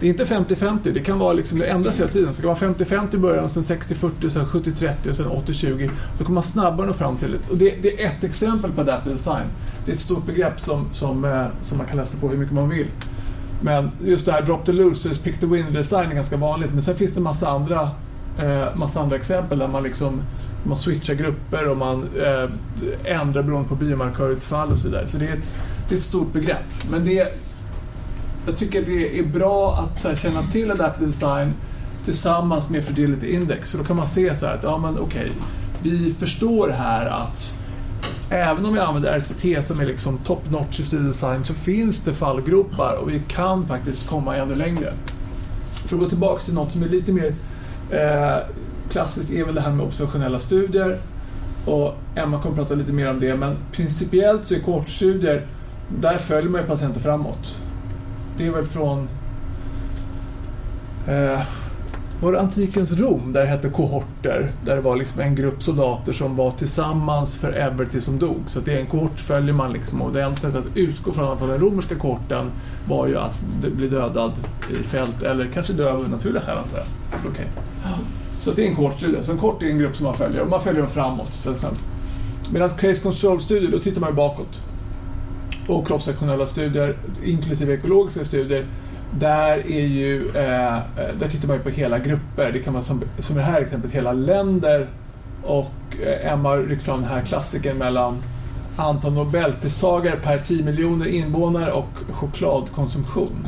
Det 0.00 0.06
är 0.06 0.10
inte 0.10 0.24
50-50, 0.24 0.92
det 0.92 1.00
kan 1.00 1.18
vara 1.18 1.32
liksom, 1.32 1.58
det 1.58 1.66
ändras 1.66 2.00
hela 2.00 2.08
tiden. 2.08 2.32
Så 2.32 2.42
det 2.42 2.48
kan 2.48 2.68
vara 2.68 2.74
50-50 2.74 3.14
i 3.14 3.18
början, 3.18 3.48
sen 3.48 3.62
60-40, 3.62 4.28
sen 4.28 4.46
70-30 4.46 5.10
och 5.10 5.16
sen 5.16 5.26
80-20. 5.26 5.90
Så 6.18 6.24
kommer 6.24 6.34
man 6.34 6.42
snabbare 6.42 6.86
nå 6.86 6.92
fram 6.92 7.16
till 7.16 7.32
det. 7.32 7.50
Och 7.50 7.56
det, 7.56 7.74
det, 7.82 8.02
är 8.02 8.06
ett 8.06 8.24
exempel 8.24 8.72
på 8.72 8.80
adaptive 8.80 9.14
design. 9.14 9.46
Det 9.84 9.92
är 9.92 9.94
ett 9.94 10.00
stort 10.00 10.26
begrepp 10.26 10.60
som, 10.60 10.88
som, 10.92 11.24
eh, 11.24 11.46
som 11.60 11.78
man 11.78 11.86
kan 11.86 11.96
läsa 11.96 12.18
på 12.18 12.28
hur 12.28 12.38
mycket 12.38 12.54
man 12.54 12.68
vill. 12.68 12.86
Men 13.62 13.90
just 14.04 14.26
det 14.26 14.32
här 14.32 14.42
drop 14.42 14.66
the 14.66 14.72
losers, 14.72 15.18
pick 15.18 15.40
the 15.40 15.46
winner 15.46 15.70
design 15.70 16.10
är 16.10 16.14
ganska 16.14 16.36
vanligt. 16.36 16.72
Men 16.72 16.82
sen 16.82 16.94
finns 16.94 17.14
det 17.14 17.20
massa 17.20 17.48
andra, 17.48 17.90
eh, 18.38 18.76
massa 18.76 19.00
andra 19.00 19.16
exempel 19.16 19.58
där 19.58 19.68
man 19.68 19.82
liksom 19.82 20.22
man 20.66 20.76
switchar 20.76 21.14
grupper 21.14 21.68
och 21.68 21.76
man 21.76 22.08
eh, 22.16 22.50
ändrar 23.20 23.42
beroende 23.42 23.68
på 23.68 23.74
biomarkörutfall 23.74 24.70
och 24.70 24.78
så 24.78 24.86
vidare. 24.86 25.08
Så 25.08 25.16
det 25.16 25.28
är 25.28 25.32
ett, 25.32 25.54
det 25.88 25.94
är 25.94 25.96
ett 25.96 26.04
stort 26.04 26.32
begrepp. 26.32 26.90
Men 26.90 27.04
det, 27.04 27.28
jag 28.46 28.56
tycker 28.56 28.82
det 28.82 29.18
är 29.18 29.22
bra 29.22 29.74
att 29.74 30.00
så 30.00 30.08
här, 30.08 30.16
känna 30.16 30.42
till 30.42 30.70
adaptive 30.70 31.06
design 31.06 31.52
tillsammans 32.04 32.70
med 32.70 32.84
Fragility 32.84 33.34
Index. 33.34 33.70
För 33.70 33.78
då 33.78 33.84
kan 33.84 33.96
man 33.96 34.06
se 34.06 34.36
så 34.36 34.46
här 34.46 34.54
att, 34.54 34.62
ja 34.62 34.78
men 34.78 34.98
okej, 34.98 35.04
okay, 35.04 35.32
vi 35.82 36.14
förstår 36.18 36.68
här 36.68 37.06
att 37.06 37.54
även 38.30 38.66
om 38.66 38.74
vi 38.74 38.80
använder 38.80 39.18
RCT 39.18 39.66
som 39.66 39.80
är 39.80 39.86
liksom 39.86 40.18
top 40.18 40.50
notch 40.50 40.80
i 40.80 40.82
studiedesign 40.82 41.44
så 41.44 41.54
finns 41.54 42.00
det 42.00 42.14
fallgropar 42.14 42.96
och 42.96 43.10
vi 43.10 43.22
kan 43.28 43.66
faktiskt 43.66 44.08
komma 44.08 44.36
ännu 44.36 44.54
längre. 44.54 44.92
För 45.86 45.96
att 45.96 46.02
gå 46.02 46.08
tillbaka 46.08 46.42
till 46.42 46.54
något 46.54 46.72
som 46.72 46.82
är 46.82 46.88
lite 46.88 47.12
mer 47.12 47.34
eh, 47.90 48.36
klassiskt 48.90 49.32
är 49.32 49.44
väl 49.44 49.54
det 49.54 49.60
här 49.60 49.72
med 49.72 49.86
observationella 49.86 50.38
studier 50.38 50.98
och 51.64 51.94
Emma 52.14 52.42
kommer 52.42 52.54
att 52.54 52.68
prata 52.68 52.74
lite 52.74 52.92
mer 52.92 53.10
om 53.10 53.20
det 53.20 53.36
men 53.36 53.56
principiellt 53.72 54.46
så 54.46 54.54
är 54.54 54.60
kortstudier 54.60 55.46
där 56.00 56.18
följer 56.18 56.50
man 56.50 56.60
ju 56.60 56.66
patienter 56.66 57.00
framåt. 57.00 57.56
Det 58.38 58.46
är 58.46 58.50
väl 58.50 58.66
från 58.66 59.08
eh, 61.08 61.40
var 62.20 62.32
det 62.32 62.40
antikens 62.40 62.92
Rom 62.92 63.32
där 63.32 63.40
det 63.40 63.46
hette 63.46 63.68
kohorter, 63.68 64.52
där 64.64 64.76
det 64.76 64.80
var 64.82 64.96
liksom 64.96 65.20
en 65.20 65.34
grupp 65.34 65.62
soldater 65.62 66.12
som 66.12 66.36
var 66.36 66.50
tillsammans 66.50 67.36
forever 67.36 67.84
tills 67.84 68.06
de 68.06 68.18
dog. 68.18 68.40
Så 68.46 68.60
det 68.60 68.72
är 68.72 68.80
en 68.80 68.86
kohort 68.86 69.20
följer 69.20 69.54
man 69.54 69.72
liksom 69.72 70.02
och 70.02 70.12
det 70.12 70.22
enda 70.22 70.36
sättet 70.36 70.66
att 70.66 70.76
utgå 70.76 71.12
från 71.12 71.48
den 71.48 71.60
romerska 71.60 71.94
kohorten 71.94 72.50
var 72.88 73.06
ju 73.06 73.18
att 73.18 73.34
bli 73.76 73.88
dödad 73.88 74.32
i 74.80 74.82
fält 74.82 75.22
eller 75.22 75.46
kanske 75.46 75.72
dö 75.72 75.92
av 75.92 76.10
naturliga 76.10 76.42
skäl 76.42 76.58
antar 76.58 76.78
jag. 76.78 77.30
Okay. 77.32 77.46
Så 78.40 78.50
det 78.50 78.64
är 78.64 78.68
en 78.68 78.76
kort 78.76 78.94
studie. 78.94 79.18
Så 79.22 79.32
en 79.32 79.38
kort 79.38 79.62
är 79.62 79.66
en 79.66 79.78
grupp 79.78 79.96
som 79.96 80.06
man 80.06 80.16
följer 80.16 80.40
och 80.40 80.48
man 80.48 80.60
följer 80.60 80.82
dem 80.82 80.90
framåt. 80.90 81.48
Medan 82.52 82.70
case 82.70 83.02
control-studier, 83.02 83.70
då 83.70 83.78
tittar 83.78 84.00
man 84.00 84.10
ju 84.10 84.16
bakåt. 84.16 84.62
Och 85.68 85.86
kroppssektionella 85.86 86.46
studier, 86.46 86.96
inklusive 87.24 87.74
ekologiska 87.74 88.24
studier, 88.24 88.66
där, 89.18 89.70
är 89.70 89.86
ju, 89.86 90.28
eh, 90.28 90.78
där 91.18 91.28
tittar 91.30 91.48
man 91.48 91.56
ju 91.56 91.62
på 91.62 91.70
hela 91.70 91.98
grupper. 91.98 92.52
Det 92.52 92.58
kan 92.58 92.72
vara 92.72 92.84
som, 92.84 93.02
som 93.18 93.36
i 93.36 93.38
det 93.38 93.44
här 93.44 93.60
exemplet 93.60 93.92
hela 93.92 94.12
länder 94.12 94.86
och 95.42 95.72
eh, 96.02 96.32
Emma 96.32 96.48
har 96.48 96.58
ryckt 96.58 96.82
fram 96.82 97.00
den 97.00 97.10
här 97.10 97.22
klassikern 97.22 97.78
mellan 97.78 98.22
antal 98.76 99.12
Nobelpristagare 99.12 100.16
per 100.16 100.38
10 100.38 100.64
miljoner 100.64 101.06
invånare 101.06 101.72
och 101.72 101.88
chokladkonsumtion. 102.10 103.46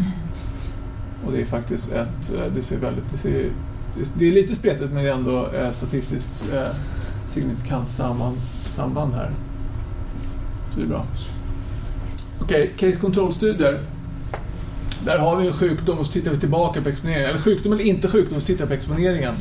Och 1.27 1.33
det 1.33 1.41
är 1.41 1.45
faktiskt 1.45 1.93
ett, 1.93 2.35
eh, 2.35 2.53
det 2.55 2.63
ser 2.63 2.79
väldigt, 2.79 3.05
det 3.13 3.19
ser 3.19 3.51
det 4.19 4.29
är 4.29 4.33
lite 4.33 4.57
spretigt 4.57 4.93
men 4.93 5.05
det 5.05 5.11
är 5.11 5.15
ändå 5.15 5.47
eh, 5.47 5.73
statistiskt 5.73 6.49
eh, 6.53 6.69
signifikant 7.27 7.91
samman, 7.91 8.37
samband 8.69 9.15
här. 9.15 9.31
Så 10.71 10.81
det 10.81 10.87
är 10.87 10.89
bra. 10.89 11.07
Okej, 12.41 12.73
okay, 12.75 12.91
case 12.91 13.01
control-studier. 13.01 13.81
Där 15.05 15.19
har 15.19 15.37
vi 15.37 15.47
en 15.47 15.53
sjukdom 15.53 15.99
och 15.99 16.07
så 16.07 16.13
tittar 16.13 16.31
vi 16.31 16.37
tillbaka 16.37 16.83
på 16.83 16.89
exponeringen. 16.89 17.31
Eller 17.31 17.41
sjukdom 17.41 17.73
eller 17.73 17.85
inte 17.85 18.09
sjukdom, 18.09 18.41
så 18.41 18.47
tittar 18.47 18.65
vi 18.65 18.69
på 18.69 18.75
exponeringen. 18.75 19.35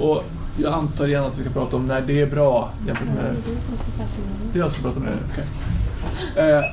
Och 0.00 0.24
jag 0.56 0.72
antar 0.72 1.06
igen 1.06 1.24
att 1.24 1.38
vi 1.38 1.42
ska 1.42 1.50
prata 1.50 1.76
om 1.76 1.86
när 1.86 2.00
det 2.00 2.20
är 2.20 2.26
bra 2.26 2.72
jämfört 2.86 3.06
med... 3.06 3.34
Det 4.52 4.58
är 4.58 4.62
jag 4.62 4.72
som 4.72 4.80
ska 4.80 4.82
prata 4.82 5.00
om 5.00 5.06
det? 5.06 5.18
Okay. 5.32 6.50
Eh, 6.50 6.64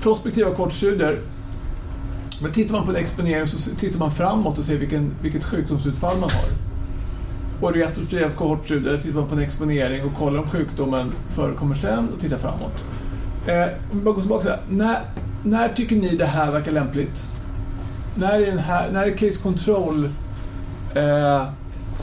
prospektiva 0.00 0.54
kortstudier 0.54 1.20
men 2.42 2.52
tittar 2.52 2.72
man 2.72 2.84
på 2.84 2.90
en 2.90 2.96
exponering 2.96 3.46
så 3.46 3.76
tittar 3.76 3.98
man 3.98 4.10
framåt 4.10 4.58
och 4.58 4.64
ser 4.64 4.76
vilken, 4.76 5.14
vilket 5.22 5.44
sjukdomsutfall 5.44 6.18
man 6.18 6.30
har. 6.30 6.50
Och 7.60 7.74
retrospektiv 7.74 8.30
kohortstudier 8.36 8.98
tittar 8.98 9.20
man 9.20 9.28
på 9.28 9.34
en 9.34 9.40
exponering 9.40 10.04
och 10.04 10.14
kollar 10.14 10.38
om 10.38 10.48
sjukdomen 10.48 11.12
förekommer 11.30 11.74
sen 11.74 12.08
och 12.14 12.20
tittar 12.20 12.38
framåt. 12.38 12.84
Eh, 13.50 13.68
om 13.90 13.98
vi 13.98 14.04
bara 14.04 14.14
går 14.14 14.20
tillbaka. 14.20 14.58
När, 14.68 14.98
när 15.44 15.68
tycker 15.68 15.96
ni 15.96 16.16
det 16.16 16.26
här 16.26 16.52
verkar 16.52 16.72
lämpligt? 16.72 17.26
När 18.14 18.40
är, 18.40 18.46
den 18.46 18.58
här, 18.58 18.90
när 18.92 19.06
är 19.06 19.10
case 19.10 19.42
control 19.42 20.04
eh, 20.94 21.46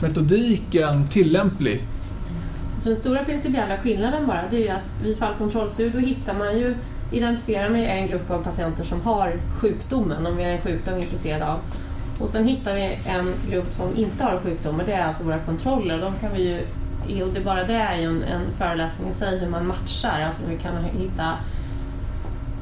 metodiken 0.02 1.06
tillämplig? 1.08 1.82
Så 2.80 2.88
den 2.88 2.96
stora 2.96 3.24
principiella 3.24 3.76
skillnaden 3.76 4.26
bara 4.26 4.42
det 4.50 4.68
är 4.68 4.74
att 4.74 4.90
vid 5.02 5.18
fallkontrollstudier 5.18 6.00
hittar 6.00 6.34
man 6.34 6.58
ju 6.58 6.74
identifierar 7.12 7.68
man 7.68 7.80
en 7.80 8.06
grupp 8.06 8.30
av 8.30 8.42
patienter 8.42 8.84
som 8.84 9.00
har 9.00 9.32
sjukdomen, 9.60 10.26
om 10.26 10.36
vi 10.36 10.42
är 10.42 10.52
en 10.52 10.60
sjukdom 10.60 10.94
vi 10.94 11.00
är 11.00 11.04
intresserade 11.04 11.46
av. 11.46 11.58
Och 12.18 12.28
sen 12.28 12.48
hittar 12.48 12.74
vi 12.74 12.98
en 13.06 13.34
grupp 13.50 13.72
som 13.74 13.96
inte 13.96 14.24
har 14.24 14.40
sjukdomen, 14.44 14.86
det 14.86 14.92
är 14.92 15.06
alltså 15.06 15.24
våra 15.24 15.38
kontroller. 15.38 15.98
De 15.98 16.12
kan 16.20 16.36
vi 16.36 16.48
ju, 16.48 16.60
och 17.08 17.34
det 17.34 17.40
bara 17.40 17.64
det 17.64 17.74
är 17.74 17.98
ju 17.98 18.06
en, 18.06 18.22
en 18.22 18.52
föreläsning 18.54 19.08
i 19.08 19.12
sig 19.12 19.38
hur 19.38 19.48
man 19.48 19.66
matchar, 19.66 20.22
alltså 20.26 20.42
vi 20.48 20.56
kan 20.56 20.84
hitta 20.84 21.34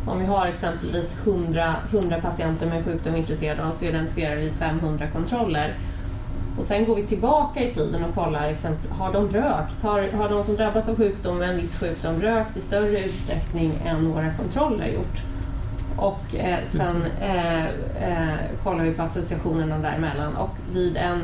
om 0.07 0.19
vi 0.19 0.27
har 0.27 0.47
exempelvis 0.47 1.13
100, 1.25 1.75
100 1.91 2.21
patienter 2.21 2.67
med 2.67 2.85
sjukdom 2.85 3.17
intresserade 3.17 3.65
av 3.65 3.73
så 3.73 3.85
identifierar 3.85 4.37
vi 4.37 4.51
500 4.51 5.07
kontroller. 5.13 5.75
Och 6.59 6.65
sen 6.65 6.85
går 6.85 6.97
vi 6.97 7.07
tillbaka 7.07 7.63
i 7.63 7.75
tiden 7.75 8.05
och 8.05 8.15
kollar, 8.15 8.49
exempel, 8.49 8.91
har 8.91 9.13
de 9.13 9.29
rökt? 9.29 9.83
Har, 9.83 10.13
har 10.13 10.29
de 10.29 10.43
som 10.43 10.57
drabbas 10.57 10.89
av 10.89 10.97
sjukdom, 10.97 11.43
en 11.43 11.57
viss 11.57 11.79
sjukdom, 11.79 12.21
rökt 12.21 12.57
i 12.57 12.61
större 12.61 13.05
utsträckning 13.05 13.73
än 13.87 14.11
våra 14.11 14.35
kontroller 14.35 14.87
gjort? 14.87 15.23
Och 15.97 16.35
eh, 16.35 16.59
sen 16.67 17.05
eh, 17.21 17.67
eh, 17.67 18.39
kollar 18.65 18.85
vi 18.85 18.91
på 18.91 19.03
associationerna 19.03 19.79
däremellan. 19.79 20.37
Och 20.37 20.51
vid 20.73 20.97
en, 20.97 21.23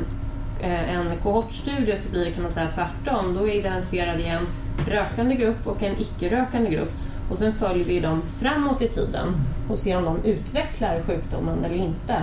Eh, 0.62 0.96
en 0.96 1.16
kohortstudie 1.22 1.98
så 1.98 2.10
blir 2.10 2.24
det 2.24 2.30
kan 2.30 2.42
man 2.42 2.52
säga 2.52 2.70
tvärtom. 2.70 3.34
Då 3.34 3.48
identifierar 3.48 4.16
vi 4.16 4.26
en 4.26 4.46
rökande 4.86 5.34
grupp 5.34 5.66
och 5.66 5.82
en 5.82 6.00
icke-rökande 6.00 6.70
grupp. 6.70 6.92
Och 7.30 7.38
sen 7.38 7.52
följer 7.52 7.84
vi 7.84 8.00
dem 8.00 8.22
framåt 8.40 8.82
i 8.82 8.88
tiden 8.88 9.34
och 9.68 9.78
ser 9.78 9.96
om 9.96 10.04
de 10.04 10.30
utvecklar 10.30 11.02
sjukdomen 11.06 11.64
eller 11.64 11.76
inte. 11.76 12.22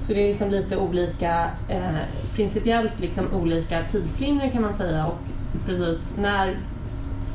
Så 0.00 0.12
det 0.12 0.24
är 0.24 0.28
liksom 0.28 0.50
lite 0.50 0.76
olika, 0.76 1.50
eh, 1.68 1.96
principiellt 2.34 3.00
liksom 3.00 3.24
olika 3.34 3.82
tidslinjer 3.82 4.50
kan 4.50 4.62
man 4.62 4.74
säga 4.74 5.06
och 5.06 5.18
precis 5.66 6.16
när, 6.16 6.56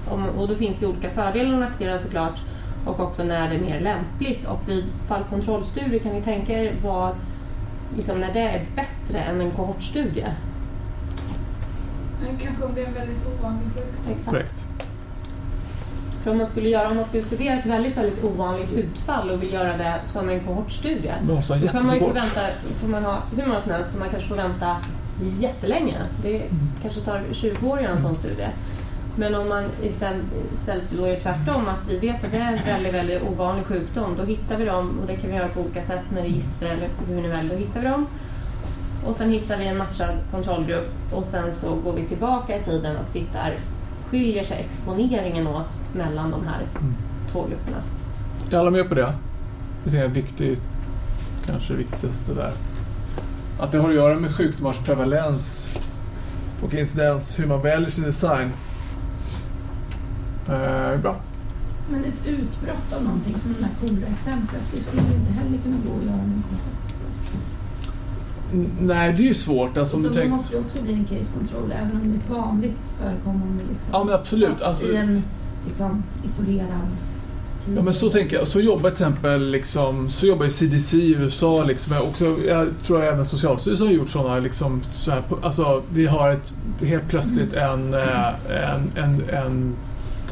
om, 0.09 0.29
och 0.29 0.47
då 0.47 0.55
finns 0.55 0.77
det 0.77 0.87
olika 0.87 1.09
fördelar 1.09 1.53
och 1.53 1.59
nackdelar 1.59 1.97
såklart 1.97 2.39
och 2.85 2.99
också 2.99 3.23
när 3.23 3.49
det 3.49 3.55
är 3.55 3.59
mer 3.59 3.79
lämpligt 3.79 4.45
och 4.45 4.69
vid 4.69 4.83
fallkontrollstudier 5.07 5.99
kan 5.99 6.11
ni 6.11 6.21
tänka 6.21 6.53
er 6.53 6.73
vad, 6.83 7.15
liksom 7.97 8.19
när 8.19 8.33
det 8.33 8.39
är 8.39 8.65
bättre 8.75 9.19
än 9.19 9.41
en 9.41 9.51
kohortstudie? 9.51 10.27
Kanske 12.41 12.63
om 12.63 12.75
det 12.75 12.81
är 12.81 12.87
en 12.87 12.93
väldigt 12.93 13.27
ovanlig 13.27 13.65
sjukdom. 13.65 14.15
Exakt. 14.15 14.29
Correct. 14.29 14.65
För 16.23 16.31
om 16.31 16.37
man 16.37 16.49
skulle, 16.49 16.69
göra, 16.69 16.89
om 16.89 16.95
man 16.95 17.05
skulle 17.05 17.23
studera 17.23 17.59
ett 17.59 17.65
väldigt, 17.65 17.97
väldigt 17.97 18.23
ovanligt 18.23 18.73
utfall 18.73 19.29
och 19.29 19.43
vill 19.43 19.53
göra 19.53 19.77
det 19.77 19.99
som 20.03 20.29
en 20.29 20.39
kohortstudie, 20.39 21.13
då 21.21 21.41
kan 21.67 21.85
man 21.85 21.95
ju 21.95 21.99
få 21.99 22.13
vänta, 22.13 22.41
får 22.81 22.87
man 22.87 23.05
ha 23.05 23.23
hur 23.35 23.45
många 23.45 23.61
som 23.61 23.71
helst, 23.71 23.89
man 23.99 24.09
kanske 24.09 24.29
får 24.29 24.35
vänta 24.35 24.77
jättelänge. 25.21 25.97
Det 26.21 26.35
mm. 26.35 26.49
kanske 26.81 27.01
tar 27.01 27.21
20 27.31 27.67
år 27.67 27.77
att 27.77 27.83
göra 27.83 27.93
en 27.93 28.01
sån 28.01 28.15
studie. 28.15 28.47
Men 29.19 29.35
om 29.35 29.49
man 29.49 29.63
istället, 29.83 30.25
istället 30.53 30.91
då 30.97 31.05
är 31.05 31.19
tvärtom, 31.19 31.67
att 31.67 31.89
vi 31.89 31.99
vet 31.99 32.23
att 32.23 32.31
det 32.31 32.37
är 32.37 32.57
en 32.57 32.65
väldigt, 32.65 32.93
väldigt 32.93 33.21
ovanlig 33.21 33.65
sjukdom, 33.65 34.15
då 34.17 34.23
hittar 34.23 34.57
vi 34.57 34.65
dem 34.65 34.99
och 35.01 35.07
det 35.07 35.15
kan 35.15 35.29
vi 35.29 35.35
göra 35.35 35.47
på 35.47 35.59
olika 35.59 35.83
sätt 35.83 36.03
med 36.13 36.23
register 36.23 36.65
eller 36.65 36.89
hur 37.07 37.21
ni 37.21 37.27
väljer, 37.27 37.51
då 37.51 37.59
hittar 37.59 37.79
vi 37.81 37.87
dem. 37.87 38.07
Och 39.05 39.15
sen 39.15 39.29
hittar 39.29 39.57
vi 39.57 39.67
en 39.67 39.77
matchad 39.77 40.15
kontrollgrupp 40.31 40.91
och 41.13 41.25
sen 41.25 41.51
så 41.61 41.75
går 41.75 41.93
vi 41.93 42.07
tillbaka 42.07 42.57
i 42.57 42.63
tiden 42.63 42.97
och 42.97 43.13
tittar 43.13 43.53
skiljer 44.09 44.43
sig 44.43 44.59
exponeringen 44.59 45.47
åt 45.47 45.79
mellan 45.93 46.31
de 46.31 46.47
här 46.47 46.61
mm. 46.75 46.93
två 47.31 47.45
grupperna. 47.49 47.77
Är 48.51 48.57
alla 48.57 48.71
med 48.71 48.89
på 48.89 48.95
det? 48.95 49.13
Det 49.83 49.97
är 49.97 50.07
viktigt, 50.07 50.61
kanske 51.45 51.73
viktigaste 51.73 52.33
där. 52.33 52.51
Att 53.59 53.71
det 53.71 53.77
har 53.77 53.89
att 53.89 53.95
göra 53.95 54.15
med 54.15 54.35
sjukdomars 54.35 54.77
prevalens 54.85 55.69
och 56.63 56.73
incidens, 56.73 57.39
hur 57.39 57.47
man 57.47 57.61
väljer 57.61 57.89
sin 57.89 58.03
design. 58.03 58.51
Eh, 60.49 60.99
bra. 61.01 61.15
Men 61.91 62.03
ett 62.03 62.27
utbrott 62.27 62.93
av 62.97 63.03
någonting 63.03 63.35
som 63.37 63.55
det 63.59 63.63
här 63.65 63.71
kolera-exemplet, 63.81 64.61
det 64.73 64.79
skulle 64.81 65.01
ju 65.01 65.15
inte 65.15 65.31
heller 65.31 65.57
kunna 65.57 65.75
gå 65.87 65.97
att 65.99 66.05
göra 66.05 66.15
med 66.17 66.25
en 66.35 66.43
kontroll. 66.49 66.75
N- 68.53 68.71
Nej, 68.81 69.13
det 69.13 69.23
är 69.23 69.27
ju 69.27 69.33
svårt. 69.33 69.77
Alltså, 69.77 69.97
då 69.97 70.09
tänker... 70.09 70.29
måste 70.29 70.53
det 70.53 70.59
också 70.59 70.81
bli 70.81 70.93
en 70.93 71.05
case 71.05 71.31
control, 71.37 71.71
även 71.75 71.91
om 71.91 72.01
det 72.03 72.15
är 72.15 72.19
ett 72.19 72.29
vanligt 72.43 72.77
förekommande 73.01 73.63
liksom. 73.73 73.89
Ja, 73.93 74.03
men 74.03 74.15
absolut. 74.15 74.61
Alltså, 74.61 74.85
i 74.87 74.95
en 74.95 75.23
liksom, 75.67 76.03
isolerad 76.25 76.87
tid. 77.65 77.77
Ja 77.77 77.81
men 77.81 77.93
så 77.93 78.09
tänker 78.09 78.35
jag. 78.37 78.47
Så 78.47 78.59
jobbar 78.59 78.89
till 78.89 78.91
exempel 79.05 79.49
liksom, 79.51 80.09
så 80.09 80.25
jobbar 80.25 80.45
ju 80.45 80.51
CDC 80.51 80.97
i 80.97 81.15
USA 81.15 81.63
liksom. 81.63 81.93
Jag 81.93 82.03
Också, 82.03 82.37
jag 82.47 82.67
tror 82.85 83.03
även 83.03 83.25
Socialstyrelsen 83.25 83.87
har 83.87 83.93
gjort 83.93 84.09
sådana 84.09 84.39
liksom, 84.39 84.81
så 84.93 85.11
här, 85.11 85.23
alltså 85.41 85.83
vi 85.89 86.05
har 86.05 86.29
ett, 86.29 86.53
helt 86.81 87.07
plötsligt 87.09 87.53
en, 87.53 87.93
eh, 87.93 88.27
en, 88.73 89.03
en, 89.03 89.29
en 89.29 89.75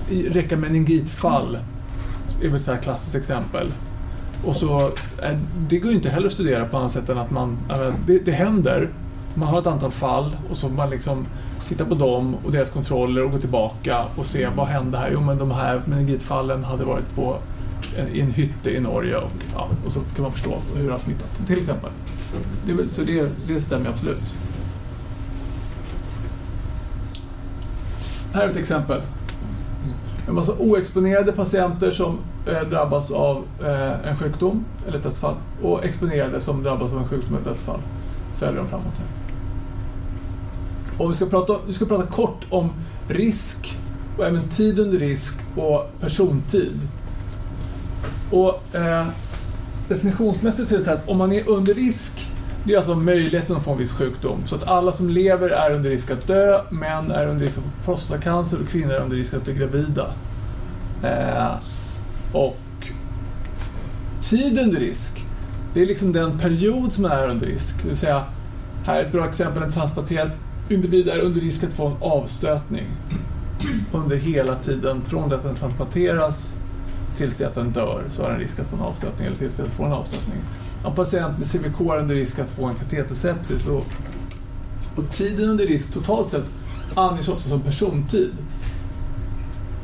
räcka 0.10 0.58
meningitfall. 0.58 1.58
Det 2.40 2.46
är 2.46 2.50
väl 2.50 2.60
ett 2.60 2.66
så 2.66 2.72
här 2.72 2.80
klassiskt 2.80 3.16
exempel. 3.16 3.68
Och 4.46 4.56
så, 4.56 4.86
eh, 5.24 5.38
det 5.70 5.80
går 5.80 5.92
ju 5.92 5.98
inte 5.98 6.10
heller 6.10 6.28
att 6.28 6.34
studera 6.34 6.66
på 6.66 6.78
annat 6.78 6.92
sätt 6.92 7.10
än 7.10 7.18
att 7.18 7.32
man, 7.32 7.58
det, 8.08 8.20
det 8.20 8.32
händer. 8.32 8.90
Man 9.36 9.48
har 9.48 9.60
ett 9.60 9.68
antal 9.68 9.92
fall 9.92 10.36
och 10.50 10.58
så 10.58 10.70
man 10.70 10.90
liksom 10.90 11.26
tittar 11.68 11.86
på 11.86 11.96
dem 11.96 12.36
och 12.46 12.52
deras 12.52 12.70
kontroller 12.70 13.24
och 13.24 13.32
går 13.32 13.40
tillbaka 13.40 14.06
och 14.16 14.26
ser 14.26 14.50
vad 14.56 14.68
hände 14.68 14.98
här? 14.98 15.10
Jo 15.14 15.22
men 15.22 15.38
de 15.38 15.52
här 15.52 15.82
meningitfallen 15.86 16.64
hade 16.64 16.84
varit 16.86 17.16
på 17.16 17.38
en, 17.98 18.16
i 18.16 18.20
en 18.20 18.32
hytte 18.32 18.72
i 18.72 18.80
Norge 18.80 19.18
och, 19.18 19.32
ja, 19.54 19.70
och 19.86 19.92
så 19.92 20.00
kan 20.16 20.24
man 20.24 20.32
förstå 20.32 20.58
hur 20.76 20.86
det 20.86 20.92
har 20.92 21.00
smittat 21.00 21.48
till 21.48 21.58
exempel. 21.58 21.90
Det, 22.66 22.88
så 22.88 23.04
det, 23.04 23.30
det 23.48 23.62
stämmer 23.62 23.90
absolut. 23.90 24.36
Här 28.34 28.44
är 28.44 28.50
ett 28.50 28.58
exempel. 28.58 29.02
En 30.28 30.36
massa 30.36 30.54
oexponerade 30.60 31.32
patienter 31.32 31.92
som 31.92 32.18
eh, 32.46 32.70
drabbas 32.70 33.12
av 33.12 33.44
eh, 33.62 34.10
en 34.10 34.18
sjukdom 34.18 34.66
eller 34.88 34.98
ett 34.98 35.04
dödsfall 35.04 35.36
och 35.62 35.86
exponerade 35.86 36.42
som 36.42 36.64
drabbas 36.64 36.92
av 36.92 36.98
en 36.98 37.08
sjukdom 37.08 37.30
eller 37.30 37.40
ett 37.40 37.46
dödsfall. 37.46 37.80
Följer 38.40 38.58
de 38.58 38.68
framåt 38.68 38.94
här. 38.98 39.08
Och 40.98 41.12
vi 41.12 41.16
ska, 41.16 41.26
prata, 41.26 41.56
vi 41.68 41.74
ska 41.74 41.86
prata 41.86 42.06
kort 42.06 42.46
om 42.50 42.70
risk 43.08 43.78
och 44.18 44.26
även 44.26 44.50
tid 44.50 44.80
under 44.80 45.00
risk 45.00 45.36
och 45.56 45.90
persontid. 46.00 46.88
Och 48.32 48.76
eh, 48.76 49.08
definitionsmässigt 49.88 50.70
så 50.70 50.76
är 50.76 50.78
det 50.78 50.84
så 50.84 50.90
här 50.90 50.98
att 50.98 51.10
om 51.10 51.18
man 51.18 51.32
är 51.32 51.50
under 51.50 51.74
risk 51.74 52.30
det 52.68 52.74
är 52.74 52.78
alltså 52.78 52.96
möjligheten 52.96 53.56
att 53.56 53.64
få 53.64 53.72
en 53.72 53.78
viss 53.78 53.94
sjukdom. 53.94 54.40
Så 54.46 54.56
att 54.56 54.68
alla 54.68 54.92
som 54.92 55.10
lever 55.10 55.50
är 55.50 55.72
under 55.72 55.90
risk 55.90 56.12
att 56.12 56.28
dö, 56.28 56.62
män 56.70 57.12
är 57.12 57.28
under 57.28 57.46
risk 57.46 57.58
att 57.58 57.64
få 57.64 57.70
prostatacancer 57.86 58.60
och 58.62 58.68
kvinnor 58.68 58.92
är 58.92 59.02
under 59.02 59.16
risk 59.16 59.34
att 59.34 59.44
bli 59.44 59.54
gravida. 59.54 60.14
Eh, 61.04 61.56
och 62.32 62.58
tid 64.22 64.60
under 64.60 64.80
risk, 64.80 65.26
det 65.74 65.82
är 65.82 65.86
liksom 65.86 66.12
den 66.12 66.40
period 66.40 66.94
som 66.94 67.02
man 67.02 67.12
är 67.12 67.28
under 67.28 67.46
risk. 67.46 67.84
Det 67.84 67.90
vill 67.90 67.98
säga, 67.98 68.24
här 68.86 68.96
är 68.96 69.06
ett 69.06 69.12
bra 69.12 69.28
exempel, 69.28 69.64
en 69.64 69.72
transplanterad 69.72 70.32
individ 70.70 71.10
är 71.10 71.20
under 71.20 71.42
risk 71.42 71.64
att 71.64 71.74
få 71.74 71.88
en 71.88 71.98
avstötning 72.00 72.86
under 73.94 74.18
hela 74.18 74.56
tiden 74.56 75.02
från 75.02 75.30
det 75.30 75.36
att 75.36 75.44
den 75.44 75.56
transplanteras 75.56 76.56
tills 77.16 77.36
det 77.36 77.48
att 77.48 77.56
den 77.56 77.72
dör 77.72 78.04
så 78.10 78.24
har 78.24 78.30
den 78.30 78.40
risk 78.40 78.60
att 78.60 78.68
få 78.68 78.76
en 78.76 78.82
avstötning 78.82 79.28
eller 79.28 79.38
tills 79.38 79.56
det 79.56 79.64
att 79.64 79.70
den 79.70 79.78
får 79.78 79.86
en 79.86 79.94
avstötning. 79.94 80.38
En 80.88 80.96
patient 80.96 81.38
med 81.38 81.48
CVK 81.48 81.80
är 81.80 81.98
under 81.98 82.16
risk 82.16 82.40
att 82.40 82.50
få 82.50 82.66
en 82.66 82.76
katetersepsis 82.76 83.68
och, 83.68 83.86
och 84.96 85.10
tiden 85.12 85.50
under 85.50 85.66
risk 85.66 85.94
totalt 85.94 86.32
sett 86.32 86.46
anges 86.96 87.28
ofta 87.28 87.50
som 87.50 87.62
persontid. 87.62 88.32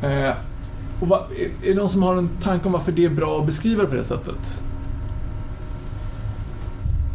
Eh, 0.01 0.34
och 0.99 1.08
va, 1.08 1.26
är, 1.39 1.70
är 1.70 1.74
det 1.74 1.80
någon 1.80 1.89
som 1.89 2.04
har 2.04 2.16
en 2.16 2.30
tanke 2.41 2.66
om 2.66 2.72
varför 2.72 2.91
det 2.91 3.06
är 3.06 3.10
bra 3.10 3.39
att 3.39 3.45
beskriva 3.45 3.84
det 3.84 3.89
på 3.89 3.95
det 3.95 4.04
sättet? 4.04 4.62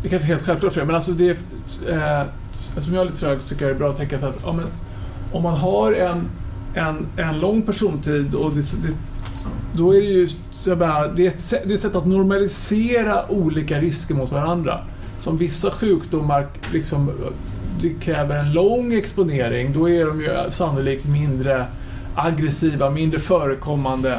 Det 0.02 0.08
kanske 0.08 0.26
är 0.26 0.28
helt 0.28 0.42
självklart 0.42 0.72
för 0.72 0.80
er, 0.80 0.84
men 0.84 0.94
alltså 0.94 1.12
det 1.12 1.30
eh, 1.88 2.22
eftersom 2.76 2.94
jag 2.94 3.00
är 3.02 3.04
lite 3.04 3.20
trög 3.20 3.42
så 3.42 3.48
tycker 3.48 3.62
jag 3.62 3.74
det 3.74 3.76
är 3.76 3.78
bra 3.78 3.90
att 3.90 3.96
tänka 3.96 4.18
så 4.18 4.26
att 4.26 4.40
ja, 4.44 4.52
men, 4.52 4.64
om 5.32 5.42
man 5.42 5.54
har 5.54 5.92
en, 5.92 6.28
en, 6.74 7.06
en 7.16 7.40
lång 7.40 7.62
persontid 7.62 8.34
och 8.34 8.54
det, 8.54 8.60
det, 8.60 8.94
då 9.74 9.94
är 9.94 10.00
det 10.00 10.06
ju 10.06 10.28
så 10.60 10.70
jag 10.70 10.78
bara, 10.78 11.08
det, 11.08 11.26
är 11.26 11.28
ett, 11.30 11.40
sätt- 11.40 11.62
det 11.64 11.70
är 11.72 11.74
ett 11.74 11.80
sätt 11.80 11.96
att 11.96 12.06
normalisera 12.06 13.30
olika 13.30 13.78
risker 13.80 14.14
mot 14.14 14.32
varandra. 14.32 14.80
Som 15.20 15.36
vissa 15.36 15.70
sjukdomar 15.70 16.46
liksom, 16.72 17.10
det 17.80 17.88
kräver 18.00 18.38
en 18.38 18.52
lång 18.52 18.92
exponering, 18.94 19.72
då 19.72 19.88
är 19.88 20.06
de 20.06 20.20
ju 20.20 20.28
sannolikt 20.50 21.04
mindre 21.04 21.64
aggressiva, 22.14 22.90
mindre 22.90 23.20
förekommande 23.20 24.12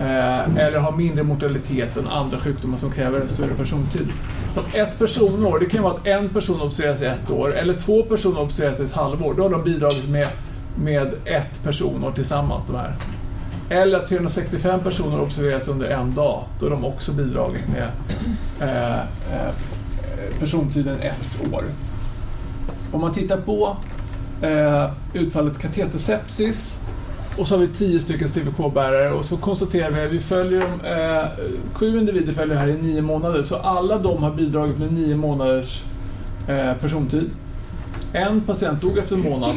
eh, 0.00 0.56
eller 0.56 0.78
har 0.78 0.92
mindre 0.92 1.24
mortalitet 1.24 1.96
än 1.96 2.06
andra 2.08 2.38
sjukdomar 2.38 2.78
som 2.78 2.90
kräver 2.92 3.20
en 3.20 3.28
större 3.28 3.54
persontid. 3.54 4.06
Så 4.54 4.60
att 4.60 4.74
ett 4.74 4.98
personår, 4.98 5.58
det 5.58 5.66
kan 5.66 5.82
vara 5.82 5.92
att 5.94 6.06
en 6.06 6.28
person 6.28 6.60
observeras 6.60 7.02
i 7.02 7.04
ett 7.04 7.30
år 7.30 7.56
eller 7.56 7.74
två 7.74 8.02
personer 8.02 8.40
observeras 8.40 8.80
i 8.80 8.82
ett 8.82 8.92
halvår. 8.94 9.34
Då 9.36 9.42
har 9.42 9.50
de 9.50 9.64
bidragit 9.64 10.08
med, 10.08 10.28
med 10.84 11.14
ett 11.24 11.62
personår 11.64 12.10
tillsammans, 12.10 12.64
de 12.66 12.76
här. 12.76 12.94
Eller 13.70 13.98
att 13.98 14.08
365 14.08 14.80
personer 14.80 15.20
observeras 15.20 15.68
under 15.68 15.88
en 15.88 16.14
dag. 16.14 16.44
Då 16.60 16.68
de 16.68 16.84
också 16.84 17.12
bidragit 17.12 17.62
med 17.68 17.88
eh, 18.60 18.98
eh, 18.98 19.54
persontiden 20.38 21.00
ett 21.00 21.52
år. 21.52 21.64
Om 22.92 23.00
man 23.00 23.12
tittar 23.12 23.36
på 23.36 23.76
eh, 24.42 24.90
utfallet 25.12 25.58
katetersepsis 25.58 26.80
och 27.38 27.46
så 27.46 27.54
har 27.54 27.60
vi 27.60 27.68
10 27.68 28.00
stycken 28.00 28.28
CVK-bärare 28.28 29.12
och 29.12 29.24
så 29.24 29.36
konstaterar 29.36 29.90
vi 29.90 30.00
att 30.00 30.12
vi 30.12 30.20
följer 30.20 30.60
dem, 30.60 30.80
eh, 30.80 31.28
sju 31.72 31.98
individer 31.98 32.32
följer 32.32 32.56
här 32.56 32.68
i 32.68 32.82
nio 32.82 33.02
månader 33.02 33.42
så 33.42 33.56
alla 33.56 33.98
de 33.98 34.22
har 34.22 34.30
bidragit 34.30 34.78
med 34.78 34.92
nio 34.92 35.16
månaders 35.16 35.84
eh, 36.48 36.74
persontid. 36.74 37.30
En 38.12 38.40
patient 38.40 38.80
dog 38.80 38.98
efter 38.98 39.16
en 39.16 39.22
månad 39.22 39.56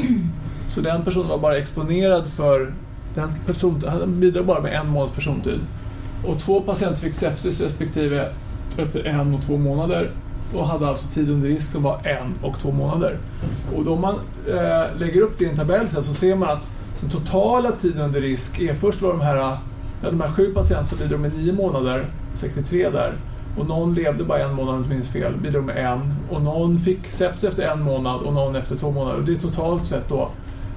så 0.70 0.82
den 0.82 1.04
personen 1.04 1.28
var 1.28 1.38
bara 1.38 1.58
exponerad 1.58 2.28
för 2.28 2.74
den 3.16 3.30
person, 3.46 3.84
han 3.88 4.20
bidrar 4.20 4.44
bara 4.44 4.62
med 4.62 4.74
en 4.74 4.88
månads 4.88 5.14
persontid. 5.14 5.60
Och 6.26 6.40
två 6.40 6.62
patienter 6.62 7.00
fick 7.00 7.14
sepsis 7.14 7.62
respektive 7.62 8.30
efter 8.78 9.04
en 9.04 9.34
och 9.34 9.42
två 9.42 9.58
månader 9.58 10.12
och 10.54 10.68
hade 10.68 10.88
alltså 10.88 11.08
tid 11.08 11.30
under 11.30 11.50
risk 11.50 11.72
som 11.72 11.84
var 11.84 12.00
en 12.04 12.34
och 12.42 12.60
två 12.60 12.72
månader. 12.72 13.18
Och 13.76 13.86
då 13.86 13.96
man 13.96 14.16
eh, 14.50 15.00
lägger 15.00 15.22
upp 15.22 15.40
det 15.40 15.46
i 15.46 15.50
en 15.50 15.56
tabell 15.56 15.90
sen 15.90 16.04
så 16.04 16.14
ser 16.14 16.36
man 16.36 16.50
att 16.50 16.72
den 17.02 17.10
totala 17.10 17.72
tiden 17.72 18.02
under 18.02 18.22
risk 18.22 18.60
är 18.62 18.74
först 18.74 19.02
var 19.02 19.10
de 19.10 19.22
här, 19.22 19.36
ja, 19.36 19.58
de 20.02 20.22
här 20.22 20.30
sju 20.30 20.54
patienterna 20.54 20.88
som 20.88 20.98
bidrog 20.98 21.20
med 21.20 21.38
nio 21.38 21.54
månader, 21.54 22.06
63 22.36 22.90
där, 22.90 23.14
och 23.58 23.68
någon 23.68 23.94
levde 23.94 24.24
bara 24.24 24.40
en 24.40 24.54
månad 24.54 24.70
om 24.70 24.76
jag 24.76 24.84
inte 24.84 24.96
minns 24.96 25.10
fel, 25.10 25.34
bidrog 25.38 25.64
med 25.64 25.78
en. 25.78 26.14
Och 26.30 26.42
någon 26.42 26.80
fick 26.80 27.08
sepsis 27.08 27.50
efter 27.50 27.68
en 27.68 27.82
månad 27.82 28.22
och 28.22 28.34
någon 28.34 28.56
efter 28.56 28.76
två 28.76 28.92
månader. 28.92 29.18
Och 29.18 29.24
det 29.24 29.32
är 29.34 29.38
totalt 29.38 29.88
sett 29.88 30.10
då 30.10 30.30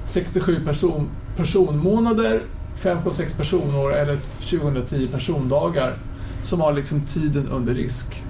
67 0.05 0.65
person, 0.65 1.09
personmånader, 1.37 2.41
5,6 2.81 3.37
personår 3.37 3.93
eller 3.93 4.17
2010 4.49 5.07
persondagar 5.07 5.93
som 6.43 6.61
har 6.61 6.73
liksom 6.73 7.01
tiden 7.01 7.47
under 7.47 7.73
risk. 7.73 8.23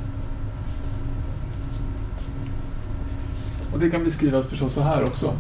Och 3.73 3.79
det 3.79 3.89
kan 3.89 4.03
beskrivas 4.03 4.47
förstås 4.47 4.73
så 4.73 4.81
här 4.81 5.05
också. 5.05 5.33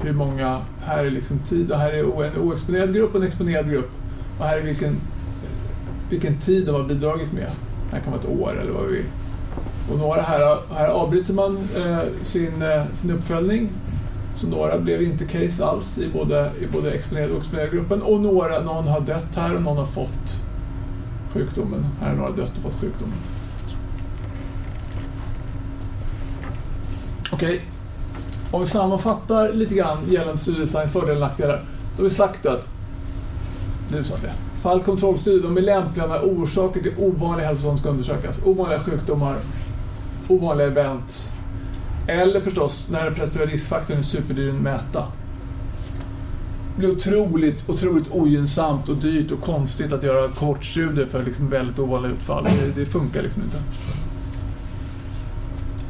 Hur 0.00 0.12
många, 0.12 0.60
här 0.84 1.04
är 1.04 1.10
liksom 1.10 1.38
tid, 1.38 1.72
och 1.72 1.78
här 1.78 1.92
är 1.92 2.24
en 2.24 2.36
oexponerad 2.38 2.94
grupp 2.94 3.14
och 3.14 3.20
en 3.20 3.26
exponerad 3.26 3.70
grupp. 3.70 3.90
Och 4.38 4.44
här 4.44 4.58
är 4.58 4.62
vilken, 4.62 4.96
vilken 6.10 6.38
tid 6.38 6.66
de 6.66 6.74
har 6.74 6.82
bidragit 6.82 7.32
med. 7.32 7.50
Det 7.90 7.96
här 7.96 8.00
kan 8.02 8.12
vara 8.12 8.22
ett 8.22 8.40
år 8.40 8.60
eller 8.60 8.72
vad 8.72 8.86
vi 8.86 8.92
vill. 8.92 9.06
Och 9.92 9.98
några 9.98 10.22
här, 10.22 10.58
här 10.74 10.88
avbryter 10.88 11.34
man 11.34 11.68
eh, 11.76 11.98
sin, 12.22 12.62
eh, 12.62 12.84
sin 12.94 13.10
uppföljning. 13.10 13.68
Så 14.36 14.48
några 14.48 14.78
blev 14.78 15.02
inte 15.02 15.24
case 15.24 15.64
alls 15.64 15.98
i 15.98 16.08
både, 16.08 16.50
i 16.60 16.66
både 16.66 16.90
exponerade 16.90 17.32
och 17.32 17.38
exponerade 17.38 17.70
gruppen. 17.70 18.02
Och 18.02 18.20
några, 18.20 18.60
någon 18.60 18.88
har 18.88 19.00
dött 19.00 19.36
här 19.36 19.54
och 19.56 19.62
någon 19.62 19.76
har 19.76 19.86
fått 19.86 20.36
sjukdomen. 21.32 21.86
Här 22.00 22.08
har 22.08 22.16
några 22.16 22.30
dött 22.30 22.52
och 22.56 22.72
fått 22.72 22.80
sjukdomen. 22.80 23.14
Okej, 27.32 27.60
om 28.50 28.60
vi 28.60 28.66
sammanfattar 28.66 29.52
lite 29.52 29.74
grann 29.74 29.98
gällande 30.10 30.38
studiedesign, 30.38 30.88
fördelar 30.88 31.14
och 31.14 31.20
nackdelar. 31.20 31.64
Då 31.96 32.02
har 32.02 32.08
vi 32.08 32.14
sagt 32.14 32.46
att, 32.46 32.68
du 33.88 34.04
sa 34.04 34.14
det, 34.16 34.32
fallkontrollstudier 34.62 35.42
de 35.42 35.56
är 35.56 35.60
lämpliga 35.60 36.06
när 36.06 36.20
orsaker 36.20 36.82
till 36.82 36.94
ovanliga 36.98 37.46
hälsotillstånd 37.46 37.78
ska 37.78 37.88
undersökas. 37.88 38.40
Ovanliga 38.44 38.80
sjukdomar, 38.80 39.36
ovanliga 40.28 40.66
event. 40.66 41.31
Eller 42.06 42.40
förstås 42.40 42.88
när 42.90 43.10
den 43.10 43.46
riskfaktorn 43.46 43.98
är 43.98 44.02
superdyr 44.02 44.48
att 44.48 44.60
mäta. 44.60 45.06
blir 46.76 46.90
otroligt, 46.90 47.68
otroligt 47.68 48.10
ogynnsamt 48.10 48.88
och 48.88 48.96
dyrt 48.96 49.30
och 49.30 49.40
konstigt 49.40 49.92
att 49.92 50.02
göra 50.02 50.28
kortstudier 50.28 51.06
för 51.06 51.24
liksom 51.24 51.50
väldigt 51.50 51.78
ovanliga 51.78 52.12
utfall. 52.12 52.44
Det, 52.44 52.80
det 52.80 52.86
funkar 52.86 53.22
liksom 53.22 53.42
inte. 53.42 53.56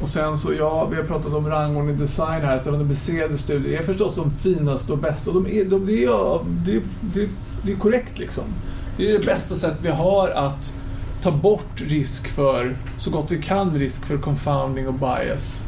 Och 0.01 0.09
sen 0.09 0.37
så, 0.37 0.53
ja, 0.53 0.85
vi 0.85 0.95
har 0.95 1.03
pratat 1.03 1.33
om 1.33 1.47
rangordning 1.47 1.97
design 1.97 2.41
här, 2.41 2.57
att 2.57 2.67
randomiserade 2.67 3.37
studier 3.37 3.79
är 3.79 3.83
förstås 3.83 4.15
de 4.15 4.31
finaste 4.31 4.91
och 4.91 4.97
bästa. 4.97 5.31
Och 5.31 5.43
de 5.43 5.59
är, 5.59 5.65
de, 5.65 5.85
det, 5.85 6.03
är, 6.03 6.39
det, 6.65 6.81
det, 7.01 7.29
det 7.65 7.71
är 7.71 7.75
korrekt 7.75 8.19
liksom. 8.19 8.43
Det 8.97 9.09
är 9.09 9.19
det 9.19 9.25
bästa 9.25 9.55
sättet 9.55 9.79
vi 9.81 9.89
har 9.89 10.29
att 10.29 10.73
ta 11.21 11.31
bort 11.31 11.81
risk 11.81 12.27
för, 12.27 12.75
så 12.97 13.09
gott 13.09 13.31
vi 13.31 13.41
kan, 13.41 13.79
risk 13.79 14.05
för 14.05 14.17
confounding 14.17 14.87
och 14.87 14.93
bias. 14.93 15.67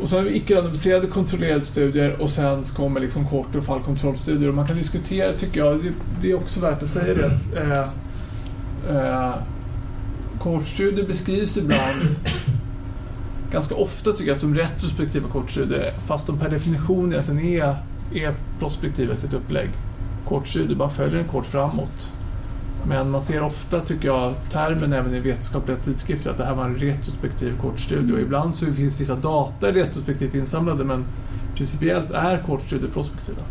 Och 0.00 0.08
sen 0.08 0.18
har 0.18 0.24
vi 0.24 0.36
icke-randomiserade 0.36 1.06
kontrollerade 1.06 1.64
studier 1.64 2.22
och 2.22 2.30
sen 2.30 2.64
kommer 2.64 3.00
liksom 3.00 3.28
kort 3.28 3.54
och 3.54 3.64
fallkontrollstudier. 3.64 4.48
Och 4.48 4.54
man 4.54 4.66
kan 4.66 4.76
diskutera, 4.76 5.32
tycker 5.32 5.60
jag, 5.60 5.82
det, 5.82 5.92
det 6.20 6.30
är 6.30 6.34
också 6.34 6.60
värt 6.60 6.82
att 6.82 6.88
säga 6.88 7.14
det, 7.14 7.26
att 7.26 7.56
eh, 7.56 7.88
eh, 8.96 9.34
kortstudier 10.38 11.06
beskrivs 11.06 11.56
ibland 11.56 12.16
ganska 13.52 13.74
ofta 13.74 14.12
tycker 14.12 14.28
jag 14.28 14.38
som 14.38 14.54
retrospektiva 14.54 15.28
kortstudier 15.28 15.92
fast 16.06 16.26
de 16.26 16.38
per 16.38 16.50
definition 16.50 17.12
egentligen 17.12 17.40
är, 17.40 17.76
är 18.14 18.34
prospektiva 18.58 19.14
i 19.14 19.16
sitt 19.16 19.32
upplägg. 19.32 19.68
Kortstudier, 20.28 20.76
man 20.76 20.90
följer 20.90 21.18
en 21.18 21.28
kort 21.28 21.46
framåt. 21.46 22.12
Men 22.88 23.10
man 23.10 23.22
ser 23.22 23.42
ofta, 23.42 23.80
tycker 23.80 24.08
jag, 24.08 24.34
termen 24.50 24.92
även 24.92 25.14
i 25.14 25.20
vetenskapliga 25.20 25.76
tidskrifter 25.76 26.30
att 26.30 26.38
det 26.38 26.44
här 26.44 26.54
var 26.54 26.64
en 26.64 26.76
retrospektiv 26.76 27.58
kortstudie 27.60 28.12
och 28.12 28.20
ibland 28.20 28.56
så 28.56 28.66
finns 28.66 29.00
vissa 29.00 29.16
data 29.16 29.72
retrospektivt 29.72 30.34
insamlade 30.34 30.84
men 30.84 31.04
principiellt 31.56 32.10
är 32.10 32.42
kortstudier 32.46 32.90
prospektiva. 32.90 33.42